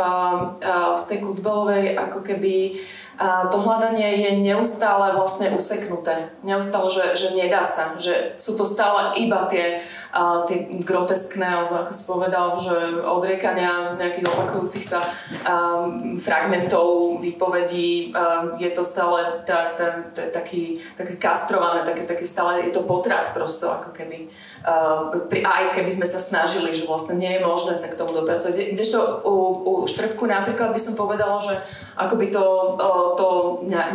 v 0.99 1.03
tej 1.09 1.19
Kucbelovej 1.23 1.99
ako 1.99 2.21
keby 2.25 2.83
to 3.23 3.57
hľadanie 3.61 4.25
je 4.25 4.31
neustále 4.41 5.15
vlastne 5.15 5.53
useknuté. 5.55 6.33
Neustále, 6.43 6.89
že, 6.91 7.07
že 7.15 7.29
nedá 7.39 7.63
sa. 7.63 7.95
Že 8.01 8.35
sú 8.35 8.59
to 8.59 8.65
stále 8.67 9.15
iba 9.21 9.47
tie, 9.47 9.85
uh, 10.13 10.45
tie 10.45 10.69
groteskné, 10.85 11.45
alebo 11.45 11.81
ako 11.83 11.93
si 11.93 12.05
povedal, 12.05 12.49
že 12.61 12.77
odriekania 13.01 13.97
nejakých 13.97 14.29
opakujúcich 14.29 14.85
sa 14.85 15.01
um, 15.49 16.17
fragmentov, 16.21 17.19
výpovedí. 17.25 18.13
Um, 18.13 18.61
je 18.61 18.71
to 18.71 18.85
stále 18.85 19.43
tá, 19.49 19.73
tá, 19.73 20.13
tá, 20.13 20.23
taký, 20.31 20.85
také 20.95 21.17
kastrované, 21.17 21.83
také, 21.83 22.05
také 22.05 22.29
stále, 22.29 22.69
je 22.69 22.73
to 22.73 22.85
potrat 22.85 23.33
prosto, 23.33 23.73
ako 23.73 23.91
keby. 23.97 24.29
Uh, 24.63 25.27
pri, 25.27 25.43
aj 25.43 25.75
keby 25.75 25.91
sme 25.91 26.07
sa 26.07 26.23
snažili, 26.23 26.71
že 26.71 26.87
vlastne 26.87 27.19
nie 27.19 27.35
je 27.35 27.43
možné 27.43 27.75
sa 27.75 27.91
k 27.91 27.99
tomu 27.99 28.15
dopracovať. 28.15 28.79
Kdežto 28.79 29.27
u, 29.27 29.35
u 29.67 29.73
Štrbku 29.89 30.29
napríklad 30.29 30.71
by 30.71 30.79
som 30.79 30.95
povedala, 30.95 31.41
že 31.43 31.59
akoby 31.99 32.31
to, 32.31 32.79
uh, 32.79 33.19
to 33.19 33.27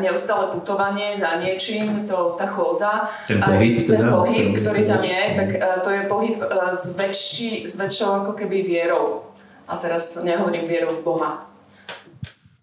neustále 0.01 0.51
putovanie 0.51 1.15
za 1.15 1.39
niečím, 1.39 2.03
to, 2.03 2.35
tá 2.35 2.45
chôdza, 2.45 3.07
ten 3.23 3.39
pohyb, 3.39 3.79
ten 3.79 3.95
teda, 3.95 4.11
pohyb 4.11 4.47
ktorý 4.59 4.81
tam 4.83 5.01
je, 5.01 5.21
tak 5.39 5.49
uh, 5.55 5.79
to 5.79 5.89
je 5.93 6.01
pohyb 6.07 6.39
uh, 6.41 6.71
s, 6.73 6.95
väčší, 6.95 7.67
s 7.67 7.75
väčšou 7.77 8.25
ako 8.25 8.33
keby 8.33 8.63
vierou. 8.63 9.27
A 9.67 9.75
teraz 9.75 10.23
nehovorím 10.23 10.63
vierou 10.63 11.03
Boha, 11.03 11.47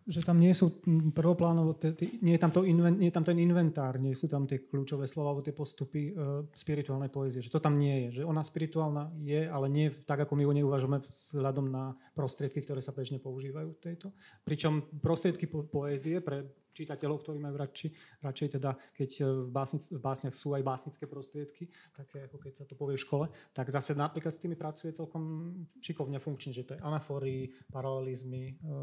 že 0.04 0.20
tam 0.20 0.36
nie 0.36 0.52
sú 0.52 0.84
prvoplánovo, 1.16 1.80
nie 2.20 2.36
je 2.36 2.40
tam, 2.40 2.52
nie 2.60 3.08
je 3.08 3.14
tam 3.16 3.24
ten 3.24 3.40
inventár, 3.40 3.96
nie 3.96 4.12
sú 4.12 4.28
tam 4.28 4.44
tie 4.44 4.60
kľúčové 4.60 5.08
slova 5.08 5.32
alebo 5.32 5.40
tie 5.40 5.56
postupy 5.56 6.12
uh, 6.12 6.44
spirituálnej 6.52 7.08
poézie. 7.08 7.40
Že 7.40 7.56
to 7.56 7.64
tam 7.64 7.80
nie 7.80 8.08
je. 8.08 8.20
Že 8.20 8.28
ona 8.28 8.44
spirituálna 8.44 9.16
je, 9.24 9.48
ale 9.48 9.72
nie 9.72 9.88
tak, 10.04 10.28
ako 10.28 10.36
my 10.36 10.44
nej 10.52 10.60
uvažujeme 10.60 11.00
vzhľadom 11.00 11.72
na 11.72 11.96
prostriedky, 12.12 12.60
ktoré 12.60 12.84
sa 12.84 12.92
bežne 12.92 13.16
používajú 13.16 13.80
tejto. 13.80 14.12
Pričom 14.44 14.84
prostriedky 15.00 15.48
po- 15.48 15.64
poézie 15.64 16.20
pre 16.20 16.52
čitateľov, 16.74 17.22
ktorí 17.22 17.38
majú 17.38 17.56
radši, 17.56 17.88
radšej 18.20 18.48
teda, 18.58 18.74
keď 18.92 19.10
e, 19.22 19.24
v, 19.46 19.50
básnic, 19.54 19.82
v 19.94 20.02
básniach 20.02 20.34
sú 20.34 20.52
aj 20.58 20.62
básnické 20.66 21.06
prostriedky, 21.06 21.70
také 21.94 22.26
ako 22.26 22.36
keď 22.42 22.52
sa 22.58 22.64
to 22.66 22.74
povie 22.74 22.98
v 22.98 23.04
škole, 23.06 23.26
tak 23.54 23.70
zase 23.70 23.94
napríklad 23.94 24.34
s 24.34 24.42
tými 24.42 24.58
pracuje 24.58 24.90
celkom 24.90 25.54
šikovne 25.78 26.18
funkčne, 26.18 26.50
že 26.50 26.66
to 26.66 26.74
je 26.74 26.82
anafory, 26.82 27.54
paralelizmy, 27.70 28.58
e, 28.58 28.74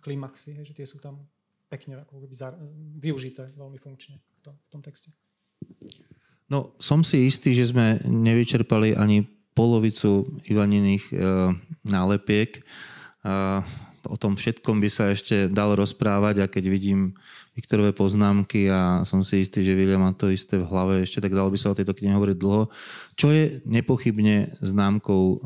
klimaxy, 0.00 0.64
že 0.64 0.72
tie 0.72 0.88
sú 0.88 0.96
tam 0.96 1.28
pekne 1.68 2.02
ako 2.02 2.24
keby 2.24 2.34
za, 2.34 2.54
využité 2.98 3.52
veľmi 3.54 3.76
funkčne 3.76 4.16
v 4.18 4.40
tom, 4.40 4.54
v 4.56 4.68
tom 4.70 4.80
texte. 4.80 5.10
No, 6.46 6.78
som 6.78 7.02
si 7.02 7.26
istý, 7.26 7.52
že 7.52 7.74
sme 7.74 7.98
nevyčerpali 8.06 8.94
ani 8.94 9.26
polovicu 9.56 10.38
Ivaniných 10.46 11.04
e, 11.10 11.14
nálepiek. 11.90 12.50
E, 12.54 12.62
o 14.06 14.16
tom 14.16 14.38
všetkom 14.38 14.78
by 14.78 14.88
sa 14.90 15.10
ešte 15.10 15.50
dalo 15.50 15.74
rozprávať 15.78 16.42
a 16.42 16.50
keď 16.50 16.64
vidím 16.70 17.14
Viktorové 17.56 17.96
poznámky 17.96 18.68
a 18.68 19.00
som 19.08 19.24
si 19.24 19.40
istý, 19.40 19.64
že 19.64 19.72
William 19.72 20.04
má 20.04 20.12
to 20.12 20.28
isté 20.28 20.60
v 20.60 20.68
hlave 20.68 21.00
ešte, 21.00 21.24
tak 21.24 21.32
dalo 21.32 21.48
by 21.48 21.56
sa 21.56 21.72
o 21.72 21.78
tejto 21.78 21.96
knihe 21.96 22.12
hovoriť 22.12 22.36
dlho. 22.36 22.68
Čo 23.16 23.32
je 23.32 23.64
nepochybne 23.64 24.60
známkou 24.60 25.22
eh, 25.24 25.38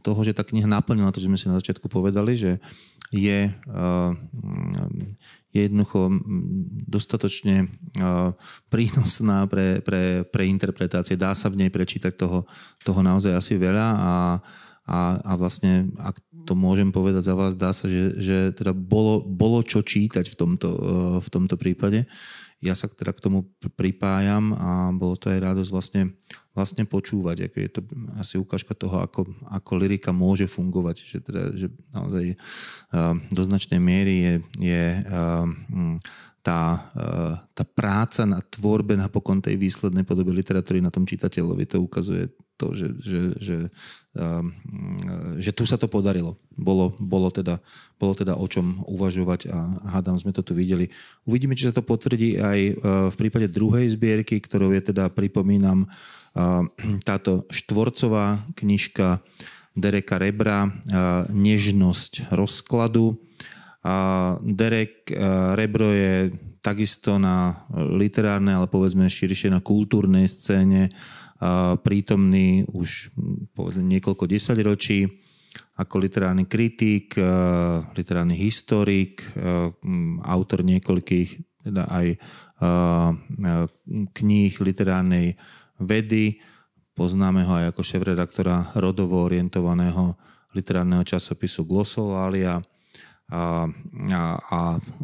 toho, 0.00 0.20
že 0.24 0.32
tá 0.32 0.42
kniha 0.42 0.64
naplnila 0.64 1.12
to, 1.12 1.20
že 1.20 1.28
sme 1.28 1.36
si 1.36 1.52
na 1.52 1.60
začiatku 1.60 1.92
povedali, 1.92 2.40
že 2.40 2.56
je, 3.12 3.52
eh, 3.52 4.10
je 5.52 5.60
jednoducho 5.60 6.08
dostatočne 6.88 7.68
eh, 7.68 8.28
prínosná 8.72 9.44
pre, 9.44 9.84
pre, 9.84 10.24
pre 10.24 10.48
interpretácie. 10.48 11.20
Dá 11.20 11.36
sa 11.36 11.52
v 11.52 11.60
nej 11.60 11.70
prečítať 11.70 12.16
toho, 12.16 12.48
toho 12.80 13.00
naozaj 13.04 13.36
asi 13.36 13.60
veľa 13.60 13.88
a, 13.92 14.12
a, 14.86 15.18
a 15.18 15.32
vlastne, 15.34 15.90
ak 15.98 16.22
to 16.46 16.54
môžem 16.54 16.94
povedať 16.94 17.26
za 17.26 17.34
vás, 17.34 17.58
dá 17.58 17.74
sa, 17.74 17.90
že, 17.90 18.22
že 18.22 18.54
teda 18.54 18.70
bolo, 18.70 19.18
bolo 19.26 19.58
čo 19.66 19.82
čítať 19.82 20.30
v 20.30 20.36
tomto, 20.38 20.68
eh, 20.70 20.78
v 21.18 21.28
tomto 21.28 21.58
prípade. 21.58 22.06
Ja 22.64 22.72
sa 22.72 22.88
teda 22.88 23.12
k 23.12 23.20
tomu 23.20 23.52
pripájam 23.76 24.56
a 24.56 24.88
bolo 24.88 25.12
to 25.20 25.28
aj 25.28 25.44
radosť 25.44 25.70
vlastne, 25.74 26.02
vlastne 26.56 26.88
počúvať. 26.88 27.52
Ako 27.52 27.56
je 27.60 27.68
to 27.68 27.80
asi 28.16 28.40
ukážka 28.40 28.72
toho, 28.72 29.04
ako, 29.04 29.28
ako 29.52 29.72
lyrika 29.76 30.08
môže 30.08 30.48
fungovať. 30.48 31.04
Že, 31.04 31.18
teda, 31.20 31.42
že 31.52 31.68
naozaj 31.92 32.32
uh, 32.32 33.12
do 33.28 33.42
značnej 33.44 33.76
miery 33.76 34.14
je, 34.16 34.34
je 34.72 34.84
uh, 35.04 35.44
tá, 36.40 36.78
tá 37.58 37.64
práca 37.66 38.22
na 38.22 38.38
tvorbe 38.38 38.94
napokon 38.94 39.42
tej 39.42 39.58
výslednej 39.58 40.06
podoby 40.06 40.30
literatúry 40.30 40.78
na 40.78 40.94
tom 40.94 41.02
čitateľovi. 41.02 41.66
To 41.74 41.82
ukazuje 41.82 42.30
to, 42.56 42.72
že, 42.72 42.88
že, 43.00 43.20
že, 43.38 43.56
um, 44.16 44.52
že 45.36 45.52
tu 45.52 45.68
sa 45.68 45.76
to 45.76 45.86
podarilo. 45.86 46.36
Bolo, 46.56 46.96
bolo, 46.96 47.28
teda, 47.28 47.60
bolo 48.00 48.16
teda 48.16 48.36
o 48.36 48.46
čom 48.48 48.80
uvažovať 48.88 49.40
a 49.52 49.58
hádam 49.96 50.16
sme 50.16 50.32
to 50.32 50.40
tu 50.40 50.56
videli. 50.56 50.88
Uvidíme, 51.28 51.52
či 51.52 51.68
sa 51.68 51.76
to 51.76 51.84
potvrdí 51.84 52.40
aj 52.40 52.58
uh, 52.60 52.74
v 53.12 53.16
prípade 53.16 53.52
druhej 53.52 53.92
zbierky, 53.92 54.40
ktorou 54.40 54.72
je 54.72 54.92
teda, 54.92 55.12
pripomínam, 55.12 55.84
uh, 55.84 56.64
táto 57.04 57.48
štvorcová 57.48 58.36
knižka 58.60 59.24
Dereka 59.76 60.16
Rebra 60.16 60.72
Nežnosť 61.28 62.32
rozkladu. 62.32 63.20
Derek 64.40 65.04
Rebro 65.52 65.92
je 65.92 66.32
takisto 66.64 67.20
na 67.20 67.60
literárnej, 67.70 68.56
ale 68.56 68.72
povedzme 68.72 69.04
širšie 69.04 69.52
na 69.52 69.60
kultúrnej 69.60 70.26
scéne 70.26 70.90
prítomný 71.84 72.64
už 72.72 73.12
povedzme, 73.52 73.84
niekoľko 73.84 74.24
desaťročí 74.24 75.04
ako 75.76 75.94
literárny 76.00 76.48
kritik, 76.48 77.16
literárny 77.92 78.36
historik, 78.40 79.20
autor 80.24 80.64
niekoľkých 80.64 81.28
teda 81.68 81.84
aj 81.92 82.06
kníh 84.16 84.52
literárnej 84.56 85.36
vedy. 85.76 86.40
Poznáme 86.96 87.44
ho 87.44 87.52
aj 87.60 87.76
ako 87.76 87.82
šéf-redaktora 87.84 88.72
rodovo 88.80 89.20
orientovaného 89.20 90.16
literárneho 90.56 91.04
časopisu 91.04 91.68
Glossolalia 91.68 92.56
a, 92.56 93.68
a, 93.68 94.22
a, 94.40 94.60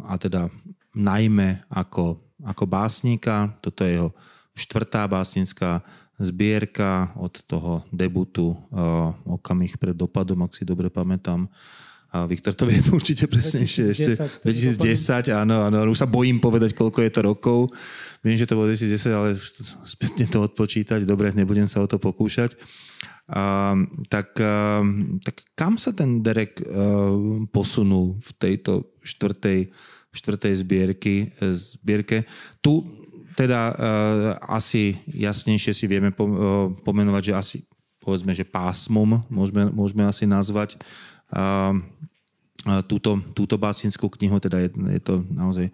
a 0.09 0.13
teda 0.17 0.49
najmä 0.97 1.69
ako, 1.69 2.33
ako 2.41 2.63
básnika. 2.65 3.53
Toto 3.61 3.85
je 3.85 4.01
jeho 4.01 4.09
štvrtá 4.57 5.05
básnická 5.05 5.85
zbierka 6.21 7.09
od 7.17 7.33
toho 7.49 7.81
debutu 7.89 8.53
uh, 8.53 9.13
okamih 9.25 9.77
pred 9.81 9.97
dopadom, 9.97 10.45
ak 10.45 10.53
si 10.53 10.61
dobre 10.61 10.93
pamätám. 10.93 11.49
A 12.13 12.29
Viktor 12.29 12.53
to 12.53 12.69
vie 12.69 12.77
určite 12.93 13.25
presnejšie 13.25 13.83
ešte. 13.89 14.13
2010, 14.45 15.33
áno, 15.33 15.65
áno, 15.65 15.89
už 15.89 16.05
sa 16.05 16.09
bojím 16.09 16.37
povedať, 16.37 16.77
koľko 16.77 17.01
je 17.01 17.11
to 17.11 17.21
rokov. 17.25 17.59
Viem, 18.21 18.37
že 18.37 18.45
to 18.45 18.53
bolo 18.53 18.69
2010, 18.69 19.09
ale 19.09 19.33
spätne 19.89 20.29
to 20.29 20.45
odpočítať. 20.45 21.01
Dobre, 21.09 21.33
nebudem 21.33 21.65
sa 21.65 21.81
o 21.81 21.89
to 21.89 21.97
pokúšať. 21.97 22.53
Uh, 23.23 23.89
tak, 24.13 24.37
uh, 24.37 24.85
tak 25.25 25.41
kam 25.57 25.81
sa 25.81 25.89
ten 25.95 26.21
Derek 26.21 26.61
uh, 26.61 26.69
posunul 27.49 28.21
v 28.21 28.29
tejto 28.37 28.93
štvrtej, 29.01 29.73
štvrtej 30.13 30.53
zbierky, 30.61 31.33
zbierke? 31.41 32.29
Tu 32.61 33.02
teda 33.33 33.61
uh, 33.69 33.75
asi 34.47 34.97
jasnejšie 35.09 35.73
si 35.73 35.85
vieme 35.89 36.13
uh, 36.13 36.71
pomenovať, 36.85 37.23
že 37.23 37.33
asi 37.33 37.57
povedzme, 37.99 38.35
že 38.35 38.47
pásmom 38.47 39.21
môžeme, 39.31 39.69
môžeme 39.71 40.03
asi 40.03 40.27
nazvať 40.27 40.75
uh, 41.33 41.75
túto, 42.87 43.19
túto 43.35 43.55
básnickú 43.59 44.07
knihu, 44.07 44.39
teda 44.39 44.59
je, 44.63 44.69
je 44.71 45.01
to 45.03 45.19
naozaj 45.31 45.67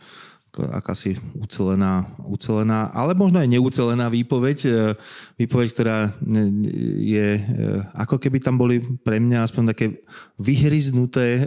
akási 0.73 1.15
ucelená, 1.37 2.09
ucelená, 2.25 2.89
ale 2.91 3.13
možno 3.13 3.37
aj 3.37 3.47
neucelená 3.53 4.09
výpoveď. 4.09 4.57
Výpoveď, 5.37 5.67
ktorá 5.71 6.09
je, 6.99 7.37
ako 7.93 8.17
keby 8.17 8.41
tam 8.41 8.57
boli 8.57 8.81
pre 9.05 9.21
mňa 9.21 9.45
aspoň 9.45 9.63
také 9.71 10.01
vyhryznuté 10.41 11.45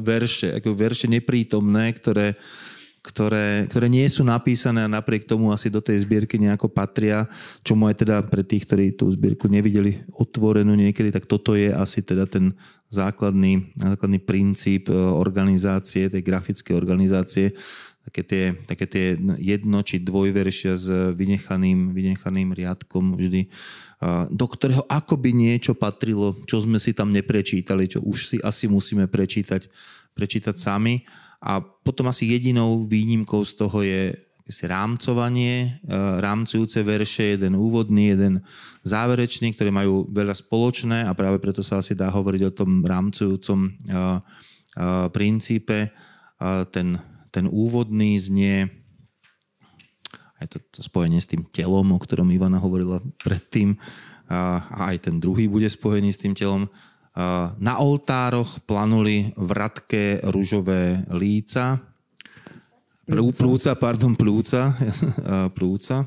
verše, 0.00 0.56
ako 0.56 0.72
verše 0.72 1.06
neprítomné, 1.06 1.92
ktoré, 2.00 2.32
ktoré, 3.00 3.64
ktoré 3.72 3.88
nie 3.88 4.04
sú 4.12 4.20
napísané 4.28 4.84
a 4.84 4.92
napriek 4.92 5.24
tomu 5.24 5.48
asi 5.48 5.72
do 5.72 5.80
tej 5.80 6.04
zbierky 6.04 6.36
nejako 6.36 6.68
patria, 6.68 7.24
čo 7.64 7.72
aj 7.72 7.96
teda 7.96 8.20
pre 8.28 8.44
tých, 8.44 8.68
ktorí 8.68 8.92
tú 8.92 9.08
zbierku 9.08 9.48
nevideli 9.48 10.04
otvorenú 10.20 10.76
niekedy, 10.76 11.08
tak 11.08 11.24
toto 11.24 11.56
je 11.56 11.72
asi 11.72 12.04
teda 12.04 12.28
ten 12.28 12.52
základný, 12.92 13.72
základný 13.72 14.20
princíp 14.20 14.92
e, 14.92 14.94
organizácie, 14.96 16.12
tej 16.12 16.20
grafickej 16.20 16.76
organizácie, 16.76 17.56
také 18.04 18.20
tie, 18.20 18.44
také 18.68 18.84
tie 18.84 19.06
jedno 19.40 19.80
či 19.80 20.04
dvojveršia 20.04 20.72
s 20.76 20.86
vynechaným, 21.16 21.96
vynechaným 21.96 22.52
riadkom 22.52 23.16
vždy, 23.16 23.46
e, 23.46 23.48
do 24.28 24.44
ktorého 24.44 24.84
akoby 24.92 25.32
niečo 25.32 25.72
patrilo, 25.72 26.36
čo 26.44 26.60
sme 26.60 26.76
si 26.76 26.92
tam 26.92 27.16
neprečítali, 27.16 27.88
čo 27.88 28.04
už 28.04 28.18
si 28.28 28.36
asi 28.44 28.68
musíme 28.68 29.08
prečítať, 29.08 29.72
prečítať 30.12 30.52
sami 30.60 31.00
a 31.40 31.60
potom 31.60 32.08
asi 32.12 32.28
jedinou 32.28 32.84
výnimkou 32.84 33.44
z 33.44 33.52
toho 33.56 33.78
je 33.80 34.12
rámcovanie, 34.66 35.54
e, 35.62 35.68
rámcujúce 36.20 36.82
verše, 36.82 37.38
jeden 37.38 37.54
úvodný, 37.54 38.12
jeden 38.12 38.42
záverečný, 38.82 39.54
ktoré 39.54 39.70
majú 39.70 40.10
veľa 40.10 40.34
spoločné 40.34 41.06
a 41.06 41.14
práve 41.14 41.38
preto 41.38 41.62
sa 41.62 41.78
asi 41.78 41.94
dá 41.94 42.10
hovoriť 42.10 42.42
o 42.50 42.54
tom 42.54 42.82
rámcujúcom 42.82 43.58
e, 43.62 43.70
e, 43.70 44.02
princípe. 45.14 45.94
Ten, 46.72 46.96
ten 47.28 47.44
úvodný 47.52 48.16
znie 48.16 48.64
aj 50.40 50.46
to, 50.48 50.58
to 50.72 50.80
spojenie 50.80 51.20
s 51.20 51.28
tým 51.28 51.44
telom, 51.52 51.92
o 51.92 52.00
ktorom 52.00 52.32
Ivana 52.32 52.56
hovorila 52.56 52.96
predtým, 53.20 53.76
a 54.30 54.94
aj 54.94 55.10
ten 55.10 55.20
druhý 55.20 55.52
bude 55.52 55.66
spojený 55.68 56.14
s 56.14 56.22
tým 56.22 56.32
telom. 56.32 56.70
Na 57.58 57.74
oltároch 57.82 58.62
planuli 58.64 59.34
vratké 59.34 60.22
ružové 60.30 61.02
líca, 61.10 61.82
plúca, 63.10 63.74
pardon, 63.74 64.14
plúca, 64.14 64.70
plúca. 65.56 66.06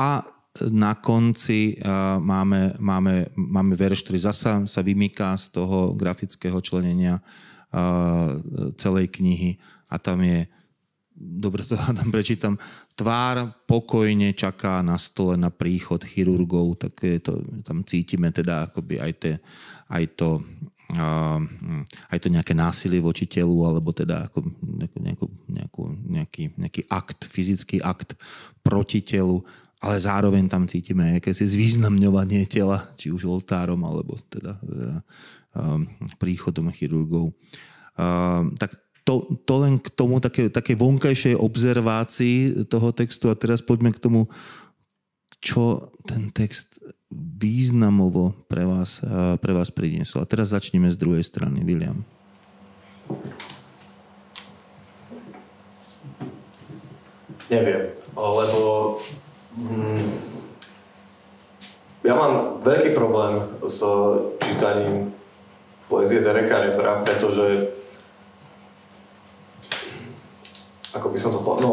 A 0.00 0.24
na 0.66 0.96
konci 0.98 1.78
máme, 2.18 2.74
máme, 2.80 3.30
máme 3.36 3.74
verš, 3.76 4.08
ktorý 4.08 4.18
zasa 4.18 4.52
sa 4.66 4.80
vymýka 4.82 5.36
z 5.38 5.60
toho 5.60 5.94
grafického 5.94 6.58
členenia 6.58 7.20
celej 8.80 9.06
knihy. 9.12 9.60
A 9.92 10.00
tam 10.00 10.24
je, 10.24 10.48
dobre 11.14 11.62
to 11.62 11.76
tam 11.98 12.08
prečítam, 12.10 12.58
tvár 12.98 13.54
pokojne 13.68 14.34
čaká 14.34 14.82
na 14.82 14.98
stole 14.98 15.38
na 15.38 15.54
príchod 15.54 16.02
chirurgov, 16.02 16.82
tak 16.82 16.98
je 17.06 17.20
to, 17.22 17.38
tam 17.62 17.86
cítime 17.86 18.34
teda 18.34 18.72
akoby 18.72 18.98
aj, 18.98 19.12
te, 19.14 19.32
aj 19.88 20.04
to 20.16 20.40
hm, 20.94 21.84
aj 22.08 22.18
to 22.20 22.28
nejaké 22.32 22.56
násilie 22.56 23.00
voči 23.00 23.28
telu, 23.28 23.64
alebo 23.68 23.92
teda 23.92 24.28
ako 24.28 24.44
nejakú, 24.64 25.26
nejakú, 25.48 25.82
nejaký, 26.08 26.42
nejaký 26.56 26.82
akt, 26.88 27.28
fyzický 27.28 27.84
akt 27.84 28.16
proti 28.64 29.04
telu, 29.04 29.44
ale 29.78 29.96
zároveň 30.00 30.50
tam 30.50 30.66
cítime 30.66 31.22
akési 31.22 31.46
zvýznamňovanie 31.46 32.48
tela, 32.50 32.82
či 32.98 33.14
už 33.14 33.28
oltárom, 33.28 33.78
alebo 33.86 34.18
teda, 34.26 34.58
teda 34.58 34.96
um, 35.54 35.86
príchodom 36.18 36.72
chirurgov. 36.74 37.30
Um, 37.94 38.58
tak 38.58 38.74
to, 39.06 39.38
to 39.46 39.54
len 39.62 39.78
k 39.78 39.88
tomu 39.94 40.18
také, 40.18 40.50
také 40.50 40.74
vonkajšej 40.76 41.38
obzervácii 41.38 42.66
toho 42.68 42.92
textu 42.92 43.32
a 43.32 43.38
teraz 43.38 43.62
poďme 43.64 43.94
k 43.94 44.02
tomu, 44.02 44.26
čo 45.38 45.94
ten 46.04 46.34
text 46.34 46.77
významovo 47.12 48.36
pre 48.46 48.68
vás, 48.68 49.00
pre 49.40 49.52
vás 49.56 49.72
priniesol. 49.72 50.24
A 50.24 50.30
teraz 50.30 50.52
začneme 50.52 50.92
z 50.92 51.00
druhej 51.00 51.24
strany. 51.24 51.64
William. 51.64 52.04
Neviem, 57.48 57.96
lebo 58.12 59.00
hm, 59.56 60.04
ja 62.04 62.12
mám 62.12 62.60
veľký 62.60 62.92
problém 62.92 63.40
s 63.64 63.80
čítaním 64.44 65.16
poezie 65.88 66.20
Dereka 66.20 66.60
Rebra, 66.60 67.00
pretože 67.00 67.72
ako 70.92 71.08
by 71.08 71.18
som 71.20 71.32
to 71.32 71.40
povedal, 71.40 71.64
no, 71.64 71.72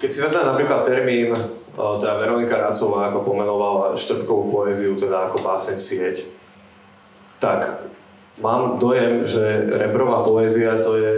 keď 0.00 0.08
si 0.08 0.24
vezme 0.24 0.40
napríklad 0.40 0.88
termín 0.88 1.36
teda 1.74 2.22
Veronika 2.22 2.56
Racová 2.58 3.10
ako 3.10 3.26
pomenovala 3.26 3.98
štrbkovú 3.98 4.50
poéziu, 4.50 4.94
teda 4.94 5.30
ako 5.30 5.42
báseň 5.42 5.76
sieť, 5.76 6.16
tak 7.42 7.90
mám 8.38 8.78
dojem, 8.78 9.26
že 9.26 9.66
Rebrová 9.74 10.22
poézia 10.22 10.78
to 10.80 10.94
je 10.96 11.12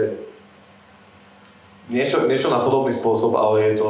niečo, 1.93 2.25
niečo 2.25 2.49
na 2.49 2.65
podobný 2.65 2.91
spôsob, 2.91 3.37
ale 3.37 3.71
je 3.71 3.73
to 3.79 3.89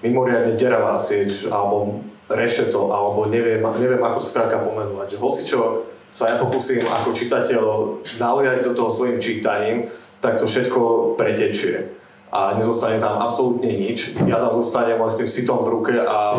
mimoriadne 0.00 0.56
deravá 0.56 0.96
sieť, 0.96 1.52
alebo 1.52 2.00
rešeto, 2.32 2.88
alebo 2.88 3.28
neviem, 3.28 3.60
neviem 3.60 4.00
ako 4.00 4.24
to 4.24 4.26
skrátka 4.26 4.64
pomenovať. 4.64 5.14
Že 5.14 5.18
hoci 5.20 5.42
čo 5.44 5.60
sa 6.10 6.32
ja 6.32 6.36
pokúsim 6.40 6.82
ako 6.82 7.14
čitateľ 7.14 7.62
naliať 8.18 8.66
do 8.66 8.72
toho 8.74 8.90
svojim 8.90 9.22
čítaním, 9.22 9.86
tak 10.18 10.40
to 10.40 10.48
všetko 10.48 11.14
pretečie 11.14 11.99
a 12.30 12.54
nezostane 12.54 13.02
tam 13.02 13.18
absolútne 13.18 13.66
nič. 13.66 14.14
Ja 14.22 14.38
tam 14.38 14.54
zostanem 14.54 15.02
len 15.02 15.10
s 15.10 15.18
tým 15.18 15.26
sitom 15.26 15.66
v 15.66 15.72
ruke 15.74 15.94
a, 15.98 16.38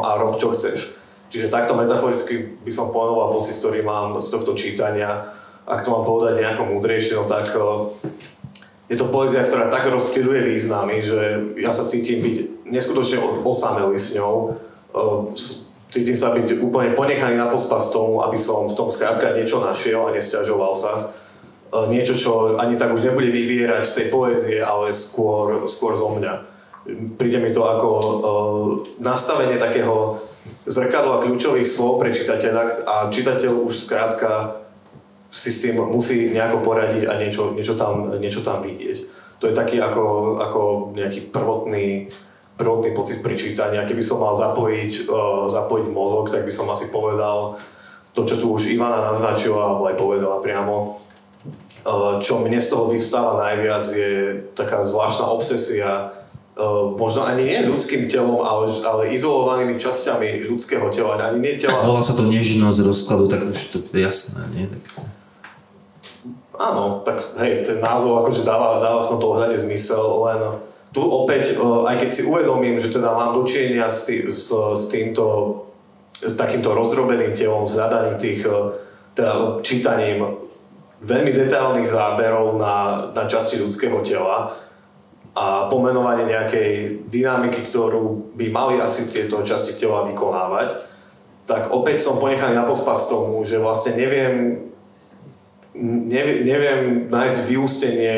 a 0.00 0.10
rob 0.16 0.40
čo 0.40 0.56
chceš. 0.56 0.96
Čiže 1.32 1.52
takto 1.52 1.76
metaforicky 1.76 2.60
by 2.60 2.72
som 2.72 2.92
pomenoval 2.92 3.36
pocit, 3.36 3.56
ktorý 3.60 3.84
mám 3.84 4.20
z 4.20 4.28
tohto 4.32 4.52
čítania. 4.56 5.32
Ak 5.64 5.84
to 5.84 5.92
mám 5.92 6.04
povedať 6.04 6.40
nejako 6.40 6.76
múdrejšie, 6.76 7.16
no 7.16 7.24
tak 7.24 7.48
e, 7.52 7.60
je 8.92 8.96
to 9.00 9.08
poézia, 9.08 9.44
ktorá 9.44 9.72
tak 9.72 9.88
rozptýluje 9.88 10.44
významy, 10.52 11.00
že 11.00 11.20
ja 11.56 11.72
sa 11.72 11.88
cítim 11.88 12.20
byť 12.20 12.68
neskutočne 12.68 13.44
osamelý 13.44 13.96
s 13.96 14.12
ňou. 14.20 14.60
E, 14.92 14.96
cítim 15.88 16.16
sa 16.16 16.36
byť 16.36 16.60
úplne 16.60 16.92
ponechaný 16.92 17.40
na 17.40 17.48
pospas 17.48 17.92
tomu, 17.92 18.20
aby 18.24 18.36
som 18.36 18.68
v 18.68 18.76
tom 18.76 18.88
skrátka 18.92 19.32
niečo 19.32 19.60
našiel 19.64 20.08
a 20.08 20.16
nestiažoval 20.16 20.72
sa 20.76 21.16
niečo, 21.72 22.12
čo 22.12 22.32
ani 22.60 22.76
tak 22.76 22.92
už 22.92 23.08
nebude 23.08 23.32
vyvierať 23.32 23.84
z 23.88 23.94
tej 23.96 24.06
poézie, 24.12 24.58
ale 24.60 24.92
skôr, 24.92 25.64
skôr 25.64 25.96
zo 25.96 26.12
mňa. 26.12 26.34
Príde 27.16 27.40
mi 27.40 27.54
to 27.54 27.64
ako 27.64 27.88
uh, 27.88 28.68
nastavenie 29.00 29.56
takého 29.56 30.20
zrkadla 30.66 31.22
kľúčových 31.24 31.64
slov 31.64 32.02
pre 32.02 32.12
čitateľa 32.12 32.84
a 32.84 32.94
čitateľ 33.08 33.52
už 33.64 33.86
skrátka 33.86 34.60
si 35.32 35.48
s 35.48 35.64
tým 35.64 35.80
musí 35.80 36.28
nejako 36.28 36.60
poradiť 36.60 37.08
a 37.08 37.16
niečo, 37.16 37.56
niečo, 37.56 37.72
tam, 37.78 38.12
niečo 38.20 38.44
tam 38.44 38.60
vidieť. 38.60 38.98
To 39.40 39.48
je 39.48 39.56
taký 39.56 39.80
ako, 39.80 40.36
ako 40.38 40.60
nejaký 40.92 41.32
prvotný, 41.32 42.12
prvotný 42.60 42.90
pocit 42.92 43.24
pri 43.24 43.34
čítaní. 43.38 43.80
A 43.80 43.88
keby 43.88 44.04
som 44.04 44.20
mal 44.20 44.36
zapojiť, 44.36 45.08
uh, 45.08 45.48
zapojiť 45.48 45.86
mozog, 45.88 46.28
tak 46.28 46.44
by 46.44 46.52
som 46.52 46.68
asi 46.68 46.92
povedal 46.92 47.56
to, 48.12 48.28
čo 48.28 48.36
tu 48.36 48.52
už 48.52 48.68
Ivana 48.68 49.08
naznačila, 49.08 49.72
alebo 49.72 49.88
aj 49.88 49.96
povedala 49.96 50.44
priamo, 50.44 51.00
čo 52.22 52.38
mne 52.38 52.62
z 52.62 52.68
toho 52.70 52.86
vyvstáva 52.94 53.34
najviac 53.34 53.84
je 53.90 54.12
taká 54.54 54.86
zvláštna 54.86 55.26
obsesia 55.34 56.14
eh, 56.54 56.62
možno 56.94 57.26
ani 57.26 57.42
nie 57.42 57.58
ľudským 57.66 58.06
telom, 58.06 58.46
ale, 58.46 58.70
ale 58.86 59.10
izolovanými 59.10 59.82
časťami 59.82 60.46
ľudského 60.46 60.86
tela, 60.94 61.18
ani 61.18 61.38
nie 61.42 61.54
tela. 61.58 61.82
Tak 61.82 61.86
volá 61.90 62.02
sa 62.06 62.14
to 62.14 62.30
nežnosť 62.30 62.78
rozkladu, 62.86 63.26
tak 63.26 63.50
už 63.50 63.58
to 63.58 63.78
je 63.98 64.02
jasné, 64.06 64.42
nie? 64.54 64.66
Tak... 64.70 64.82
Áno, 66.62 67.02
tak 67.02 67.18
hej, 67.42 67.66
ten 67.66 67.82
názov 67.82 68.22
akože 68.22 68.46
dáva, 68.46 68.78
dáva 68.78 69.02
v 69.02 69.10
tomto 69.18 69.26
ohľade 69.34 69.58
zmysel, 69.58 70.06
len 70.22 70.40
tu 70.94 71.02
opäť, 71.02 71.58
eh, 71.58 71.88
aj 71.90 71.96
keď 71.98 72.10
si 72.14 72.22
uvedomím, 72.30 72.78
že 72.78 72.94
teda 72.94 73.10
mám 73.10 73.34
dočinenia 73.34 73.90
s, 73.90 74.06
tý, 74.06 74.30
s, 74.30 74.54
s 74.54 74.86
týmto 74.86 75.66
takýmto 76.22 76.70
rozdrobeným 76.70 77.34
telom, 77.34 77.66
s 77.66 77.74
hľadaním 77.74 78.14
tých, 78.14 78.46
teda 79.18 79.58
čítaním 79.66 80.38
veľmi 81.02 81.34
detailných 81.34 81.90
záberov 81.90 82.56
na, 82.56 83.08
na 83.10 83.24
časti 83.26 83.58
ľudského 83.58 83.98
tela 84.06 84.54
a 85.34 85.66
pomenovanie 85.66 86.30
nejakej 86.30 87.02
dynamiky, 87.10 87.66
ktorú 87.66 88.36
by 88.38 88.46
mali 88.52 88.74
asi 88.78 89.10
tieto 89.10 89.42
časti 89.42 89.80
tela 89.80 90.06
vykonávať, 90.06 90.68
tak 91.48 91.74
opäť 91.74 92.06
som 92.06 92.22
ponechaný 92.22 92.54
na 92.54 92.62
pospas 92.62 93.10
tomu, 93.10 93.42
že 93.42 93.58
vlastne 93.58 93.98
neviem, 93.98 94.62
neviem, 95.74 96.38
neviem 96.46 96.80
nájsť 97.10 97.38
vyústenie 97.50 98.16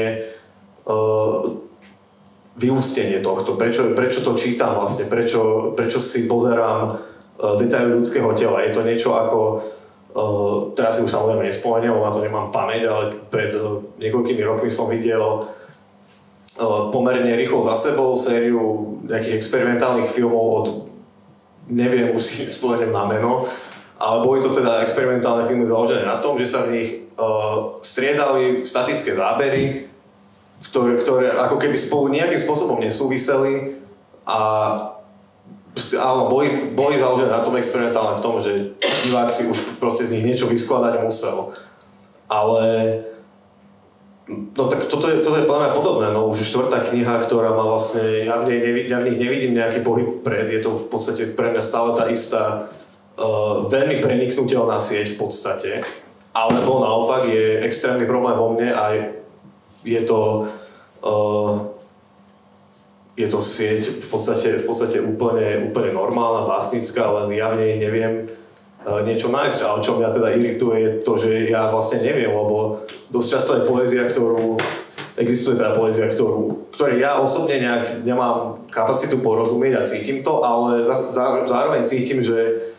uh, 0.84 1.64
vyústenie 2.54 3.18
tohto, 3.18 3.58
prečo, 3.58 3.96
prečo 3.98 4.22
to 4.22 4.38
čítam 4.38 4.78
vlastne, 4.78 5.10
prečo, 5.10 5.72
prečo 5.74 5.98
si 5.98 6.28
pozerám 6.28 6.98
uh, 6.98 7.54
detaily 7.56 7.96
ľudského 7.96 8.30
tela. 8.36 8.62
Je 8.62 8.74
to 8.74 8.84
niečo 8.84 9.16
ako 9.16 9.38
Uh, 9.64 9.83
teraz 10.78 10.96
si 10.96 11.02
už 11.02 11.10
samozrejme 11.10 11.50
nespomeniem, 11.50 11.90
na 11.90 12.14
to 12.14 12.22
nemám 12.22 12.54
pamäť, 12.54 12.86
ale 12.86 13.02
pred 13.28 13.50
uh, 13.58 13.82
niekoľkými 13.98 14.42
rokmi 14.46 14.70
som 14.70 14.86
videl 14.86 15.50
pomerne 16.94 17.34
rýchlo 17.34 17.66
za 17.66 17.74
sebou 17.74 18.14
sériu 18.14 18.94
nejakých 19.10 19.42
experimentálnych 19.42 20.06
filmov 20.06 20.44
od, 20.54 20.66
neviem, 21.66 22.14
už 22.14 22.22
si 22.22 22.46
spomeniem 22.46 22.94
na 22.94 23.10
meno, 23.10 23.50
ale 23.98 24.22
boli 24.22 24.38
to 24.38 24.54
teda 24.54 24.86
experimentálne 24.86 25.42
filmy 25.50 25.66
založené 25.66 26.06
na 26.06 26.22
tom, 26.22 26.38
že 26.38 26.46
sa 26.46 26.62
v 26.62 26.78
nich 26.78 26.90
uh, 27.18 27.82
striedali 27.82 28.62
statické 28.62 29.18
zábery, 29.18 29.90
ktoré, 30.62 31.02
ktoré 31.02 31.26
ako 31.34 31.58
keby 31.58 31.74
spolu 31.74 32.14
nejakým 32.14 32.38
spôsobom 32.38 32.78
nesúviseli 32.78 33.82
a 34.22 34.38
áno, 35.98 36.30
boli, 36.30 36.50
boli 36.72 36.98
založené 36.98 37.34
na 37.34 37.42
tom 37.42 37.58
experimentálne 37.58 38.14
v 38.18 38.24
tom, 38.24 38.38
že 38.38 38.78
divák 39.06 39.30
si 39.30 39.50
už 39.50 39.78
proste 39.82 40.06
z 40.06 40.18
nich 40.18 40.24
niečo 40.24 40.46
vyskladať 40.46 41.02
musel. 41.02 41.54
Ale 42.30 42.62
No 44.24 44.72
tak 44.72 44.88
toto 44.88 45.04
je, 45.12 45.20
toto 45.20 45.36
je 45.36 45.44
podľa 45.44 45.76
podobné, 45.76 46.08
no 46.08 46.32
už 46.32 46.48
štvrtá 46.48 46.88
kniha, 46.88 47.28
ktorá 47.28 47.52
má 47.52 47.68
vlastne, 47.68 48.24
ja 48.24 48.40
v, 48.40 48.48
nej 48.48 48.56
nevi, 48.64 48.80
ja 48.88 48.96
v 48.96 49.12
nich 49.12 49.20
nevidím 49.20 49.52
nejaký 49.52 49.84
pohyb 49.84 50.08
vpred, 50.08 50.48
je 50.48 50.64
to 50.64 50.80
v 50.80 50.86
podstate 50.88 51.36
pre 51.36 51.52
mňa 51.52 51.60
stále 51.60 51.92
tá 51.92 52.08
istá 52.08 52.72
uh, 53.20 53.68
veľmi 53.68 54.00
preniknutelná 54.00 54.80
sieť 54.80 55.12
v 55.12 55.18
podstate, 55.20 55.70
alebo 56.32 56.80
naopak 56.80 57.28
je 57.28 57.68
extrémny 57.68 58.08
problém 58.08 58.32
vo 58.32 58.56
mne 58.56 58.72
a 58.72 59.12
je 59.84 60.00
to 60.08 60.48
uh, 61.04 61.73
je 63.14 63.26
to 63.30 63.38
sieť 63.38 64.02
v 64.02 64.06
podstate, 64.10 64.48
v 64.58 64.64
podstate 64.66 64.98
úplne, 64.98 65.70
úplne 65.70 65.94
normálna, 65.94 66.50
básnická, 66.50 67.06
len 67.22 67.30
ja 67.38 67.54
v 67.54 67.62
nej 67.62 67.72
neviem 67.78 68.14
niečo 69.06 69.30
nájsť. 69.30 69.60
Ale 69.64 69.78
čo 69.80 69.96
mňa 69.96 70.08
teda 70.10 70.28
irituje 70.34 70.76
je 70.82 70.90
to, 71.00 71.12
že 71.16 71.30
ja 71.48 71.70
vlastne 71.70 72.02
neviem, 72.02 72.28
lebo 72.28 72.84
dosť 73.14 73.28
často 73.30 73.50
je 73.56 73.68
poézia, 73.70 74.02
ktorú 74.10 74.58
existuje 75.14 75.54
teda 75.54 75.78
poézia, 75.78 76.10
ktorú, 76.10 76.74
ktorej 76.74 76.98
ja 76.98 77.22
osobne 77.22 77.62
nejak 77.62 78.02
nemám 78.02 78.66
kapacitu 78.66 79.22
porozumieť 79.22 79.78
a 79.78 79.86
cítim 79.86 80.26
to, 80.26 80.42
ale 80.42 80.82
zároveň 81.46 81.86
cítim, 81.86 82.18
že 82.18 82.74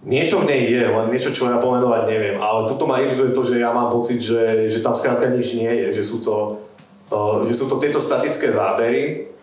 niečo 0.00 0.40
v 0.40 0.48
nej 0.48 0.72
je, 0.72 0.82
len 0.88 1.12
niečo, 1.12 1.36
čo 1.36 1.52
ja 1.52 1.60
pomenovať 1.60 2.08
neviem. 2.08 2.40
Ale 2.40 2.64
toto 2.64 2.88
ma 2.88 3.04
irituje 3.04 3.36
to, 3.36 3.44
že 3.44 3.60
ja 3.60 3.76
mám 3.76 3.92
pocit, 3.92 4.24
že, 4.24 4.72
že 4.72 4.80
tam 4.80 4.96
skrátka 4.96 5.28
nič 5.28 5.52
nie 5.52 5.68
je, 5.68 6.00
že 6.00 6.02
sú 6.06 6.24
to, 6.24 6.64
uh, 7.12 7.44
že 7.44 7.52
sú 7.52 7.68
to 7.68 7.76
tieto 7.76 8.00
statické 8.00 8.56
zábery, 8.56 9.35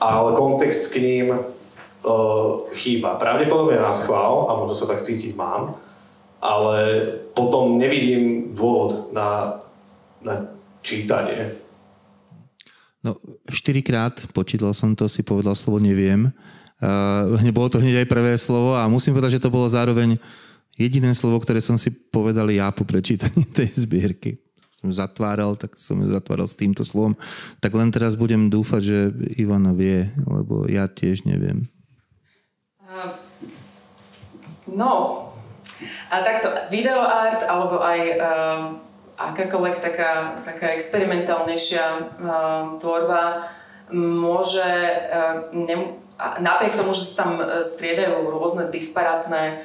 ale 0.00 0.32
kontext 0.32 0.90
k 0.90 1.04
ním 1.04 1.26
uh, 1.30 1.40
chýba. 2.72 3.20
Pravdepodobne 3.20 3.76
na 3.76 3.92
schvál, 3.92 4.48
a 4.48 4.56
možno 4.56 4.74
sa 4.74 4.88
tak 4.88 5.04
cítiť 5.04 5.36
mám, 5.36 5.76
ale 6.40 7.04
potom 7.36 7.76
nevidím 7.76 8.56
dôvod 8.56 9.12
na, 9.12 9.60
na 10.24 10.48
čítanie. 10.80 11.60
No, 13.04 13.16
štyrikrát, 13.48 14.16
počítal 14.32 14.72
som 14.72 14.96
to, 14.96 15.08
si 15.08 15.20
povedal 15.20 15.52
slovo 15.52 15.80
neviem. 15.80 16.32
Uh, 16.80 17.52
bolo 17.52 17.68
to 17.68 17.80
hneď 17.80 18.04
aj 18.04 18.08
prvé 18.08 18.32
slovo 18.40 18.72
a 18.72 18.88
musím 18.88 19.12
povedať, 19.12 19.36
že 19.36 19.44
to 19.44 19.52
bolo 19.52 19.68
zároveň 19.68 20.16
jediné 20.80 21.12
slovo, 21.12 21.36
ktoré 21.44 21.60
som 21.60 21.76
si 21.76 21.92
povedal 21.92 22.48
ja 22.48 22.72
po 22.72 22.88
prečítaní 22.88 23.44
tej 23.56 23.68
zbierky. 23.76 24.40
Zatváral, 24.80 25.60
tak 25.60 25.76
som 25.76 26.00
ju 26.00 26.08
zatváral 26.08 26.48
s 26.48 26.56
týmto 26.56 26.80
slovom. 26.88 27.20
Tak 27.60 27.76
len 27.76 27.92
teraz 27.92 28.16
budem 28.16 28.48
dúfať, 28.48 28.80
že 28.80 28.98
Ivana 29.36 29.76
vie, 29.76 30.08
lebo 30.24 30.64
ja 30.64 30.88
tiež 30.88 31.28
neviem. 31.28 31.68
No, 34.70 35.26
a 36.10 36.14
takto 36.24 36.48
videoart 36.72 37.44
alebo 37.44 37.80
aj 37.80 38.00
uh, 38.16 38.60
akákoľvek 39.20 39.76
taká, 39.80 40.40
taká 40.40 40.72
experimentálnejšia 40.72 41.84
uh, 41.84 42.76
tvorba 42.80 43.50
môže, 43.92 44.72
uh, 45.10 45.50
ne, 45.52 45.98
napriek 46.40 46.78
tomu, 46.78 46.94
že 46.94 47.04
sa 47.04 47.26
tam 47.26 47.42
striedajú 47.60 48.28
rôzne 48.28 48.68
disparátne 48.68 49.60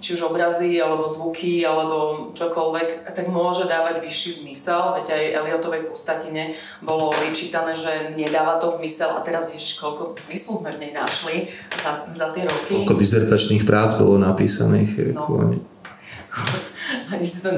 či 0.00 0.16
už 0.16 0.32
obrazy, 0.32 0.80
alebo 0.80 1.04
zvuky, 1.04 1.60
alebo 1.60 2.32
čokoľvek, 2.32 3.12
tak 3.12 3.28
môže 3.28 3.68
dávať 3.68 4.00
vyšší 4.00 4.30
zmysel. 4.44 4.96
Veď 4.96 5.06
aj 5.12 5.24
Eliotovej 5.44 5.82
pustatine 5.92 6.56
bolo 6.80 7.12
vyčítané, 7.12 7.76
že 7.76 8.16
nedáva 8.16 8.56
to 8.56 8.72
zmysel 8.72 9.12
a 9.12 9.20
teraz 9.20 9.52
ježiš, 9.52 9.76
koľko 9.76 10.16
zmyslu 10.16 10.64
sme 10.64 10.70
v 10.72 10.80
nej 10.88 10.92
našli 10.96 11.36
za, 11.76 12.08
za 12.16 12.26
tie 12.32 12.48
roky. 12.48 12.80
Koľko 12.80 12.96
dizertačných 12.96 13.68
prác 13.68 14.00
bolo 14.00 14.16
napísaných. 14.16 15.12
No 15.12 15.52
ani 17.12 17.26
si 17.26 17.42
to 17.42 17.50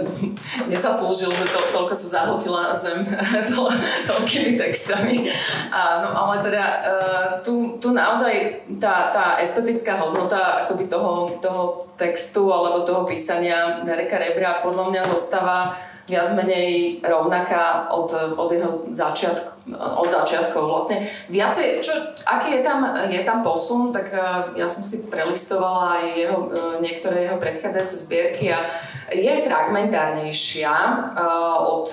nezaslúžil, 0.69 1.31
že 1.33 1.47
to, 1.49 1.61
toľko 1.73 1.95
sa 1.95 2.09
zahltila 2.21 2.73
zem 2.73 3.05
to, 3.53 3.69
toľkými 4.09 4.57
textami. 4.57 5.29
A, 5.69 6.03
no 6.05 6.09
ale 6.17 6.41
teda 6.41 6.65
uh, 6.65 7.27
tu, 7.45 7.77
tu 7.79 7.93
naozaj 7.93 8.65
tá, 8.81 9.13
tá 9.13 9.27
estetická 9.41 10.01
hodnota 10.01 10.65
akoby 10.65 10.89
toho, 10.89 11.29
toho 11.41 11.89
textu 12.01 12.49
alebo 12.49 12.85
toho 12.85 13.05
písania 13.05 13.85
Dereka 13.85 14.17
Rebra 14.19 14.65
podľa 14.65 14.85
mňa 14.91 15.03
zostáva 15.13 15.77
viac 16.11 16.35
menej 16.35 16.99
rovnaká 16.99 17.87
od, 17.95 18.11
od 18.35 18.51
jeho 18.51 18.83
začiatku, 18.91 19.71
od 19.77 20.09
začiatkov. 20.11 20.67
Vlastne 20.67 21.07
viacej, 21.31 21.79
čo, 21.79 21.95
aký 22.27 22.59
je 22.59 22.63
tam, 22.67 22.91
je 23.07 23.23
tam 23.23 23.39
posun, 23.43 23.95
tak 23.95 24.11
uh, 24.11 24.51
ja 24.59 24.67
som 24.67 24.83
si 24.83 25.07
prelistovala 25.07 26.03
aj 26.03 26.05
jeho, 26.19 26.39
uh, 26.51 26.77
niektoré 26.83 27.31
jeho 27.31 27.39
predchádzajúce 27.39 27.97
zbierky 28.11 28.51
a 28.51 28.67
je 29.15 29.33
fragmentárnejšia 29.47 30.75
uh, 31.15 31.59
od, 31.63 31.89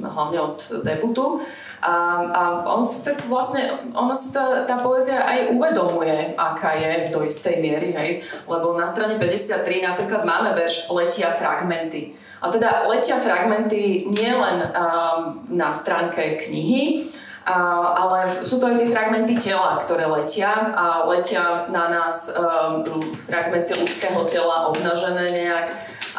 hlavne 0.00 0.38
od 0.40 0.58
debutu. 0.80 1.44
A, 1.80 1.92
a 2.28 2.42
on 2.76 2.84
si 2.84 3.00
tak 3.00 3.24
vlastne, 3.24 3.72
ona 3.96 4.12
si 4.12 4.36
tá, 4.36 4.68
tá 4.68 4.76
poézia 4.84 5.24
aj 5.24 5.56
uvedomuje, 5.56 6.36
aká 6.36 6.76
je 6.76 7.08
do 7.08 7.24
istej 7.24 7.56
miery, 7.56 7.96
hej. 7.96 8.10
Lebo 8.44 8.76
na 8.76 8.84
strane 8.84 9.16
53 9.16 9.88
napríklad 9.88 10.28
máme 10.28 10.52
verš 10.52 10.92
Letia 10.92 11.32
fragmenty. 11.32 12.12
A 12.40 12.48
teda 12.48 12.88
letia 12.88 13.20
fragmenty 13.20 14.08
nielen 14.08 14.64
um, 14.72 15.44
na 15.52 15.68
stránke 15.76 16.40
knihy, 16.40 17.04
ale 17.44 18.44
sú 18.44 18.60
to 18.60 18.68
aj 18.68 18.80
tie 18.80 18.88
fragmenty 18.92 19.34
tela, 19.36 19.80
ktoré 19.80 20.08
letia. 20.08 20.72
A 20.72 21.04
letia 21.08 21.68
na 21.68 21.88
nás 21.88 22.32
um, 22.32 22.84
fragmenty 23.12 23.76
ľudského 23.76 24.24
tela 24.28 24.68
obnažené 24.72 25.24
nejak, 25.32 25.66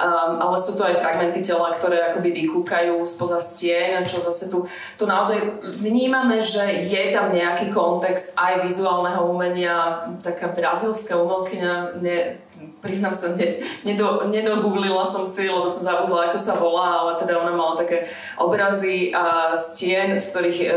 um, 0.02 0.42
ale 0.42 0.58
sú 0.58 0.76
to 0.76 0.86
aj 0.86 1.00
fragmenty 1.00 1.42
tela, 1.46 1.72
ktoré 1.74 2.12
akoby 2.12 2.34
vykúkajú 2.46 3.02
spoza 3.06 3.40
stien, 3.42 4.02
čo 4.04 4.18
zase 4.20 4.50
tu, 4.50 4.66
tu 4.98 5.04
naozaj 5.06 5.40
vnímame, 5.82 6.42
že 6.42 6.90
je 6.90 7.14
tam 7.14 7.32
nejaký 7.32 7.70
kontext 7.70 8.36
aj 8.36 8.66
vizuálneho 8.66 9.26
umenia, 9.26 10.10
taká 10.26 10.52
brazilská 10.52 11.16
umelkyňa, 11.18 12.02
priznám 12.82 13.14
sa, 13.14 13.38
ne, 13.38 13.62
nedo, 13.86 14.26
nedogooglila 14.28 15.06
som 15.06 15.22
si, 15.24 15.46
lebo 15.46 15.70
som 15.70 15.86
zabudla, 15.86 16.28
ako 16.28 16.38
sa 16.42 16.58
volá, 16.58 17.06
ale 17.06 17.12
teda 17.22 17.38
ona 17.38 17.54
mala 17.54 17.78
také 17.78 18.10
obrazy 18.42 19.14
a 19.14 19.54
stien, 19.54 20.18
z 20.18 20.26
ktorých 20.34 20.60
e, 20.60 20.68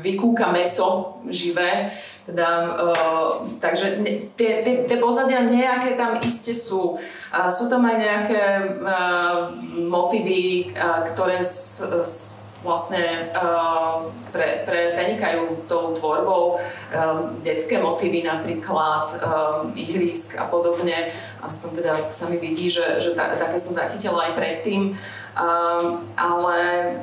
vykúka 0.00 0.48
meso 0.50 1.20
živé. 1.28 1.92
Teda, 2.26 2.74
uh, 2.74 3.46
takže 3.62 4.02
tie, 4.34 4.66
tie, 4.66 4.74
tie 4.82 4.98
pozadia 4.98 5.46
nejaké 5.46 5.94
tam 5.94 6.18
iste 6.18 6.50
sú. 6.58 6.98
A 7.30 7.46
sú 7.46 7.70
tam 7.70 7.86
aj 7.86 7.96
nejaké 8.02 8.42
uh, 8.82 9.54
motívy, 9.86 10.74
uh, 10.74 11.06
ktoré 11.06 11.38
s, 11.38 11.86
s, 12.02 12.35
vlastne 12.66 13.30
uh, 13.32 14.10
pre, 14.34 14.66
pre, 14.66 14.92
prenikajú 14.92 15.70
tou 15.70 15.94
tvorbou. 15.94 16.58
Um, 16.90 17.38
detské 17.46 17.78
motívy 17.78 18.26
napríklad, 18.26 19.14
um, 19.22 19.70
ihrisk 19.78 20.36
a 20.42 20.50
podobne. 20.50 21.14
Aspoň 21.40 21.70
teda 21.78 21.92
sa 22.10 22.26
mi 22.26 22.42
vidí, 22.42 22.66
že, 22.66 22.98
že 22.98 23.14
ta, 23.14 23.30
také 23.38 23.56
som 23.56 23.78
zachytila 23.78 24.28
aj 24.28 24.32
predtým. 24.34 24.98
Um, 25.36 26.10
ale 26.16 26.56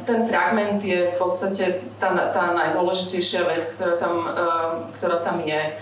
ten 0.09 0.25
fragment 0.27 0.81
je 0.83 1.05
v 1.05 1.15
podstate 1.15 1.85
tá, 2.01 2.11
tá 2.33 2.51
najdôležitejšia 2.51 3.45
vec, 3.47 3.63
ktorá 3.63 3.95
tam, 3.95 4.15
uh, 4.27 4.69
ktorá 4.99 5.23
tam 5.23 5.39
je. 5.41 5.79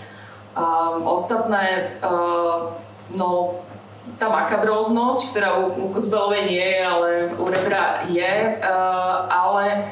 Um, 0.52 1.08
ostatné, 1.08 1.96
uh, 2.04 2.76
no 3.16 3.58
tá 4.18 4.26
makabróznosť, 4.30 5.20
ktorá 5.30 5.50
u, 5.62 5.64
u 5.74 5.84
Kutzbelovej 5.94 6.46
nie 6.50 6.62
je, 6.62 6.80
ale 6.82 7.08
u 7.38 7.46
Rebra 7.46 8.06
je, 8.10 8.58
uh, 8.58 9.26
ale 9.30 9.90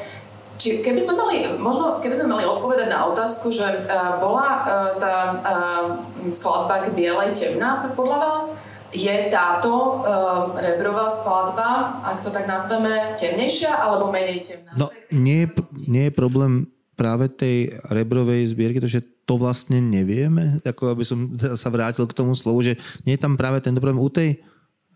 či 0.61 0.85
keby 0.85 1.01
sme 1.01 1.15
mali, 1.17 1.37
možno 1.57 1.97
keby 2.03 2.15
sme 2.15 2.37
mali 2.37 2.43
odpovedať 2.45 2.87
na 2.91 3.09
otázku, 3.09 3.49
že 3.49 3.65
uh, 3.65 4.21
bola 4.21 4.47
uh, 4.47 4.61
tá 4.99 5.15
uh, 5.33 5.83
skladba 6.29 6.85
k 6.85 6.93
Bielej 6.93 7.33
temná 7.33 7.87
podľa 7.97 8.17
vás, 8.19 8.45
je 8.91 9.31
táto 9.31 10.03
uh, 10.03 10.51
rebrová 10.59 11.07
skladba, 11.07 12.03
ak 12.03 12.27
to 12.27 12.29
tak 12.29 12.43
nazveme, 12.43 13.15
temnejšia 13.15 13.71
alebo 13.71 14.11
menej 14.11 14.43
temná? 14.43 14.75
No, 14.75 14.91
nie, 15.09 15.47
nie 15.87 16.11
je 16.11 16.13
problém 16.13 16.67
práve 17.01 17.25
tej 17.33 17.73
rebrovej 17.89 18.53
zbierky, 18.53 18.77
to, 18.77 18.85
že 18.85 19.01
to 19.25 19.41
vlastne 19.41 19.81
nevieme, 19.81 20.61
ako 20.61 20.93
aby 20.93 21.01
som 21.01 21.33
sa 21.61 21.69
vrátil 21.73 22.05
k 22.05 22.17
tomu 22.17 22.37
slovu, 22.37 22.61
že 22.61 22.77
nie 23.09 23.17
je 23.17 23.23
tam 23.25 23.33
práve 23.33 23.57
ten 23.65 23.73
problém. 23.73 23.97
U 23.97 24.13
tej, 24.13 24.37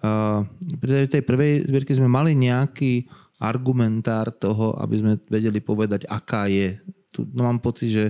uh, 0.06 0.45
pri 0.78 1.10
tej 1.10 1.26
prvej 1.26 1.66
zbierke 1.66 1.97
sme 1.97 2.06
mali 2.06 2.38
nejaký 2.38 3.10
argumentár 3.41 4.30
toho, 4.30 4.78
aby 4.78 4.95
sme 5.01 5.14
vedeli 5.28 5.60
povedať, 5.60 6.06
aká 6.06 6.45
je 6.45 6.78
tu 7.16 7.24
no 7.32 7.47
mám 7.47 7.64
pocit, 7.64 7.89
že 7.89 8.06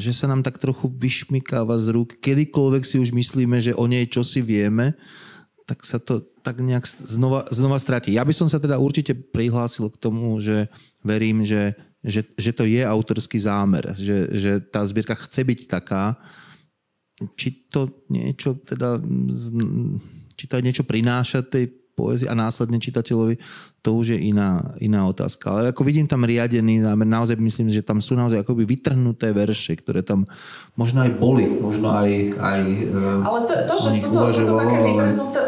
že 0.00 0.16
sa 0.16 0.24
nám 0.24 0.40
tak 0.40 0.56
trochu 0.56 0.88
vyšmikáva 0.88 1.76
z 1.76 1.92
rúk. 1.92 2.16
Kedykoľvek 2.16 2.80
si 2.80 2.96
už 2.96 3.12
myslíme, 3.12 3.60
že 3.60 3.76
o 3.76 3.84
nej 3.84 4.08
čo 4.08 4.24
si 4.24 4.40
vieme, 4.40 4.96
tak 5.68 5.84
sa 5.84 6.00
to 6.00 6.24
tak 6.40 6.62
nejak 6.64 6.88
znova, 6.88 7.44
znova 7.52 7.76
stratí. 7.76 8.16
Ja 8.16 8.24
by 8.24 8.32
som 8.32 8.48
sa 8.48 8.56
teda 8.56 8.80
určite 8.80 9.12
prihlásil 9.12 9.92
k 9.92 10.00
tomu, 10.00 10.40
že 10.40 10.72
verím, 11.04 11.44
že, 11.44 11.76
že, 12.06 12.22
že 12.38 12.54
to 12.54 12.62
je 12.62 12.86
autorský 12.86 13.42
zámer, 13.42 13.90
že, 13.98 14.30
že 14.30 14.52
tá 14.62 14.86
zbierka 14.86 15.18
chce 15.18 15.42
byť 15.42 15.60
taká, 15.66 16.14
či 17.34 17.66
to 17.66 17.90
niečo 18.06 18.54
teda, 18.62 19.02
či 20.38 20.44
to 20.46 20.62
niečo 20.62 20.86
prináša 20.86 21.42
tej 21.42 21.66
poézii 21.96 22.28
a 22.28 22.36
následne 22.36 22.76
čitateľovi, 22.76 23.40
to 23.80 23.96
už 23.96 24.12
je 24.14 24.18
iná, 24.28 24.60
iná 24.84 25.08
otázka. 25.08 25.48
Ale 25.48 25.72
ako 25.72 25.80
vidím 25.80 26.04
tam 26.04 26.28
riadený 26.28 26.84
zámer, 26.84 27.08
naozaj 27.08 27.40
myslím, 27.40 27.72
že 27.72 27.80
tam 27.80 28.04
sú 28.04 28.12
naozaj 28.12 28.44
akoby 28.44 28.68
vytrhnuté 28.68 29.32
verše, 29.32 29.80
ktoré 29.80 30.04
tam 30.04 30.28
možno 30.76 31.08
aj 31.08 31.16
boli, 31.16 31.48
možno 31.48 31.88
aj, 31.88 32.36
aj 32.36 32.60
Ale 33.24 33.38
to, 33.48 33.52
to 33.64 33.74
že 33.80 33.90
sú 33.96 34.06
to, 34.12 34.28
sú 34.28 34.44
to 34.44 34.54
také 34.60 34.76
vytrhnuté, 34.84 35.40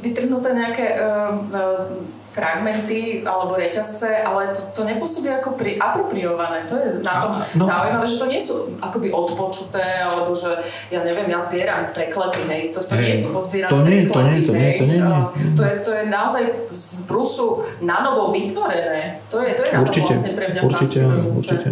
vytrhnuté 0.00 0.48
nejaké 0.56 0.86
uh, 0.96 1.36
uh, 1.52 2.21
fragmenty 2.32 3.20
alebo 3.28 3.60
reťazce, 3.60 4.24
ale 4.24 4.56
to, 4.56 4.72
to 4.72 4.82
nepôsobí 4.88 5.28
ako 5.28 5.52
pri, 5.52 5.76
apropriované. 5.76 6.64
To 6.64 6.80
je 6.80 7.04
na 7.04 7.20
tom 7.20 7.32
no. 7.60 7.68
zaujímavé, 7.68 8.04
že 8.08 8.16
to 8.16 8.26
nie 8.26 8.40
sú 8.40 8.72
akoby 8.80 9.12
odpočuté, 9.12 10.00
alebo 10.00 10.32
že 10.32 10.48
ja 10.88 11.04
neviem, 11.04 11.28
ja 11.28 11.36
zbieram 11.36 11.92
preklady, 11.92 12.40
hej, 12.48 12.62
to, 12.72 12.80
to 12.80 12.96
hey, 12.96 13.12
nie 13.12 13.16
sú 13.16 13.36
pozbierané 13.36 13.68
to 13.68 13.84
nie, 13.84 14.08
preklady, 14.08 14.32
to 14.32 14.32
nie, 14.32 14.40
to 14.48 14.54
nie, 14.56 14.72
to 14.80 14.84
nie, 14.88 15.00
nie. 15.04 15.22
To, 15.52 15.62
je, 15.62 15.74
to 15.84 15.90
je 15.92 16.04
naozaj 16.08 16.44
z 16.72 16.84
brusu 17.04 17.60
na 17.84 18.00
novo 18.00 18.32
vytvorené. 18.32 19.20
To 19.28 19.44
je, 19.44 19.52
to 19.52 19.62
je 19.68 19.72
na 19.76 19.80
určite, 19.84 20.08
to 20.08 20.16
vlastne 20.16 20.32
pre 20.32 20.46
mňa 20.48 20.60
určite, 20.64 21.00
určite, 21.36 21.68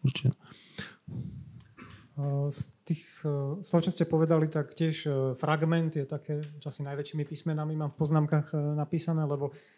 určite. 0.00 0.28
Z 2.48 2.60
tých 2.88 3.04
slov, 3.60 3.84
čo 3.84 3.92
ste 3.92 4.08
povedali, 4.08 4.48
tak 4.48 4.72
tiež 4.72 5.12
fragment 5.36 6.00
je 6.00 6.08
také, 6.08 6.40
čo 6.64 6.72
asi 6.72 6.80
najväčšími 6.80 7.28
písmenami 7.28 7.76
mám 7.76 7.92
v 7.92 8.00
poznámkach 8.00 8.56
napísané, 8.72 9.28
lebo 9.28 9.52
Uh, 9.52 9.77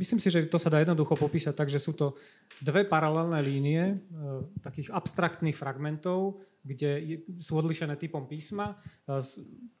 myslím 0.00 0.16
si, 0.16 0.32
že 0.32 0.48
to 0.48 0.56
sa 0.56 0.72
dá 0.72 0.80
jednoducho 0.80 1.20
popísať 1.20 1.52
tak, 1.52 1.68
že 1.68 1.76
sú 1.76 1.92
to 1.92 2.16
dve 2.64 2.88
paralelné 2.88 3.40
línie 3.44 3.82
uh, 3.92 4.44
takých 4.64 4.88
abstraktných 4.88 5.52
fragmentov, 5.52 6.40
kde 6.64 7.20
sú 7.44 7.60
odlišené 7.60 8.00
typom 8.00 8.24
písma. 8.24 8.72
Uh, 9.04 9.20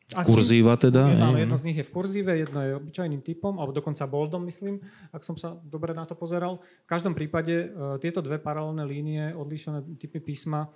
Kurzíva 0.04 0.76
teda? 0.76 1.08
Jedno, 1.16 1.32
jedno 1.32 1.56
z 1.56 1.64
nich 1.64 1.80
je 1.80 1.88
v 1.88 1.94
kurzíve, 1.96 2.36
jedno 2.36 2.60
je 2.60 2.76
obyčajným 2.76 3.24
typom, 3.24 3.56
alebo 3.56 3.72
dokonca 3.72 4.04
boldom, 4.04 4.44
myslím, 4.44 4.76
ak 5.08 5.24
som 5.24 5.32
sa 5.40 5.56
dobre 5.64 5.96
na 5.96 6.04
to 6.04 6.12
pozeral. 6.12 6.60
V 6.84 6.88
každom 6.92 7.16
prípade 7.16 7.72
tieto 8.04 8.20
dve 8.20 8.36
paralelné 8.36 8.84
línie, 8.84 9.32
odlišené 9.32 9.80
typy 9.96 10.20
písma, 10.20 10.68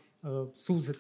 sú 0.56 0.80
z, 0.80 0.96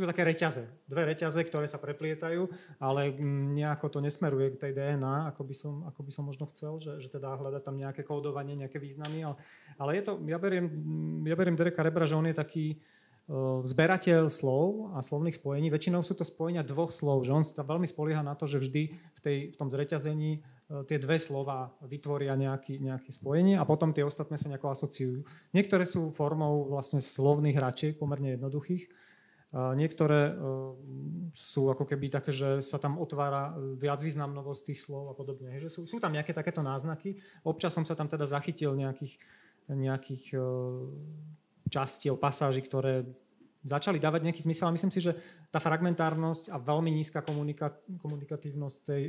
sú 0.00 0.08
to 0.08 0.12
také 0.16 0.24
reťaze, 0.24 0.64
dve 0.88 1.12
reťaze, 1.12 1.36
ktoré 1.44 1.68
sa 1.68 1.76
preplietajú, 1.76 2.48
ale 2.80 3.12
mm, 3.12 3.52
nejako 3.52 3.92
to 3.92 3.98
nesmeruje 4.00 4.56
k 4.56 4.60
tej 4.64 4.72
DNA, 4.72 5.28
ako 5.28 5.44
by 5.44 5.52
som, 5.52 5.74
ako 5.84 6.00
by 6.00 6.10
som 6.16 6.24
možno 6.24 6.48
chcel, 6.48 6.80
že, 6.80 7.04
že 7.04 7.12
teda 7.12 7.36
hľadať 7.36 7.60
tam 7.60 7.76
nejaké 7.76 8.00
kódovanie, 8.00 8.56
nejaké 8.56 8.80
významy. 8.80 9.28
Ale, 9.28 9.36
ale 9.76 9.90
je 10.00 10.02
to, 10.08 10.12
ja 10.24 10.40
beriem, 10.40 10.72
ja 11.28 11.36
beriem 11.36 11.52
Dereka 11.52 11.84
Rebra, 11.84 12.08
že 12.08 12.16
on 12.16 12.24
je 12.24 12.32
taký 12.32 12.80
uh, 13.28 13.60
zberateľ 13.60 14.32
slov 14.32 14.96
a 14.96 15.04
slovných 15.04 15.36
spojení. 15.36 15.68
Väčšinou 15.68 16.00
sú 16.00 16.16
to 16.16 16.24
spojenia 16.24 16.64
dvoch 16.64 16.96
slov, 16.96 17.28
že 17.28 17.36
on 17.36 17.44
sa 17.44 17.60
veľmi 17.60 17.84
spolieha 17.84 18.24
na 18.24 18.32
to, 18.32 18.48
že 18.48 18.56
vždy 18.56 18.96
v, 18.96 19.20
tej, 19.20 19.36
v 19.52 19.56
tom 19.60 19.68
zreťazení 19.68 20.40
uh, 20.40 20.80
tie 20.88 20.96
dve 20.96 21.20
slova 21.20 21.76
vytvoria 21.84 22.40
nejaký, 22.40 22.80
nejaké 22.80 23.12
spojenie 23.12 23.60
a 23.60 23.68
potom 23.68 23.92
tie 23.92 24.00
ostatné 24.00 24.40
sa 24.40 24.48
nejako 24.48 24.72
asociujú. 24.72 25.28
Niektoré 25.52 25.84
sú 25.84 26.08
formou 26.16 26.72
vlastne 26.72 27.04
slovných 27.04 27.60
hračiek, 27.60 28.00
pomerne 28.00 28.40
jednoduchých, 28.40 28.88
Niektoré 29.50 30.30
e, 30.30 30.34
sú 31.34 31.74
ako 31.74 31.82
keby 31.82 32.06
také, 32.06 32.30
že 32.30 32.62
sa 32.62 32.78
tam 32.78 33.02
otvára 33.02 33.50
e, 33.50 33.74
viac 33.82 33.98
významnovosť 33.98 34.62
tých 34.62 34.86
slov 34.86 35.10
a 35.10 35.14
podobne. 35.18 35.58
Že 35.58 35.68
sú, 35.74 35.80
sú 35.90 35.96
tam 35.98 36.14
nejaké 36.14 36.30
takéto 36.30 36.62
náznaky. 36.62 37.18
Občas 37.42 37.74
som 37.74 37.82
sa 37.82 37.98
tam 37.98 38.06
teda 38.06 38.30
zachytil 38.30 38.78
nejakých, 38.78 39.18
nejakých 39.66 40.38
e, 40.38 40.46
častí, 41.66 42.06
pasáží, 42.14 42.62
ktoré 42.62 43.02
začali 43.66 43.98
dávať 43.98 44.30
nejaký 44.30 44.46
zmysel. 44.46 44.70
A 44.70 44.76
myslím 44.78 44.94
si, 44.94 45.02
že 45.02 45.18
tá 45.50 45.58
fragmentárnosť 45.58 46.54
a 46.54 46.56
veľmi 46.62 46.94
nízka 46.94 47.18
komunika- 47.18 47.74
komunikatívnosť 47.98 48.76
tej, 48.86 49.02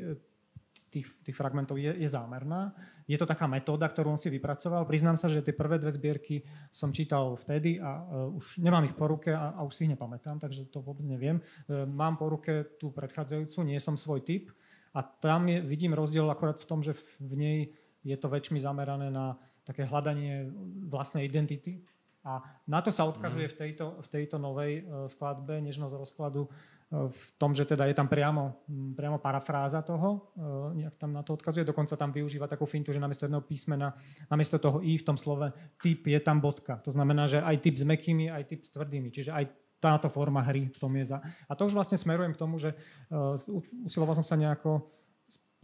tých, 0.91 1.07
tých 1.23 1.33
fragmentov 1.33 1.79
je, 1.79 1.95
je 1.95 2.09
zámerná. 2.11 2.75
Je 3.07 3.15
to 3.15 3.23
taká 3.23 3.47
metóda, 3.47 3.87
ktorú 3.87 4.11
on 4.11 4.19
si 4.19 4.27
vypracoval. 4.27 4.83
Priznám 4.83 5.15
sa, 5.15 5.31
že 5.31 5.39
tie 5.39 5.55
prvé 5.55 5.79
dve 5.79 5.87
zbierky 5.95 6.43
som 6.67 6.91
čítal 6.91 7.31
vtedy 7.39 7.79
a 7.79 8.03
uh, 8.03 8.37
už 8.37 8.59
nemám 8.59 8.83
ich 8.83 8.95
po 8.95 9.07
ruke 9.07 9.31
a, 9.31 9.55
a 9.55 9.63
už 9.63 9.71
si 9.71 9.87
ich 9.87 9.93
nepamätám, 9.95 10.43
takže 10.43 10.67
to 10.67 10.83
vôbec 10.83 11.07
neviem. 11.07 11.39
Uh, 11.71 11.87
mám 11.87 12.19
po 12.19 12.27
ruke 12.27 12.75
tú 12.75 12.91
predchádzajúcu, 12.91 13.57
nie 13.63 13.79
som 13.79 13.95
svoj 13.95 14.19
typ 14.19 14.51
a 14.91 14.99
tam 14.99 15.47
je, 15.47 15.63
vidím 15.63 15.95
rozdiel 15.95 16.27
akorát 16.27 16.59
v 16.59 16.67
tom, 16.67 16.83
že 16.83 16.91
v 17.23 17.33
nej 17.39 17.59
je 18.03 18.17
to 18.19 18.27
väčšmi 18.27 18.59
zamerané 18.59 19.07
na 19.07 19.39
také 19.63 19.87
hľadanie 19.87 20.51
vlastnej 20.91 21.23
identity. 21.23 21.79
A 22.21 22.43
na 22.67 22.83
to 22.83 22.91
sa 22.91 23.07
odkazuje 23.07 23.49
v 23.49 23.55
tejto, 23.55 23.97
v 24.03 24.07
tejto 24.11 24.35
novej 24.37 24.83
uh, 24.83 25.07
skladbe 25.07 25.63
Nežnosť 25.63 25.95
rozkladu 25.95 26.51
v 26.91 27.27
tom, 27.39 27.55
že 27.55 27.63
teda 27.63 27.87
je 27.87 27.95
tam 27.95 28.11
priamo, 28.11 28.67
priamo 28.99 29.15
parafráza 29.15 29.79
toho, 29.79 30.35
e, 30.35 30.83
nejak 30.83 30.99
tam 30.99 31.15
na 31.15 31.23
to 31.23 31.39
odkazuje, 31.39 31.63
dokonca 31.63 31.95
tam 31.95 32.11
využíva 32.11 32.51
takú 32.51 32.67
fintu, 32.67 32.91
že 32.91 32.99
namiesto 32.99 33.31
jedného 33.31 33.47
písmena, 33.47 33.95
namiesto 34.27 34.59
toho 34.59 34.83
i 34.83 34.99
v 34.99 35.05
tom 35.07 35.15
slove 35.15 35.55
typ 35.79 36.03
je 36.03 36.19
tam 36.19 36.43
bodka. 36.43 36.83
To 36.83 36.91
znamená, 36.91 37.31
že 37.31 37.39
aj 37.39 37.63
typ 37.63 37.79
s 37.79 37.87
mekými, 37.87 38.27
aj 38.27 38.43
typ 38.43 38.61
s 38.67 38.75
tvrdými. 38.75 39.07
Čiže 39.07 39.31
aj 39.31 39.45
táto 39.79 40.11
forma 40.11 40.43
hry 40.43 40.67
v 40.67 40.77
tom 40.77 40.91
je 40.99 41.15
za. 41.15 41.23
A 41.47 41.55
to 41.55 41.65
už 41.65 41.73
vlastne 41.73 41.95
smerujem 41.95 42.35
k 42.35 42.41
tomu, 42.43 42.61
že 42.61 42.75
uh, 43.09 43.33
usiloval 43.81 44.13
som 44.13 44.21
sa 44.21 44.37
nejako, 44.37 44.85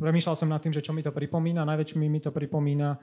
premýšľal 0.01 0.34
som 0.34 0.49
nad 0.49 0.57
tým, 0.57 0.73
že 0.73 0.82
čo 0.82 0.89
mi 0.89 1.05
to 1.05 1.13
pripomína. 1.13 1.61
Najväčšmi 1.61 2.09
mi 2.09 2.17
to 2.17 2.34
pripomína 2.34 2.97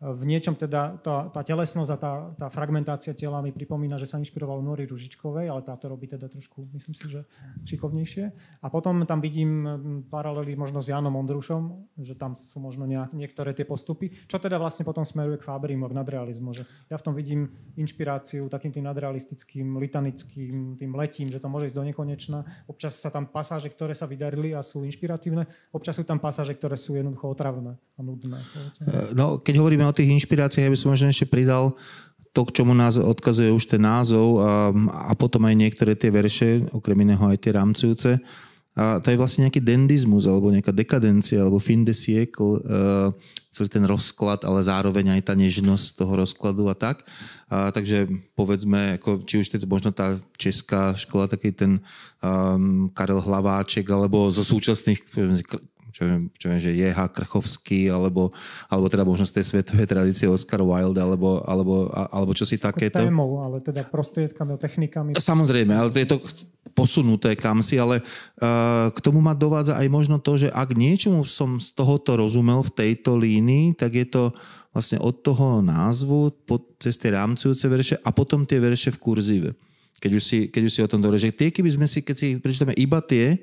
v 0.00 0.22
niečom 0.24 0.56
teda 0.56 0.96
tá, 1.04 1.28
tá 1.28 1.44
telesnosť 1.44 1.90
a 1.92 1.96
tá, 2.00 2.12
tá 2.32 2.46
fragmentácia 2.48 3.12
tela 3.12 3.44
mi 3.44 3.52
pripomína, 3.52 4.00
že 4.00 4.08
sa 4.08 4.16
inšpiroval 4.16 4.64
Nori 4.64 4.88
Ružičkovej, 4.88 5.52
ale 5.52 5.60
táto 5.60 5.92
robí 5.92 6.08
teda 6.08 6.24
trošku, 6.24 6.72
myslím 6.72 6.94
si, 6.96 7.04
že 7.12 7.20
šikovnejšie. 7.68 8.24
A 8.64 8.66
potom 8.72 9.04
tam 9.04 9.20
vidím 9.20 9.68
paralely 10.08 10.56
možno 10.56 10.80
s 10.80 10.88
Janom 10.88 11.12
Ondrušom, 11.20 11.92
že 12.00 12.16
tam 12.16 12.32
sú 12.32 12.64
možno 12.64 12.88
nejak, 12.88 13.12
niektoré 13.12 13.52
tie 13.52 13.68
postupy, 13.68 14.08
čo 14.24 14.40
teda 14.40 14.56
vlastne 14.56 14.88
potom 14.88 15.04
smeruje 15.04 15.36
k 15.36 15.44
Fábrimu, 15.44 15.84
k 15.84 15.92
nadrealizmu. 15.92 16.56
Že 16.56 16.64
ja 16.88 16.96
v 16.96 17.04
tom 17.04 17.12
vidím 17.12 17.52
inšpiráciu 17.76 18.48
takým 18.48 18.72
tým 18.72 18.88
nadrealistickým, 18.88 19.76
litanickým, 19.76 20.80
tým 20.80 20.96
letím, 20.96 21.28
že 21.28 21.44
to 21.44 21.52
môže 21.52 21.68
ísť 21.68 21.76
do 21.76 21.84
nekonečna. 21.84 22.38
Občas 22.72 22.96
sa 22.96 23.12
tam 23.12 23.28
pasáže, 23.28 23.68
ktoré 23.68 23.92
sa 23.92 24.08
vydarili 24.08 24.56
a 24.56 24.64
sú 24.64 24.80
inšpiratívne, 24.88 25.44
občas 25.76 26.00
sú 26.00 26.08
tam 26.08 26.16
pasáže, 26.16 26.56
ktoré 26.56 26.80
sú 26.80 26.96
jednoducho 26.96 27.28
otravné 27.28 27.76
a 27.76 28.00
nudné. 28.00 28.40
No, 29.12 29.36
keď 29.44 29.60
hovoríme 29.60 29.89
o 29.90 29.96
tých 29.96 30.14
inšpiráciách, 30.14 30.70
ja 30.70 30.72
by 30.72 30.78
som 30.78 30.94
možno 30.94 31.10
ešte 31.10 31.26
pridal 31.26 31.74
to, 32.30 32.46
k 32.46 32.62
čomu 32.62 32.78
nás 32.78 32.94
odkazuje 32.94 33.50
už 33.50 33.66
ten 33.66 33.82
názov 33.82 34.38
a, 34.38 34.70
a 35.10 35.12
potom 35.18 35.42
aj 35.50 35.58
niektoré 35.58 35.98
tie 35.98 36.14
verše, 36.14 36.62
okrem 36.70 37.02
iného 37.02 37.22
aj 37.26 37.38
tie 37.42 37.52
rámcujúce. 37.58 38.22
A 38.78 39.02
to 39.02 39.10
je 39.10 39.18
vlastne 39.18 39.50
nejaký 39.50 39.58
dendizmus, 39.58 40.30
alebo 40.30 40.54
nejaká 40.54 40.70
dekadencia, 40.70 41.42
alebo 41.42 41.58
fin 41.58 41.82
de 41.82 41.90
siècle, 41.90 42.62
uh, 42.62 43.10
celý 43.50 43.66
ten 43.66 43.82
rozklad, 43.82 44.46
ale 44.46 44.62
zároveň 44.62 45.18
aj 45.18 45.26
tá 45.26 45.34
nežnosť 45.34 45.98
toho 45.98 46.14
rozkladu 46.14 46.70
a 46.70 46.74
tak. 46.78 47.02
A, 47.50 47.74
takže 47.74 48.06
povedzme, 48.38 48.94
ako, 49.02 49.26
či 49.26 49.42
už 49.42 49.50
je 49.50 49.58
to 49.58 49.66
možno 49.66 49.90
tá 49.90 50.22
česká 50.38 50.94
škola, 50.94 51.26
taký 51.26 51.50
ten 51.50 51.82
um, 52.22 52.86
Karel 52.94 53.18
Hlaváček, 53.18 53.90
alebo 53.90 54.30
zo 54.30 54.46
súčasných 54.46 55.02
čo 55.90 56.02
viem, 56.06 56.22
čo 56.38 56.46
viem 56.50 56.60
že 56.62 56.72
Jeha 56.72 57.06
Krchovský, 57.10 57.90
alebo, 57.90 58.30
alebo 58.66 58.86
teda 58.88 59.04
možno 59.04 59.26
z 59.26 59.38
tej 59.38 59.44
svetovej 59.50 59.86
tradície 59.86 60.26
Oscar 60.30 60.62
Wilde, 60.62 61.02
alebo, 61.02 61.42
alebo, 61.44 61.90
alebo 61.90 62.30
čo 62.34 62.48
si 62.48 62.56
takéto. 62.56 63.02
Témou, 63.02 63.42
ale 63.42 63.62
teda 63.62 63.84
prostriedkami, 63.86 64.56
technikami. 64.56 65.10
Samozrejme, 65.18 65.72
ale 65.74 65.90
to 65.90 65.98
je 65.98 66.08
to 66.08 66.18
posunuté 66.72 67.34
kam 67.34 67.60
si, 67.60 67.76
ale 67.76 68.00
uh, 68.00 68.88
k 68.94 68.98
tomu 69.02 69.18
ma 69.18 69.34
dovádza 69.34 69.76
aj 69.76 69.88
možno 69.90 70.16
to, 70.22 70.38
že 70.38 70.48
ak 70.48 70.72
niečomu 70.72 71.26
som 71.26 71.58
z 71.58 71.74
tohoto 71.74 72.16
rozumel 72.16 72.62
v 72.62 72.72
tejto 72.72 73.18
línii, 73.18 73.74
tak 73.74 73.98
je 73.98 74.06
to 74.06 74.22
vlastne 74.70 75.02
od 75.02 75.18
toho 75.20 75.60
názvu 75.60 76.30
po, 76.46 76.62
cez 76.78 76.94
tie 76.94 77.10
rámcujúce 77.10 77.66
verše 77.66 77.96
a 78.06 78.14
potom 78.14 78.46
tie 78.46 78.62
verše 78.62 78.94
v 78.94 79.00
kurzíve. 79.02 79.50
Keď 80.00 80.12
už 80.16 80.22
si, 80.24 80.38
keď 80.48 80.62
už 80.64 80.72
si 80.72 80.80
o 80.80 80.88
tom 80.88 81.02
dobre, 81.02 81.20
že 81.20 81.34
tie, 81.34 81.52
keby 81.52 81.68
sme 81.76 81.86
si, 81.90 82.00
keď 82.00 82.16
si 82.16 82.28
prečítame 82.40 82.72
iba 82.78 83.02
tie, 83.04 83.36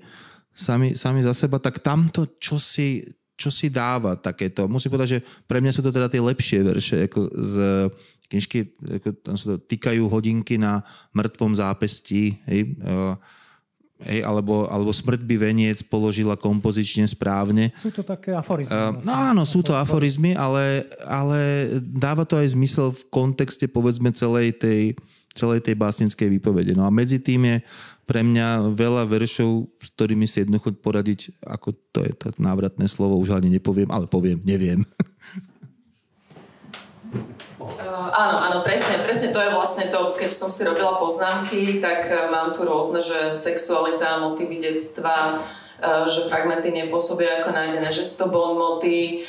sami, 0.58 0.98
sami 0.98 1.22
za 1.22 1.38
seba, 1.38 1.62
tak 1.62 1.78
tamto 1.86 2.26
čo 2.42 2.58
si, 2.58 3.06
čo 3.38 3.54
si 3.54 3.70
dáva 3.70 4.18
takéto. 4.18 4.66
Musím 4.66 4.90
povedať, 4.90 5.22
že 5.22 5.24
pre 5.46 5.62
mňa 5.62 5.72
sú 5.78 5.86
to 5.86 5.94
teda 5.94 6.10
tie 6.10 6.18
lepšie 6.18 6.60
verše, 6.66 6.98
ako 7.06 7.30
z 7.30 7.56
knižky, 8.28 8.58
ako 9.00 9.10
tam 9.22 9.36
sa 9.38 9.46
to 9.56 9.58
týkajú 9.62 10.04
hodinky 10.10 10.58
na 10.58 10.82
mŕtvom 11.14 11.54
zápestí. 11.54 12.42
Hej. 12.50 12.76
Hej, 13.98 14.22
alebo, 14.30 14.70
alebo 14.70 14.94
smrť 14.94 15.26
by 15.26 15.36
veniec 15.42 15.82
položila 15.90 16.38
kompozične 16.38 17.10
správne. 17.10 17.74
Sú 17.74 17.90
to 17.90 18.06
také 18.06 18.30
aforizmy. 18.30 18.70
Uh, 18.70 18.94
no 19.02 19.10
áno, 19.10 19.42
sú 19.42 19.66
to 19.66 19.74
aforizmy, 19.74 20.38
ale, 20.38 20.86
ale 21.02 21.66
dáva 21.82 22.22
to 22.22 22.38
aj 22.38 22.54
zmysel 22.54 22.94
v 22.94 23.02
kontexte 23.10 23.66
povedzme 23.66 24.14
celej 24.14 24.54
tej, 24.54 24.94
celej 25.34 25.66
tej 25.66 25.74
básnickej 25.82 26.30
výpovede. 26.38 26.78
No 26.78 26.86
a 26.86 26.94
medzi 26.94 27.18
tým 27.18 27.42
je 27.50 27.58
pre 28.08 28.24
mňa 28.24 28.72
veľa 28.72 29.04
veršov, 29.04 29.68
s 29.84 29.90
ktorými 29.92 30.24
si 30.24 30.42
jednoducho 30.42 30.72
poradiť, 30.80 31.44
ako 31.44 31.76
to 31.92 32.08
je 32.08 32.14
to 32.16 32.32
návratné 32.40 32.88
slovo, 32.88 33.20
už 33.20 33.36
ani 33.36 33.52
nepoviem, 33.52 33.92
ale 33.92 34.08
poviem, 34.08 34.40
neviem. 34.48 34.88
Uh, 37.68 38.08
áno, 38.16 38.40
áno, 38.48 38.58
presne, 38.64 39.04
presne 39.04 39.36
to 39.36 39.44
je 39.44 39.52
vlastne 39.52 39.92
to, 39.92 40.16
keď 40.16 40.32
som 40.32 40.48
si 40.48 40.64
robila 40.64 40.96
poznámky, 40.96 41.84
tak 41.84 42.08
uh, 42.08 42.32
mám 42.32 42.56
tu 42.56 42.64
rôzne, 42.64 43.04
že 43.04 43.36
sexualita, 43.36 44.24
motivy 44.24 44.64
detstva, 44.64 45.36
uh, 45.36 46.08
že 46.08 46.32
fragmenty 46.32 46.72
nepôsobia 46.72 47.44
ako 47.44 47.52
nájdené, 47.52 47.92
že 47.92 48.08
sú 48.08 48.24
to 48.24 48.28
bon 48.32 48.56
moty 48.56 49.28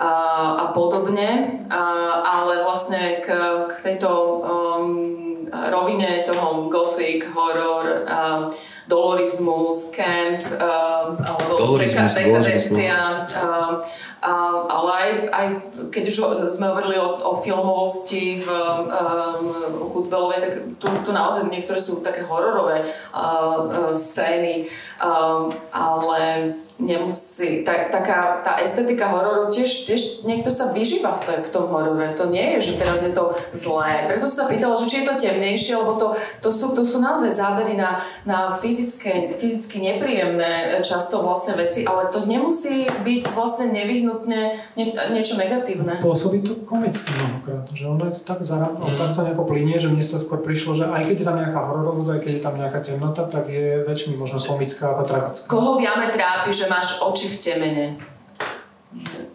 a, 0.00 0.12
a 0.56 0.66
podobne, 0.72 1.60
a, 1.68 1.82
ale 2.24 2.64
vlastne 2.64 3.20
k, 3.20 3.28
k 3.68 3.74
tejto 3.84 4.08
um, 4.08 5.19
rovine 5.68 6.24
toho 6.24 6.68
gothic, 6.70 7.28
horror, 7.34 8.06
uh, 8.08 8.48
dolorizmus, 8.88 9.92
camp, 9.92 10.40
uh, 10.56 11.14
alebo 11.20 11.76
dekadencia, 11.78 13.28
uh, 13.36 13.84
Uh, 14.20 14.49
ale 14.70 14.90
aj, 14.94 15.10
aj 15.34 15.46
keď 15.90 16.02
už 16.06 16.16
sme 16.54 16.70
hovorili 16.70 16.94
o, 17.02 17.18
o 17.18 17.32
filmovosti 17.42 18.38
v 18.38 18.48
um, 18.48 19.98
tak 20.40 20.52
tu, 20.78 20.86
tu 21.04 21.10
naozaj 21.10 21.50
niektoré 21.50 21.82
sú 21.82 22.00
také 22.06 22.22
hororové 22.22 22.86
uh, 22.86 23.18
uh, 23.18 23.92
scény, 23.98 24.70
uh, 25.02 25.50
ale 25.74 26.54
nemusí, 26.80 27.60
tak, 27.60 27.92
taká 27.92 28.40
tá 28.40 28.56
estetika 28.56 29.12
hororu 29.12 29.52
tiež, 29.52 29.84
tiež 29.84 30.24
niekto 30.24 30.48
sa 30.48 30.72
vyžíva 30.72 31.12
v, 31.20 31.22
to, 31.28 31.32
v 31.44 31.50
tom 31.52 31.68
horore. 31.68 32.16
To 32.16 32.32
nie 32.32 32.56
je, 32.56 32.72
že 32.72 32.80
teraz 32.80 33.04
je 33.04 33.12
to 33.12 33.36
zlé. 33.52 34.08
Preto 34.08 34.24
som 34.24 34.44
sa 34.44 34.50
pýtala, 34.50 34.74
že 34.80 34.88
či 34.88 35.04
je 35.04 35.08
to 35.12 35.14
temnejšie, 35.20 35.76
lebo 35.76 36.00
to, 36.00 36.16
to, 36.40 36.48
sú, 36.48 36.72
to 36.72 36.82
sú 36.82 37.04
naozaj 37.04 37.28
zábery 37.28 37.76
na, 37.76 38.00
na 38.24 38.48
fyzické, 38.48 39.36
fyzicky 39.36 39.84
nepríjemné 39.92 40.80
často 40.80 41.20
vlastne 41.20 41.60
veci, 41.60 41.84
ale 41.84 42.08
to 42.08 42.24
nemusí 42.24 42.88
byť 42.88 43.22
vlastne 43.36 43.76
nevyhnutne 43.76 44.56
nie, 44.78 44.92
niečo 44.92 45.34
negatívne. 45.36 45.98
Pôsobí 45.98 46.40
to 46.46 46.64
komicky 46.64 47.10
mnohokrát, 47.12 47.66
že 47.72 47.84
ono 47.86 48.06
je 48.08 48.14
to 48.16 48.22
tak 48.24 48.40
zarab, 48.46 48.78
mm. 48.78 48.96
takto 48.96 49.26
nejako 49.26 49.44
plinie, 49.44 49.76
že 49.76 49.90
mne 49.90 50.04
sa 50.04 50.16
skôr 50.16 50.40
prišlo, 50.40 50.78
že 50.78 50.86
aj 50.86 51.10
keď 51.10 51.16
je 51.20 51.26
tam 51.26 51.36
nejaká 51.38 51.60
hororovosť, 51.60 52.10
aj 52.16 52.20
keď 52.22 52.32
je 52.32 52.42
tam 52.42 52.54
nejaká 52.56 52.80
temnota, 52.80 53.22
tak 53.26 53.50
je 53.50 53.82
väčšmi 53.84 54.14
možno 54.16 54.38
komická 54.38 54.94
ako 54.94 55.02
tragická. 55.06 55.46
Koho 55.50 55.76
viame 55.76 56.08
trápi, 56.08 56.50
že 56.54 56.70
máš 56.70 57.02
oči 57.02 57.26
v 57.28 57.36
temene. 57.42 57.86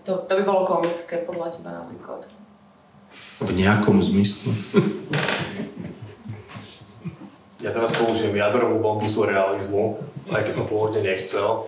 To, 0.06 0.22
to 0.28 0.32
by 0.38 0.44
bolo 0.46 0.68
komické 0.68 1.24
podľa 1.26 1.50
teba 1.52 1.72
napríklad. 1.74 2.28
V 3.40 3.52
nejakom 3.56 4.00
zmysle. 4.00 4.52
ja 7.66 7.74
teraz 7.74 7.92
použijem 7.98 8.38
jadrovú 8.38 8.78
bombu 8.78 9.10
surrealizmu, 9.10 9.98
aj 10.30 10.46
keď 10.46 10.54
som 10.54 10.66
pôvodne 10.70 11.02
nechcel. 11.02 11.66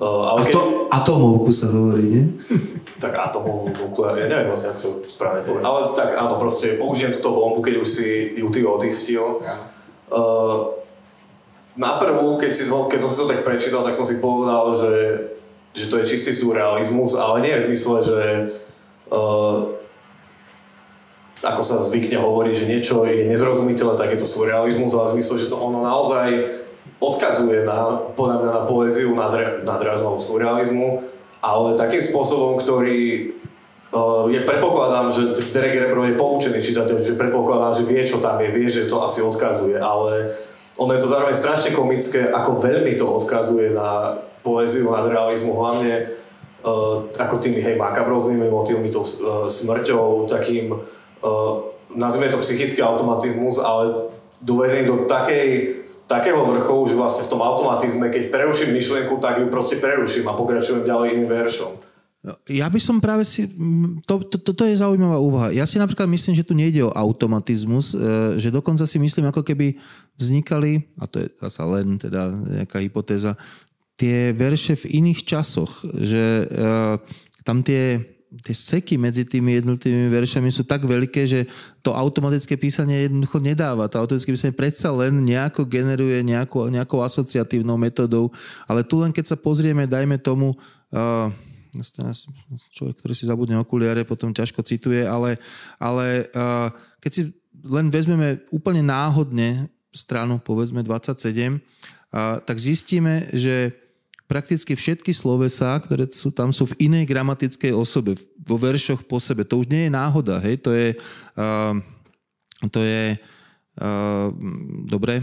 Uh, 0.00 0.32
ale 0.32 0.48
keď... 0.48 0.52
to, 0.56 0.62
atomovku 0.88 1.52
sa 1.52 1.68
hovorí, 1.76 2.04
nie? 2.08 2.24
tak 3.00 3.16
atomovú 3.16 3.72
bombu, 3.72 4.04
ja 4.04 4.28
neviem 4.28 4.52
vlastne, 4.52 4.76
ako 4.76 4.80
sa 4.80 4.88
správne 5.08 5.40
povedať. 5.44 5.64
Ale 5.64 5.80
tak 5.96 6.08
áno, 6.16 6.36
proste 6.36 6.76
použijem 6.76 7.16
túto 7.16 7.32
bombu, 7.32 7.64
keď 7.64 7.80
už 7.80 7.88
si 7.88 8.08
ju 8.36 8.48
ty 8.52 8.60
odistil. 8.64 9.40
Uh, 10.12 10.76
na 11.80 11.96
prvú, 11.96 12.36
keď, 12.36 12.52
si, 12.52 12.68
keď 12.68 12.98
som 13.00 13.10
si 13.12 13.18
to 13.24 13.30
tak 13.32 13.40
prečítal, 13.40 13.80
tak 13.80 13.96
som 13.96 14.04
si 14.04 14.20
povedal, 14.20 14.76
že, 14.76 14.94
že 15.72 15.88
to 15.88 16.00
je 16.04 16.10
čistý 16.12 16.36
surrealizmus, 16.36 17.16
ale 17.16 17.40
nie 17.40 17.56
v 17.56 17.66
zmysle, 17.72 17.96
že 18.04 18.20
uh, 19.08 19.80
ako 21.40 21.62
sa 21.64 21.80
zvykne 21.80 22.20
hovoriť, 22.20 22.54
že 22.56 22.68
niečo 22.68 23.08
je 23.08 23.24
nezrozumiteľné, 23.32 23.96
tak 23.96 24.12
je 24.12 24.20
to 24.20 24.28
surrealizmus, 24.28 24.92
ale 24.92 25.16
v 25.16 25.16
zmysle, 25.20 25.34
že 25.40 25.48
to 25.48 25.56
ono 25.56 25.80
naozaj 25.80 26.59
odkazuje 27.00 27.64
na, 27.64 28.12
podľa 28.12 28.36
mňa 28.44 28.50
na 28.52 28.62
poéziu 28.68 29.10
nad, 29.16 29.32
nad 29.64 29.80
raznou 29.80 30.20
surrealizmu, 30.20 31.00
ale 31.40 31.80
takým 31.80 32.04
spôsobom, 32.04 32.60
ktorý 32.60 33.32
uh, 33.96 34.28
je, 34.28 34.40
predpokladám, 34.44 35.08
že 35.08 35.22
Derek 35.56 35.80
Rebro 35.80 36.04
je 36.04 36.20
poučený 36.20 36.60
čitateľ, 36.60 37.00
že 37.00 37.16
predpokladám, 37.16 37.80
že 37.80 37.88
vie, 37.88 38.04
čo 38.04 38.20
tam 38.20 38.36
je, 38.44 38.52
vie, 38.52 38.68
že 38.68 38.84
to 38.84 39.00
asi 39.00 39.24
odkazuje, 39.24 39.80
ale 39.80 40.36
ono 40.76 40.92
je 40.92 41.00
to 41.00 41.08
zároveň 41.08 41.32
strašne 41.32 41.72
komické, 41.72 42.28
ako 42.28 42.60
veľmi 42.60 42.92
to 43.00 43.08
odkazuje 43.08 43.72
na 43.72 44.20
poéziu, 44.44 44.92
na 44.92 45.08
realizmu, 45.08 45.56
hlavne 45.56 46.20
uh, 46.60 47.08
ako 47.16 47.40
tými 47.40 47.64
hej, 47.64 47.80
makabroznými 47.80 48.44
motívmi, 48.52 48.92
tou 48.92 49.08
uh, 49.08 49.48
smrťou, 49.48 50.28
takým, 50.28 50.76
uh, 50.76 51.70
nazvime 51.96 52.28
to 52.28 52.44
psychický 52.44 52.84
automatizmus, 52.84 53.56
ale 53.56 54.12
dovedený 54.44 54.84
do 54.84 54.96
takej, 55.08 55.80
takého 56.10 56.42
vrchu, 56.42 56.90
že 56.90 56.98
vlastne 56.98 57.30
v 57.30 57.32
tom 57.38 57.40
automatizme, 57.46 58.10
keď 58.10 58.34
preruším 58.34 58.74
myšlienku, 58.74 59.22
tak 59.22 59.38
ju 59.38 59.46
proste 59.46 59.78
preruším 59.78 60.26
a 60.26 60.34
pokračujem 60.34 60.82
ďalej 60.82 61.14
iným 61.14 61.30
veršom. 61.30 61.72
Ja 62.52 62.68
by 62.68 62.80
som 62.82 63.00
práve 63.00 63.24
si... 63.24 63.48
To, 64.04 64.20
to, 64.20 64.36
toto 64.36 64.68
je 64.68 64.76
zaujímavá 64.76 65.16
úvaha. 65.16 65.48
Ja 65.56 65.64
si 65.64 65.80
napríklad 65.80 66.04
myslím, 66.04 66.36
že 66.36 66.44
tu 66.44 66.52
nejde 66.52 66.84
o 66.84 66.92
automatizmus, 66.92 67.96
e, 67.96 68.36
že 68.36 68.52
dokonca 68.52 68.84
si 68.84 69.00
myslím, 69.00 69.32
ako 69.32 69.40
keby 69.40 69.80
vznikali, 70.20 70.84
a 71.00 71.08
to 71.08 71.24
je 71.24 71.32
zase 71.40 71.62
len 71.64 71.96
teda 71.96 72.28
nejaká 72.28 72.76
hypotéza, 72.84 73.40
tie 73.96 74.36
verše 74.36 74.76
v 74.84 75.00
iných 75.00 75.28
časoch, 75.28 75.84
že 75.84 76.48
uh, 76.48 76.96
tam 77.44 77.60
tie, 77.60 78.00
tie 78.30 78.54
seky 78.54 78.94
medzi 78.94 79.26
tými 79.26 79.58
jednotlivými 79.58 80.06
veršami 80.06 80.54
sú 80.54 80.62
tak 80.62 80.86
veľké, 80.86 81.26
že 81.26 81.50
to 81.82 81.90
automatické 81.90 82.54
písanie 82.54 83.10
jednoducho 83.10 83.42
nedáva. 83.42 83.90
To 83.90 83.98
automatické 83.98 84.30
písanie 84.30 84.54
predsa 84.54 84.94
len 84.94 85.18
nejako 85.26 85.66
generuje 85.66 86.22
nejakou, 86.22 86.70
nejakou 86.70 87.02
asociatívnou 87.02 87.74
metodou, 87.74 88.30
ale 88.70 88.86
tu 88.86 89.02
len 89.02 89.10
keď 89.10 89.34
sa 89.34 89.36
pozrieme, 89.36 89.90
dajme 89.90 90.14
tomu 90.22 90.54
uh, 90.54 91.26
človek, 92.70 93.02
ktorý 93.02 93.14
si 93.18 93.26
zabudne 93.26 93.58
okuliare, 93.58 94.06
potom 94.06 94.30
ťažko 94.30 94.62
cituje, 94.62 95.02
ale, 95.02 95.34
ale 95.82 96.30
uh, 96.30 96.70
keď 97.02 97.10
si 97.10 97.22
len 97.66 97.90
vezmeme 97.90 98.46
úplne 98.54 98.86
náhodne 98.86 99.66
stranu, 99.90 100.38
povedzme 100.38 100.86
27, 100.86 101.58
uh, 101.58 102.38
tak 102.46 102.56
zistíme, 102.62 103.26
že 103.34 103.74
prakticky 104.30 104.78
všetky 104.78 105.10
slovesá, 105.10 105.74
ktoré 105.82 106.06
sú 106.06 106.30
tam, 106.30 106.54
sú 106.54 106.70
v 106.70 106.86
inej 106.86 107.10
gramatickej 107.10 107.74
osobe, 107.74 108.14
vo 108.46 108.54
veršoch 108.54 109.02
po 109.02 109.18
sebe. 109.18 109.42
To 109.42 109.58
už 109.58 109.66
nie 109.66 109.90
je 109.90 109.90
náhoda, 109.90 110.38
hej, 110.38 110.62
to 110.62 110.70
je, 110.70 110.94
uh, 111.34 111.74
to 112.70 112.78
je 112.78 113.18
uh, 113.18 114.30
dobre, 114.86 115.18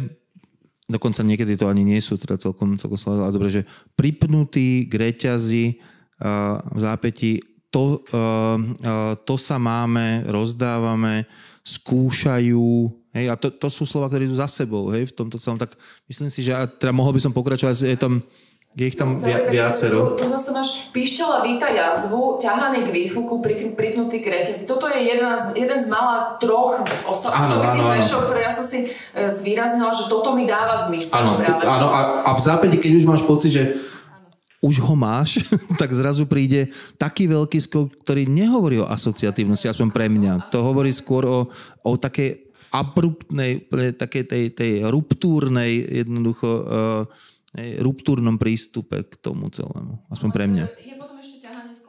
dokonca 0.91 1.23
niekedy 1.23 1.55
to 1.55 1.71
ani 1.71 1.87
nie 1.87 2.03
sú 2.03 2.19
teda 2.19 2.35
celkom, 2.35 2.75
celkom 2.75 2.99
ale 3.15 3.35
dobre, 3.35 3.51
že 3.51 3.67
pripnutý 3.95 4.87
k 4.87 4.93
reťazi 4.95 5.65
v 6.73 6.79
zápäti, 6.81 7.37
to, 7.69 8.01
to 9.21 9.35
sa 9.37 9.61
máme, 9.61 10.25
rozdávame, 10.25 11.29
skúšajú, 11.61 12.89
hej, 13.13 13.25
a 13.29 13.35
to, 13.37 13.53
to 13.53 13.69
sú 13.69 13.85
slova, 13.85 14.09
ktoré 14.09 14.25
idú 14.25 14.33
za 14.33 14.49
sebou, 14.49 14.89
hej, 14.89 15.11
v 15.11 15.13
tomto 15.13 15.37
celom, 15.37 15.61
tak 15.61 15.77
myslím 16.09 16.31
si, 16.33 16.41
že 16.41 16.57
teda 16.81 16.89
mohol 16.89 17.13
by 17.13 17.21
som 17.21 17.35
pokračovať, 17.35 17.85
je 17.85 17.99
tam, 17.99 18.23
je 18.77 18.85
ich 18.85 18.93
tam 18.93 19.17
no, 19.17 19.25
via, 19.25 19.49
viacero. 19.49 20.13
Tu, 20.13 20.21
tu 20.21 20.25
zase 20.29 20.53
máš 20.53 20.69
píšťala 20.93 21.41
víta 21.41 21.65
jazvu, 21.65 22.37
ťahaný 22.37 22.85
k 22.85 22.93
výfuku, 22.93 23.41
pri, 23.41 23.73
pripnutý 23.73 24.21
k 24.21 24.29
reťazi. 24.29 24.69
Toto 24.69 24.85
je 24.85 25.01
jeden 25.01 25.33
z, 25.33 25.57
jeden 25.57 25.79
z 25.81 25.89
malá 25.89 26.37
troch 26.37 26.85
osobných 27.09 27.73
veršov, 27.73 28.29
ktoré 28.29 28.45
ja 28.45 28.53
som 28.53 28.61
si 28.61 28.85
e, 28.85 29.33
zvýraznila, 29.33 29.89
že 29.97 30.05
toto 30.05 30.37
mi 30.37 30.45
dáva 30.45 30.77
zmysel. 30.85 31.17
Áno, 31.17 31.41
áno 31.41 31.87
a, 31.89 32.29
a 32.29 32.31
v 32.37 32.41
zápäti, 32.45 32.77
keď 32.77 33.01
už 33.01 33.09
máš 33.09 33.25
pocit, 33.25 33.49
že 33.49 33.63
už 34.61 34.77
ho 34.85 34.93
máš, 34.93 35.41
tak 35.81 35.89
zrazu 35.97 36.29
príde 36.29 36.69
taký 37.01 37.25
veľký 37.25 37.57
skok, 37.57 38.05
ktorý 38.05 38.29
nehovorí 38.29 38.77
o 38.77 38.85
asociatívnosti, 38.85 39.73
aspoň 39.73 39.89
pre 39.89 40.05
mňa. 40.05 40.53
To 40.53 40.61
hovorí 40.61 40.93
skôr 40.93 41.25
o, 41.25 41.49
o 41.81 41.91
takej 41.97 42.45
abruptnej, 42.69 43.65
takej 43.97 44.23
tej, 44.29 44.43
tej 44.53 44.71
ruptúrnej, 44.85 46.03
jednoducho 46.05 46.45
uh, 46.45 47.35
ruptúrnom 47.81 48.37
prístupe 48.37 49.03
k 49.05 49.13
tomu 49.17 49.49
celému. 49.49 50.01
Aspoň 50.13 50.29
pre 50.29 50.45
mňa. 50.45 50.65
Je 50.77 50.95
potom 50.95 51.17
ešte 51.17 51.49
ťahanie 51.49 51.73
z 51.73 51.87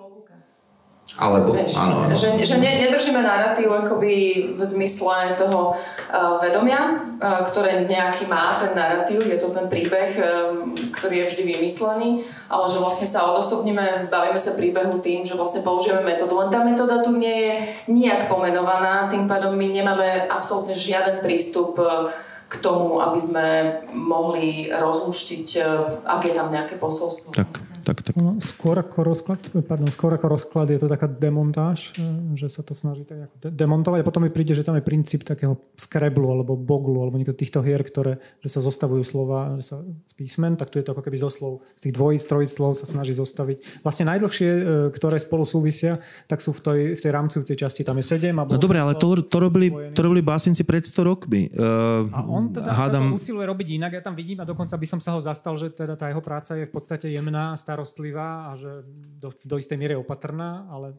alebo, 1.18 1.50
Veš, 1.50 1.74
áno, 1.74 2.06
áno. 2.06 2.14
Že, 2.14 2.46
že 2.46 2.56
ne, 2.62 2.86
nedržíme 2.86 3.18
narratív 3.18 3.74
akoby 3.74 4.14
v 4.54 4.62
zmysle 4.62 5.34
toho 5.34 5.74
uh, 5.74 6.38
vedomia, 6.38 7.10
uh, 7.18 7.42
ktoré 7.42 7.90
nejaký 7.90 8.30
má 8.30 8.54
ten 8.62 8.70
narratív, 8.78 9.26
je 9.26 9.34
to 9.34 9.50
ten 9.50 9.66
príbeh, 9.66 10.14
um, 10.14 10.78
ktorý 10.94 11.26
je 11.26 11.28
vždy 11.34 11.42
vymyslený, 11.58 12.22
ale 12.46 12.64
že 12.70 12.78
vlastne 12.78 13.10
sa 13.10 13.26
odosobníme, 13.34 13.98
zbavíme 13.98 14.38
sa 14.38 14.54
príbehu 14.54 15.02
tým, 15.02 15.26
že 15.26 15.34
vlastne 15.34 15.66
použijeme 15.66 16.06
metódu. 16.06 16.38
Len 16.38 16.54
tá 16.54 16.62
metóda 16.62 17.02
tu 17.02 17.10
nie 17.18 17.50
je 17.50 17.54
nijak 17.90 18.30
pomenovaná, 18.30 19.10
tým 19.10 19.26
pádom 19.26 19.58
my 19.58 19.74
nemáme 19.74 20.30
absolútne 20.30 20.78
žiaden 20.78 21.18
prístup 21.18 21.74
uh, 21.82 22.14
k 22.48 22.54
tomu, 22.64 23.04
aby 23.04 23.20
sme 23.20 23.46
mohli 23.92 24.72
rozluštiť, 24.72 25.46
e, 25.60 25.62
ak 26.08 26.20
je 26.24 26.32
tam 26.32 26.48
nejaké 26.48 26.80
posolstvo. 26.80 27.36
Tak, 27.36 27.67
tak, 27.88 28.04
tak. 28.04 28.14
No, 28.20 28.36
skôr, 28.44 28.76
ako 28.76 29.00
rozklad, 29.00 29.40
pardon, 29.64 29.88
skôr 29.88 30.12
ako 30.12 30.28
rozklad 30.28 30.68
je 30.68 30.76
to 30.76 30.92
taká 30.92 31.08
demontáž, 31.08 31.96
e, 31.96 32.36
že 32.36 32.52
sa 32.52 32.60
to 32.60 32.76
snaží 32.76 33.08
tak 33.08 33.32
de- 33.40 33.48
demontovať 33.48 34.04
a 34.04 34.08
potom 34.08 34.20
mi 34.20 34.28
príde, 34.28 34.52
že 34.52 34.60
tam 34.60 34.76
je 34.76 34.84
princíp 34.84 35.24
takého 35.24 35.56
skreblu 35.80 36.28
alebo 36.28 36.52
boglu 36.52 37.00
alebo 37.00 37.16
niekto 37.16 37.32
týchto 37.32 37.64
hier, 37.64 37.80
ktoré 37.80 38.20
že 38.44 38.52
sa 38.52 38.60
zostavujú 38.60 39.00
slova 39.08 39.56
že 39.56 39.64
sa 39.72 39.76
z 39.80 40.12
písmen, 40.12 40.60
tak 40.60 40.68
tu 40.68 40.76
je 40.76 40.84
to 40.84 40.92
ako 40.92 41.00
keby 41.00 41.16
zo 41.16 41.32
slov. 41.32 41.64
Z 41.80 41.88
tých 41.88 41.94
dvojíc, 41.96 42.22
trojíc 42.28 42.50
slov 42.52 42.76
sa 42.76 42.84
snaží 42.84 43.16
zostaviť. 43.16 43.80
Vlastne 43.80 44.04
najdlhšie, 44.12 44.50
e, 44.52 44.62
ktoré 44.92 45.16
spolu 45.16 45.48
súvisia, 45.48 45.96
tak 46.28 46.44
sú 46.44 46.52
v 46.52 46.60
tej, 46.60 46.80
v 46.94 47.00
tej 47.00 47.10
rámcujúcej 47.14 47.56
časti. 47.56 47.80
Tam 47.88 47.96
je 47.96 48.04
sedem. 48.04 48.36
A 48.36 48.44
No 48.44 48.60
dobre, 48.60 48.76
ale 48.76 48.92
to, 49.00 49.16
to, 49.24 49.38
robili, 49.40 49.72
to 49.96 50.00
robili 50.04 50.20
básnici 50.20 50.60
pred 50.68 50.84
100 50.84 51.08
rokmi. 51.08 51.48
Uh, 51.56 52.04
A 52.12 52.20
on 52.28 52.52
teda 52.52 52.68
hádam, 52.68 53.16
usiluje 53.16 53.48
robiť 53.48 53.68
inak, 53.80 53.92
ja 53.96 54.02
tam 54.04 54.12
vidím 54.12 54.42
a 54.42 54.44
dokonca 54.44 54.76
by 54.76 54.86
som 54.86 55.00
sa 55.00 55.16
ho 55.16 55.20
zastal, 55.22 55.56
že 55.56 55.72
teda 55.72 55.96
tá 55.96 56.10
jeho 56.10 56.20
práca 56.20 56.58
je 56.58 56.66
v 56.66 56.72
podstate 56.72 57.08
jemná, 57.08 57.54
starostlivá 57.78 58.50
a 58.50 58.58
že 58.58 58.82
do, 59.22 59.30
do 59.30 59.54
istej 59.54 59.78
miery 59.78 59.94
opatrná, 59.94 60.66
ale 60.66 60.98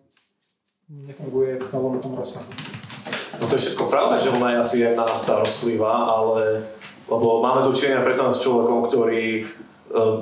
nefunguje 0.88 1.60
v 1.60 1.68
celom 1.68 2.00
tom 2.00 2.16
rozsahu. 2.16 2.48
No 3.36 3.52
to 3.52 3.60
je 3.60 3.68
všetko 3.68 3.92
pravda, 3.92 4.24
že 4.24 4.32
ona 4.32 4.56
je 4.56 4.58
asi 4.64 4.76
jedna 4.88 5.12
starostlivá, 5.12 6.08
ale 6.08 6.64
lebo 7.12 7.44
máme 7.44 7.68
dočinenia 7.68 8.00
predsa 8.00 8.32
s 8.32 8.40
človekom, 8.48 8.88
ktorý 8.88 9.44
eh, 9.44 10.20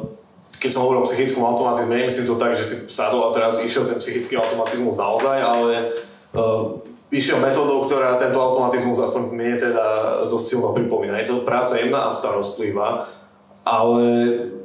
keď 0.57 0.69
som 0.73 0.89
hovoril 0.89 1.05
o 1.05 1.09
psychickom 1.13 1.45
automatizme, 1.45 1.93
nemyslím 1.93 2.25
to 2.25 2.41
tak, 2.41 2.57
že 2.57 2.65
si 2.65 2.75
sadol 2.89 3.29
a 3.29 3.35
teraz 3.37 3.61
išiel 3.61 3.85
ten 3.85 4.01
psychický 4.01 4.41
automatizmus 4.41 4.97
naozaj, 4.97 5.37
ale 5.37 5.93
uh, 6.33 6.81
išiel 7.13 7.37
metódou, 7.37 7.85
ktorá 7.85 8.17
tento 8.17 8.41
automatizmus 8.41 8.97
aspoň 8.97 9.37
mne 9.37 9.53
teda 9.53 9.85
dosť 10.33 10.45
silno 10.49 10.73
pripomína. 10.73 11.21
Je 11.21 11.29
to 11.29 11.45
práca 11.45 11.77
jemná 11.77 12.09
a 12.09 12.15
starostlivá, 12.15 13.05
ale 13.67 14.05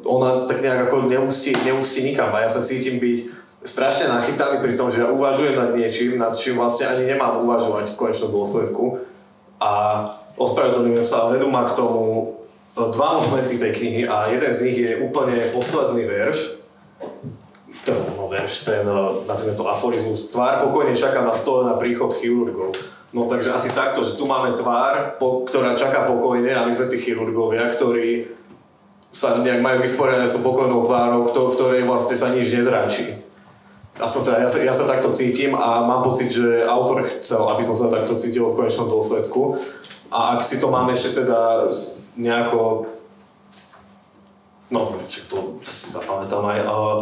ona 0.06 0.46
tak 0.46 0.62
nejak 0.62 0.86
ako 0.86 1.10
neústi, 1.10 1.50
neústi 1.66 2.06
nikam 2.06 2.30
a 2.30 2.46
ja 2.46 2.50
sa 2.50 2.62
cítim 2.62 3.02
byť 3.02 3.18
strašne 3.66 4.10
nachytaný 4.10 4.62
pri 4.62 4.74
tom, 4.78 4.90
že 4.90 5.02
ja 5.02 5.10
uvažujem 5.10 5.58
nad 5.58 5.74
niečím, 5.74 6.18
nad 6.18 6.34
čím 6.34 6.58
vlastne 6.58 6.90
ani 6.90 7.10
nemám 7.10 7.42
uvažovať 7.42 7.94
v 7.94 7.98
konečnom 7.98 8.30
dôsledku. 8.30 9.02
A 9.62 9.70
ospravedlňujem 10.34 11.06
sa, 11.06 11.30
vedú 11.30 11.46
ma 11.46 11.70
k 11.70 11.78
tomu 11.78 12.34
dva 12.74 13.22
momenty 13.22 13.58
tej 13.58 13.72
knihy 13.78 14.02
a 14.06 14.30
jeden 14.30 14.50
z 14.50 14.60
nich 14.66 14.78
je 14.82 14.92
úplne 15.02 15.54
posledný 15.54 16.02
verš, 16.06 16.62
to 17.82 17.90
no, 18.14 18.30
verš, 18.30 18.62
ten, 18.62 18.86
nazvime 19.26 19.58
to 19.58 19.66
aforizmus, 19.66 20.30
tvár 20.30 20.62
pokojne 20.62 20.94
čaká 20.94 21.22
na 21.22 21.34
stole 21.34 21.66
na 21.66 21.74
príchod 21.74 22.14
chirurgov. 22.14 22.78
No 23.12 23.28
takže 23.28 23.52
asi 23.52 23.68
takto, 23.68 24.00
že 24.06 24.16
tu 24.16 24.24
máme 24.24 24.56
tvár, 24.56 25.20
po, 25.20 25.44
ktorá 25.44 25.76
čaká 25.76 26.08
pokojne 26.08 26.48
a 26.48 26.64
my 26.64 26.72
sme 26.72 26.88
tí 26.88 26.96
chirurgovia, 26.96 27.68
ktorí 27.68 28.24
sa 29.12 29.36
nejak 29.44 29.60
majú 29.60 29.84
vysporiadať 29.84 30.28
s 30.28 30.40
pokojnou 30.40 30.88
tvárou, 30.88 31.28
v 31.28 31.52
ktorej 31.52 31.82
vlastne 31.84 32.16
sa 32.16 32.32
nič 32.32 32.48
nezračí. 32.48 33.20
Aspoň 34.00 34.20
teda 34.24 34.38
ja 34.40 34.48
sa, 34.48 34.58
ja 34.64 34.74
sa 34.74 34.88
takto 34.88 35.12
cítim 35.12 35.52
a 35.52 35.84
mám 35.84 36.00
pocit, 36.00 36.32
že 36.32 36.64
autor 36.64 37.04
chcel, 37.12 37.44
aby 37.52 37.60
som 37.60 37.76
sa 37.76 37.92
takto 37.92 38.16
cítil 38.16 38.48
v 38.48 38.56
konečnom 38.56 38.88
dôsledku. 38.88 39.60
A 40.08 40.36
ak 40.36 40.40
si 40.40 40.56
to 40.56 40.72
máme 40.72 40.96
ešte 40.96 41.22
teda 41.22 41.68
nejako... 42.16 42.88
No, 44.72 44.96
či 45.04 45.28
to 45.28 45.60
zapamätám 45.92 46.40
aj... 46.48 46.58
Uh, 46.64 47.00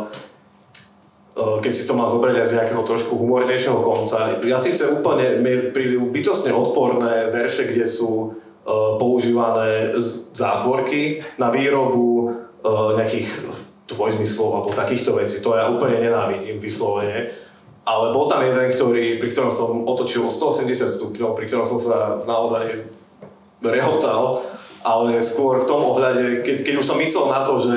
keď 1.62 1.72
si 1.72 1.86
to 1.86 1.94
mám 1.94 2.10
zobrať 2.10 2.42
aj 2.42 2.46
z 2.50 2.54
nejakého 2.58 2.82
trošku 2.82 3.14
humornejšieho 3.14 3.80
konca. 3.86 4.42
Ja 4.42 4.58
síce 4.58 4.90
úplne, 4.90 5.38
mi 5.38 5.70
prídu 5.70 6.10
odporné 6.50 7.30
verše, 7.30 7.70
kde 7.70 7.86
sú 7.86 8.34
používané 8.98 9.94
zátvorky 10.34 11.24
na 11.38 11.50
výrobu 11.50 12.06
uh, 12.62 12.96
nejakých 12.96 13.28
dvojzmyslov 13.90 14.50
alebo 14.54 14.70
takýchto 14.70 15.18
vecí. 15.18 15.42
To 15.42 15.58
ja 15.58 15.66
úplne 15.66 15.98
nenávidím 15.98 16.62
vyslovene. 16.62 17.34
Ale 17.82 18.14
bol 18.14 18.30
tam 18.30 18.46
jeden, 18.46 18.70
ktorý, 18.70 19.18
pri 19.18 19.28
ktorom 19.34 19.50
som 19.50 19.82
otočil 19.88 20.22
o 20.22 20.30
180 20.30 20.70
stupňov, 20.70 21.34
pri 21.34 21.50
ktorom 21.50 21.66
som 21.66 21.80
sa 21.82 22.22
naozaj 22.22 22.86
rehotal, 23.64 24.46
ale 24.86 25.20
skôr 25.20 25.64
v 25.64 25.68
tom 25.68 25.82
ohľade, 25.82 26.46
keď, 26.46 26.56
keď 26.64 26.74
už 26.78 26.86
som 26.86 27.02
myslel 27.02 27.26
na 27.28 27.40
to, 27.44 27.58
že 27.58 27.76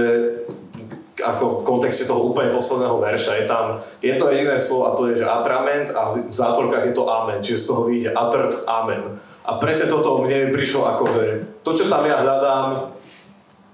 ako 1.24 1.64
v 1.64 1.66
kontexte 1.66 2.04
toho 2.04 2.30
úplne 2.30 2.52
posledného 2.52 3.00
verša 3.00 3.40
je 3.40 3.46
tam 3.48 3.80
jedno 4.04 4.28
jediné 4.28 4.60
slovo 4.60 4.92
a 4.92 4.96
to 5.00 5.10
je, 5.10 5.24
že 5.24 5.26
atrament 5.26 5.90
a 5.96 6.12
v 6.12 6.30
zátvorkách 6.30 6.92
je 6.92 6.94
to 6.94 7.04
amen, 7.08 7.40
čiže 7.40 7.64
z 7.64 7.68
toho 7.72 7.82
vyjde 7.88 8.12
atrt 8.12 8.54
amen. 8.68 9.18
A 9.44 9.60
presne 9.60 9.92
toto 9.92 10.24
mne 10.24 10.56
prišlo 10.56 10.88
ako, 10.88 11.04
že 11.12 11.24
to, 11.68 11.76
čo 11.76 11.92
tam 11.92 12.08
ja 12.08 12.16
hľadám, 12.20 12.96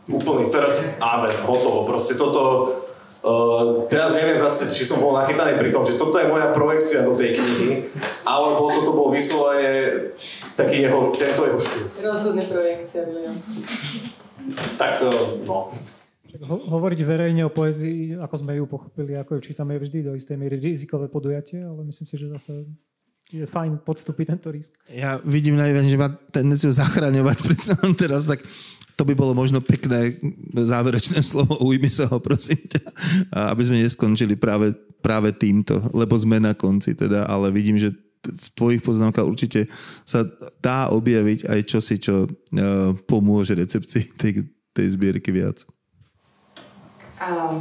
úplný 0.09 0.49
trd, 0.49 0.97
amen, 0.97 1.33
hotovo. 1.45 1.85
Proste 1.85 2.17
toto, 2.17 2.41
uh, 3.21 3.85
teraz 3.85 4.17
neviem 4.17 4.41
zase, 4.41 4.73
či 4.73 4.81
som 4.81 4.97
bol 4.97 5.13
nachytaný 5.13 5.61
pri 5.61 5.69
tom, 5.69 5.85
že 5.85 6.01
toto 6.01 6.17
je 6.17 6.25
moja 6.25 6.49
projekcia 6.49 7.05
do 7.05 7.13
tej 7.13 7.37
knihy, 7.37 7.85
alebo 8.25 8.73
toto 8.73 8.97
bol 8.97 9.13
vyslovene 9.13 10.09
taký 10.57 10.89
jeho, 10.89 11.13
tento 11.13 11.45
jeho 11.45 11.59
štýl. 11.61 11.85
Rozhodne 12.01 12.43
projekcia, 12.49 13.05
William. 13.05 13.37
Tak, 14.81 15.05
uh, 15.05 15.45
no. 15.45 15.69
Ho- 16.45 16.65
hovoriť 16.77 16.99
verejne 17.01 17.41
o 17.47 17.51
poezii, 17.51 18.19
ako 18.21 18.35
sme 18.37 18.61
ju 18.61 18.69
pochopili, 18.69 19.17
ako 19.17 19.39
ju 19.39 19.49
čítame, 19.49 19.73
je 19.77 19.89
vždy 19.89 19.99
do 20.05 20.13
istej 20.13 20.37
miery 20.37 20.61
rizikové 20.61 21.09
podujatie, 21.09 21.65
ale 21.65 21.81
myslím 21.89 22.05
si, 22.05 22.15
že 22.17 22.29
zase 22.29 22.69
je 23.29 23.45
fajn 23.45 23.85
podstúpiť 23.85 24.25
tento 24.37 24.49
risk. 24.49 24.73
Ja 24.89 25.21
vidím 25.21 25.57
najviac, 25.57 25.85
že 25.85 26.01
má 26.01 26.09
tendenciu 26.33 26.73
zachraňovať 26.73 27.37
predsa 27.45 27.73
teraz, 27.93 28.25
tak 28.25 28.41
to 28.97 29.07
by 29.07 29.15
bolo 29.15 29.31
možno 29.31 29.63
pekné 29.63 30.17
záverečné 30.53 31.23
slovo, 31.29 31.61
ujmi 31.65 31.89
sa 31.89 32.09
ho, 32.09 32.17
prosím 32.21 32.59
ťa, 32.61 32.83
aby 33.53 33.61
sme 33.65 33.81
neskončili 33.81 34.35
práve, 34.35 34.73
práve 34.99 35.33
týmto, 35.33 35.77
lebo 35.95 36.17
sme 36.17 36.41
na 36.41 36.57
konci 36.57 36.97
teda, 36.97 37.25
ale 37.29 37.49
vidím, 37.53 37.79
že 37.79 37.95
v 38.19 38.47
tvojich 38.51 38.83
poznámkach 38.83 39.23
určite 39.23 39.71
sa 40.03 40.27
dá 40.59 40.91
objaviť 40.91 41.47
aj 41.47 41.59
čosi, 41.63 41.95
čo 42.03 42.27
uh, 42.27 42.91
pomôže 43.07 43.55
recepcii 43.55 44.11
tej, 44.19 44.43
tej 44.75 44.87
zbierky 44.91 45.31
viac. 45.31 45.63
Um, 47.19 47.59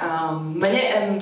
um, 0.00 0.56
mne, 0.56 1.20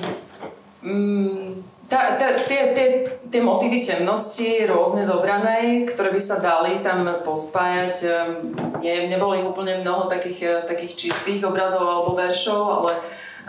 um, 0.79 1.63
tá, 1.91 2.15
tá, 2.15 2.39
tie, 2.39 2.71
tie, 2.71 2.87
tie 3.27 3.41
motívy 3.43 3.83
temnosti 3.83 4.63
rôzne 4.63 5.03
zobranej, 5.03 5.91
ktoré 5.91 6.15
by 6.15 6.21
sa 6.23 6.39
dali 6.39 6.79
tam 6.79 7.03
pospájať, 7.21 7.95
ne, 8.79 9.11
nebolo 9.11 9.35
ich 9.35 9.45
úplne 9.45 9.83
mnoho 9.83 10.07
takých, 10.07 10.63
takých 10.63 10.95
čistých 10.95 11.43
obrazov 11.43 11.83
alebo 11.83 12.15
veršov, 12.15 12.61
ale 12.81 12.91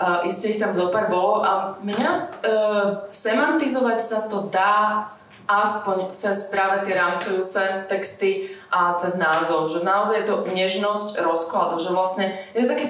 uh, 0.03 0.27
iste 0.27 0.51
ich 0.51 0.59
tam 0.59 0.75
zopár 0.75 1.07
bolo. 1.07 1.47
A 1.47 1.79
mňa 1.79 2.11
uh, 2.11 2.87
semantizovať 3.09 3.99
sa 4.03 4.19
to 4.27 4.51
dá 4.51 5.09
aspoň 5.45 6.17
cez 6.17 6.49
práve 6.49 6.89
tie 6.89 6.97
rámcujúce 6.97 7.85
texty 7.85 8.49
a 8.73 8.97
cez 8.97 9.21
názov, 9.21 9.69
že 9.69 9.85
naozaj 9.85 10.25
je 10.25 10.27
to 10.27 10.37
nežnosť 10.51 11.21
rozkladu, 11.21 11.77
že 11.77 11.93
vlastne 11.93 12.33
je 12.57 12.65
to 12.65 12.73
také 12.73 12.87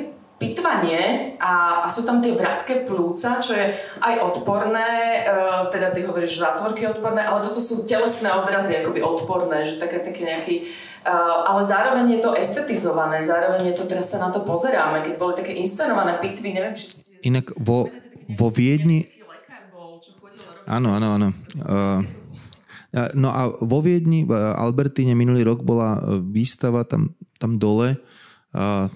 pitvanie 0.50 1.34
a, 1.40 1.84
a 1.84 1.86
sú 1.88 2.04
tam 2.04 2.20
tie 2.20 2.36
vratké 2.36 2.84
plúca, 2.84 3.40
čo 3.40 3.56
je 3.56 3.72
aj 4.04 4.14
odporné, 4.20 5.24
uh, 5.24 5.72
teda 5.72 5.96
ty 5.96 6.04
hovoríš, 6.04 6.40
zátvorky 6.40 6.84
odporné, 6.92 7.24
ale 7.24 7.40
toto 7.40 7.58
sú 7.58 7.88
telesné 7.88 8.28
obrazy 8.36 8.76
akoby 8.76 9.00
odporné, 9.00 9.64
že 9.64 9.80
také, 9.80 10.04
také 10.04 10.22
nejaký 10.24 10.56
Uh, 11.04 11.44
ale 11.44 11.60
zároveň 11.60 12.16
je 12.16 12.20
to 12.24 12.32
estetizované, 12.32 13.20
zároveň 13.20 13.68
je 13.68 13.74
to, 13.76 13.84
teraz 13.84 14.08
sa 14.08 14.24
na 14.24 14.32
to 14.32 14.40
pozeráme, 14.40 15.04
keď 15.04 15.20
boli 15.20 15.36
také 15.36 15.52
inscenované 15.52 16.16
pitvy, 16.16 16.56
neviem, 16.56 16.72
či 16.72 16.88
ste... 16.88 17.20
Inak 17.28 17.52
vo, 17.60 17.92
vo 18.32 18.48
Viedni... 18.48 19.04
Áno, 20.64 20.96
áno, 20.96 21.20
áno. 21.20 21.28
Uh, 21.60 22.00
no 23.12 23.28
a 23.36 23.52
vo 23.52 23.84
Viedni, 23.84 24.24
v 24.24 24.32
Albertíne 24.32 25.12
minulý 25.12 25.44
rok 25.44 25.60
bola 25.60 26.00
výstava 26.24 26.88
tam, 26.88 27.12
tam 27.36 27.60
dole, 27.60 28.00
uh, 28.56 28.88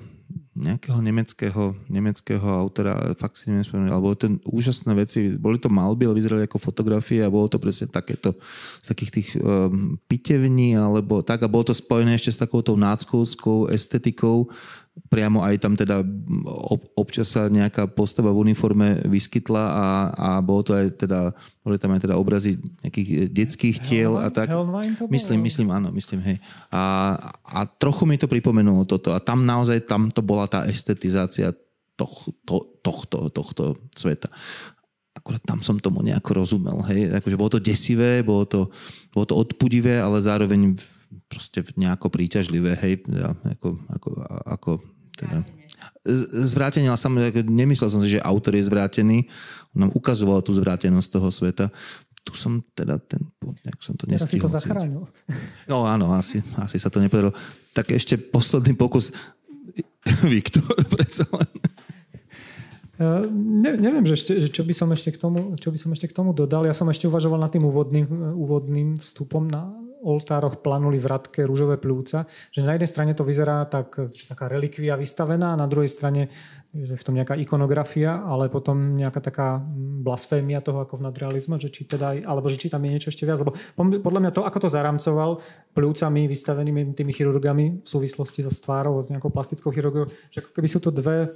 nejakého 0.59 0.99
nemeckého, 0.99 1.73
nemeckého 1.87 2.45
autora, 2.45 2.99
fakt 3.15 3.39
si 3.39 3.49
neviem 3.49 3.63
spomenúť, 3.63 3.93
ale 3.95 4.19
to 4.19 4.27
úžasné 4.51 4.93
veci, 4.99 5.39
boli 5.39 5.63
to 5.63 5.71
malby, 5.71 6.05
ale 6.05 6.19
vyzerali 6.19 6.43
ako 6.45 6.59
fotografie 6.59 7.23
a 7.23 7.31
bolo 7.31 7.47
to 7.47 7.63
presne 7.63 7.87
takéto 7.87 8.35
z 8.83 8.87
takých 8.91 9.11
tých 9.15 9.29
um, 9.39 9.95
pitevní 10.11 10.75
alebo 10.75 11.23
tak 11.23 11.47
a 11.47 11.49
bolo 11.49 11.71
to 11.71 11.75
spojené 11.75 12.19
ešte 12.19 12.35
s 12.35 12.43
takouto 12.43 12.75
náckovskou 12.75 13.71
estetikou, 13.71 14.51
priamo 15.07 15.47
aj 15.47 15.55
tam 15.63 15.79
teda 15.79 16.03
občas 16.99 17.31
sa 17.31 17.47
nejaká 17.47 17.87
postava 17.87 18.35
v 18.35 18.51
uniforme 18.51 18.99
vyskytla 19.07 19.65
a, 19.65 19.87
a 20.11 20.29
bolo 20.43 20.67
to 20.67 20.73
aj 20.75 20.99
teda, 20.99 21.31
boli 21.63 21.79
tam 21.79 21.95
aj 21.95 22.03
teda 22.03 22.19
obrazy 22.19 22.59
nejakých 22.83 23.31
detských 23.31 23.77
tiel 23.79 24.19
a 24.19 24.27
tak. 24.29 24.51
Myslím, 25.07 25.47
myslím, 25.47 25.71
áno, 25.71 25.95
myslím, 25.95 26.21
hej. 26.27 26.37
A, 26.69 27.15
a 27.47 27.65
trochu 27.79 28.05
mi 28.05 28.19
to 28.19 28.27
pripomenulo 28.27 28.83
toto 28.85 29.15
a 29.15 29.23
tam 29.23 29.47
naozaj, 29.47 29.87
tam 29.87 30.11
to 30.11 30.21
bola 30.21 30.51
tá 30.51 30.67
estetizácia 30.67 31.55
toh, 31.95 32.15
to, 32.43 32.63
tohto, 32.83 33.31
tohto 33.31 33.65
sveta. 33.95 34.27
Akurát 35.15 35.43
tam 35.43 35.63
som 35.63 35.79
tomu 35.83 36.03
nejako 36.03 36.43
rozumel, 36.43 36.79
hej. 36.91 37.11
Akože 37.19 37.39
bolo 37.39 37.51
to 37.55 37.61
desivé, 37.63 38.23
bolo 38.23 38.47
to, 38.47 38.61
bolo 39.11 39.25
to 39.27 39.35
odpudivé, 39.35 39.99
ale 39.99 40.23
zároveň 40.23 40.79
proste 41.29 41.65
nejako 41.77 42.13
príťažlivé, 42.13 42.77
hej, 42.85 43.05
ako, 43.45 43.69
ako, 43.89 44.09
ako 44.45 44.71
teda, 45.19 45.39
zvrátený, 46.33 46.89
ale 46.89 46.99
samozrejme, 46.99 47.47
nemyslel 47.47 47.91
som 47.91 48.01
si, 48.03 48.19
že 48.19 48.25
autor 48.25 48.57
je 48.57 48.67
zvrátený. 48.67 49.29
On 49.77 49.89
nám 49.89 49.93
ukazoval 49.95 50.41
tú 50.41 50.55
zvrátenosť 50.57 51.09
toho 51.09 51.29
sveta. 51.29 51.67
Tu 52.25 52.33
som 52.37 52.61
teda 52.77 53.01
ten, 53.01 53.25
nejak 53.41 53.81
som 53.81 53.97
to 53.97 54.05
nestihol. 54.09 54.49
Teraz 54.49 54.65
si 54.65 54.69
to 54.69 54.75
zachránil. 54.75 55.03
No 55.71 55.89
áno, 55.89 56.13
asi, 56.13 56.45
asi 56.61 56.77
sa 56.81 56.93
to 56.93 57.01
nepodarilo. 57.01 57.33
Tak 57.73 57.93
ešte 57.95 58.19
posledný 58.19 58.75
pokus. 58.75 59.15
Viktor, 60.33 60.65
predsa 60.89 61.29
len. 61.37 61.53
Uh, 62.99 63.23
ne, 63.31 63.79
neviem, 63.79 64.03
že, 64.03 64.19
ešte, 64.19 64.33
že 64.43 64.49
čo, 64.51 64.67
by 64.67 64.75
som 64.75 64.91
ešte 64.91 65.15
k 65.15 65.19
tomu, 65.23 65.55
čo 65.55 65.71
by 65.71 65.79
som 65.79 65.95
ešte 65.95 66.11
k 66.11 66.17
tomu 66.17 66.35
dodal. 66.35 66.67
Ja 66.67 66.75
som 66.75 66.91
ešte 66.91 67.07
uvažoval 67.07 67.39
nad 67.39 67.53
tým 67.55 67.63
úvodným, 67.63 68.11
úvodným 68.35 68.99
vstupom 68.99 69.47
na 69.47 69.71
oltároch 70.03 70.63
planuli 70.63 71.03
v 71.03 71.07
rúžové 71.45 71.77
plúca, 71.77 72.27
že 72.55 72.63
na 72.63 72.75
jednej 72.75 72.91
strane 72.91 73.13
to 73.15 73.27
vyzerá 73.27 73.67
tak, 73.67 74.15
že 74.15 74.31
taká 74.31 74.47
relikvia 74.47 74.95
vystavená, 74.95 75.55
a 75.55 75.61
na 75.61 75.67
druhej 75.67 75.91
strane 75.91 76.31
že 76.69 77.01
v 77.01 77.07
tom 77.07 77.17
nejaká 77.17 77.33
ikonografia, 77.41 78.21
ale 78.29 78.53
potom 78.53 78.93
nejaká 78.93 79.25
taká 79.25 79.49
blasfémia 80.05 80.61
toho 80.61 80.85
ako 80.85 81.01
v 81.01 81.09
nadrealizme, 81.09 81.57
že 81.57 81.73
či 81.73 81.89
teda, 81.89 82.21
alebo 82.29 82.53
že 82.53 82.61
či 82.61 82.69
tam 82.69 82.85
je 82.85 82.93
niečo 82.93 83.09
ešte 83.09 83.25
viac. 83.25 83.41
Lebo 83.41 83.57
podľa 84.05 84.21
mňa 84.29 84.33
to, 84.37 84.45
ako 84.45 84.59
to 84.61 84.69
zaramcoval 84.69 85.41
plúcami 85.73 86.29
vystavenými 86.29 86.93
tými 86.93 87.13
chirurgami 87.17 87.81
v 87.81 87.89
súvislosti 87.89 88.45
so 88.45 88.53
stvárou, 88.53 89.01
s 89.01 89.09
nejakou 89.09 89.33
plastickou 89.33 89.73
chirurgiou, 89.73 90.13
že 90.29 90.45
keby 90.45 90.69
sú 90.69 90.85
to 90.85 90.93
dve 90.93 91.33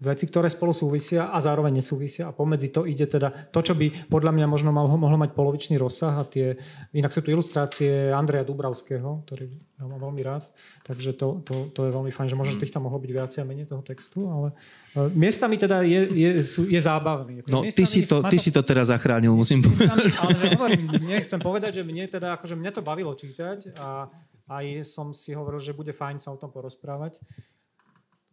veci, 0.00 0.24
ktoré 0.24 0.48
spolu 0.48 0.72
súvisia 0.72 1.28
a 1.28 1.36
zároveň 1.44 1.76
nesúvisia 1.76 2.32
a 2.32 2.32
pomedzi 2.32 2.72
to 2.72 2.88
ide 2.88 3.04
teda 3.04 3.28
to, 3.52 3.60
čo 3.60 3.76
by 3.76 3.92
podľa 4.08 4.32
mňa 4.32 4.46
možno 4.48 4.72
mal, 4.72 4.88
mohlo 4.88 5.20
mať 5.20 5.36
polovičný 5.36 5.76
rozsah 5.76 6.16
a 6.16 6.24
tie, 6.24 6.56
inak 6.96 7.12
sú 7.12 7.20
tu 7.20 7.28
ilustrácie 7.28 8.08
Andreja 8.08 8.48
Dubravského, 8.48 9.20
ktorý 9.28 9.52
ja 9.80 9.84
mám 9.84 10.00
veľmi 10.00 10.20
rád, 10.24 10.44
takže 10.84 11.16
to, 11.16 11.44
to, 11.44 11.72
to 11.72 11.88
je 11.88 11.90
veľmi 11.92 12.12
fajn, 12.12 12.28
že 12.32 12.36
možno 12.36 12.60
tých 12.60 12.72
tam 12.72 12.88
mohlo 12.88 13.00
byť 13.00 13.12
viacej 13.12 13.40
a 13.40 13.48
menej 13.48 13.68
toho 13.68 13.80
textu, 13.80 14.28
ale 14.28 14.52
uh, 14.96 15.08
miestami 15.12 15.56
teda 15.56 15.84
je, 15.84 16.00
je, 16.12 16.30
sú, 16.44 16.68
je 16.68 16.80
zábavný. 16.80 17.44
No, 17.48 17.64
miestami, 17.64 17.76
ty, 17.76 17.84
si 17.84 18.04
to, 18.04 18.24
ty 18.28 18.36
to, 18.36 18.44
si 18.44 18.50
to 18.52 18.60
teraz 18.64 18.92
zachránil, 18.92 19.32
musím 19.32 19.64
povedať. 19.64 20.16
Ale 20.20 20.32
že 20.36 20.46
hovorím, 20.56 20.84
nechcem 21.00 21.40
povedať, 21.40 21.80
že 21.80 21.82
mne 21.84 22.04
teda, 22.08 22.36
akože 22.40 22.56
mňa 22.56 22.70
to 22.76 22.82
bavilo 22.84 23.12
čítať 23.16 23.76
a 23.80 24.08
aj 24.50 24.82
som 24.82 25.14
si 25.16 25.32
hovoril, 25.32 25.62
že 25.62 25.76
bude 25.76 25.96
fajn 25.96 26.20
sa 26.20 26.34
o 26.34 26.40
tom 26.40 26.52
porozprávať. 26.52 27.22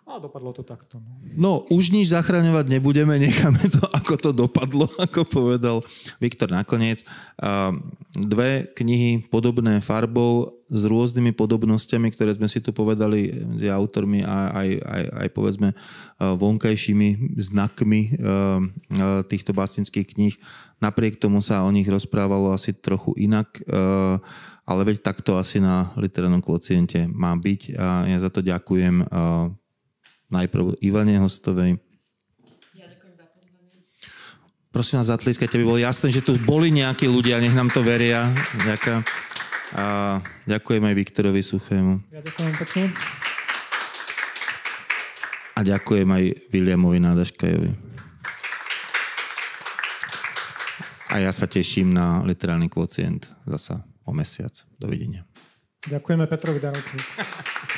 A 0.07 0.23
dopadlo 0.23 0.55
to 0.55 0.63
takto. 0.63 1.03
No. 1.03 1.11
no, 1.35 1.51
už 1.67 1.91
nič 1.91 2.15
zachraňovať 2.15 2.71
nebudeme, 2.71 3.19
necháme 3.27 3.59
to, 3.67 3.83
ako 3.91 4.13
to 4.15 4.29
dopadlo, 4.31 4.87
ako 5.05 5.27
povedal 5.27 5.83
Viktor 6.23 6.47
nakoniec. 6.47 7.03
Dve 8.15 8.71
knihy 8.71 9.27
podobné 9.27 9.83
farbou 9.83 10.63
s 10.71 10.83
rôznymi 10.87 11.35
podobnosťami, 11.35 12.07
ktoré 12.15 12.31
sme 12.39 12.47
si 12.47 12.63
tu 12.63 12.71
povedali 12.71 13.35
s 13.59 13.67
autormi 13.67 14.23
a 14.23 14.55
aj, 14.55 14.69
aj, 14.79 15.03
aj 15.11 15.27
povedzme 15.35 15.69
vonkajšími 16.19 17.35
znakmi 17.35 18.15
týchto 19.27 19.51
básnických 19.51 20.07
kníh. 20.15 20.35
Napriek 20.79 21.19
tomu 21.19 21.43
sa 21.43 21.67
o 21.67 21.69
nich 21.71 21.87
rozprávalo 21.87 22.55
asi 22.55 22.71
trochu 22.71 23.11
inak, 23.19 23.59
ale 24.67 24.81
veď 24.87 25.03
takto 25.03 25.35
asi 25.35 25.59
na 25.59 25.91
literárnom 25.99 26.43
kvociente 26.43 27.11
má 27.11 27.35
byť 27.35 27.75
a 27.75 27.87
ja 28.07 28.17
za 28.23 28.31
to 28.31 28.39
ďakujem 28.39 29.03
najprv 30.27 30.79
Ivane 30.83 31.19
Hostovej. 31.19 31.79
Ja 32.75 32.87
za. 33.15 33.25
Prosím 34.71 34.99
vás, 34.99 35.09
zatlískajte, 35.09 35.57
aby 35.57 35.65
bolo 35.65 35.79
jasné, 35.79 36.11
že 36.11 36.23
tu 36.23 36.35
boli 36.43 36.69
nejakí 36.69 37.07
ľudia, 37.07 37.39
nech 37.39 37.55
nám 37.55 37.71
to 37.71 37.81
veria. 37.81 38.27
Ďakujem. 38.67 39.01
A 39.75 39.83
ďakujem 40.47 40.83
aj 40.83 40.95
Viktorovi 40.95 41.43
Suchému. 41.43 41.99
Ja 42.11 42.23
ďakujem 42.23 42.53
pekne. 42.63 42.83
A 45.57 45.59
ďakujem 45.65 46.07
aj 46.07 46.23
Williamovi 46.53 46.99
Nádaškajovi. 47.01 47.71
A 51.07 51.23
ja 51.23 51.31
sa 51.33 51.49
teším 51.49 51.95
na 51.95 52.21
literálny 52.21 52.69
kvocient 52.69 53.25
zasa 53.47 53.81
o 54.05 54.13
mesiac. 54.13 54.53
Dovidenia. 54.77 55.25
Ďakujeme 55.87 56.29
Petrovi 56.29 56.59
Darovcovi. 56.59 57.03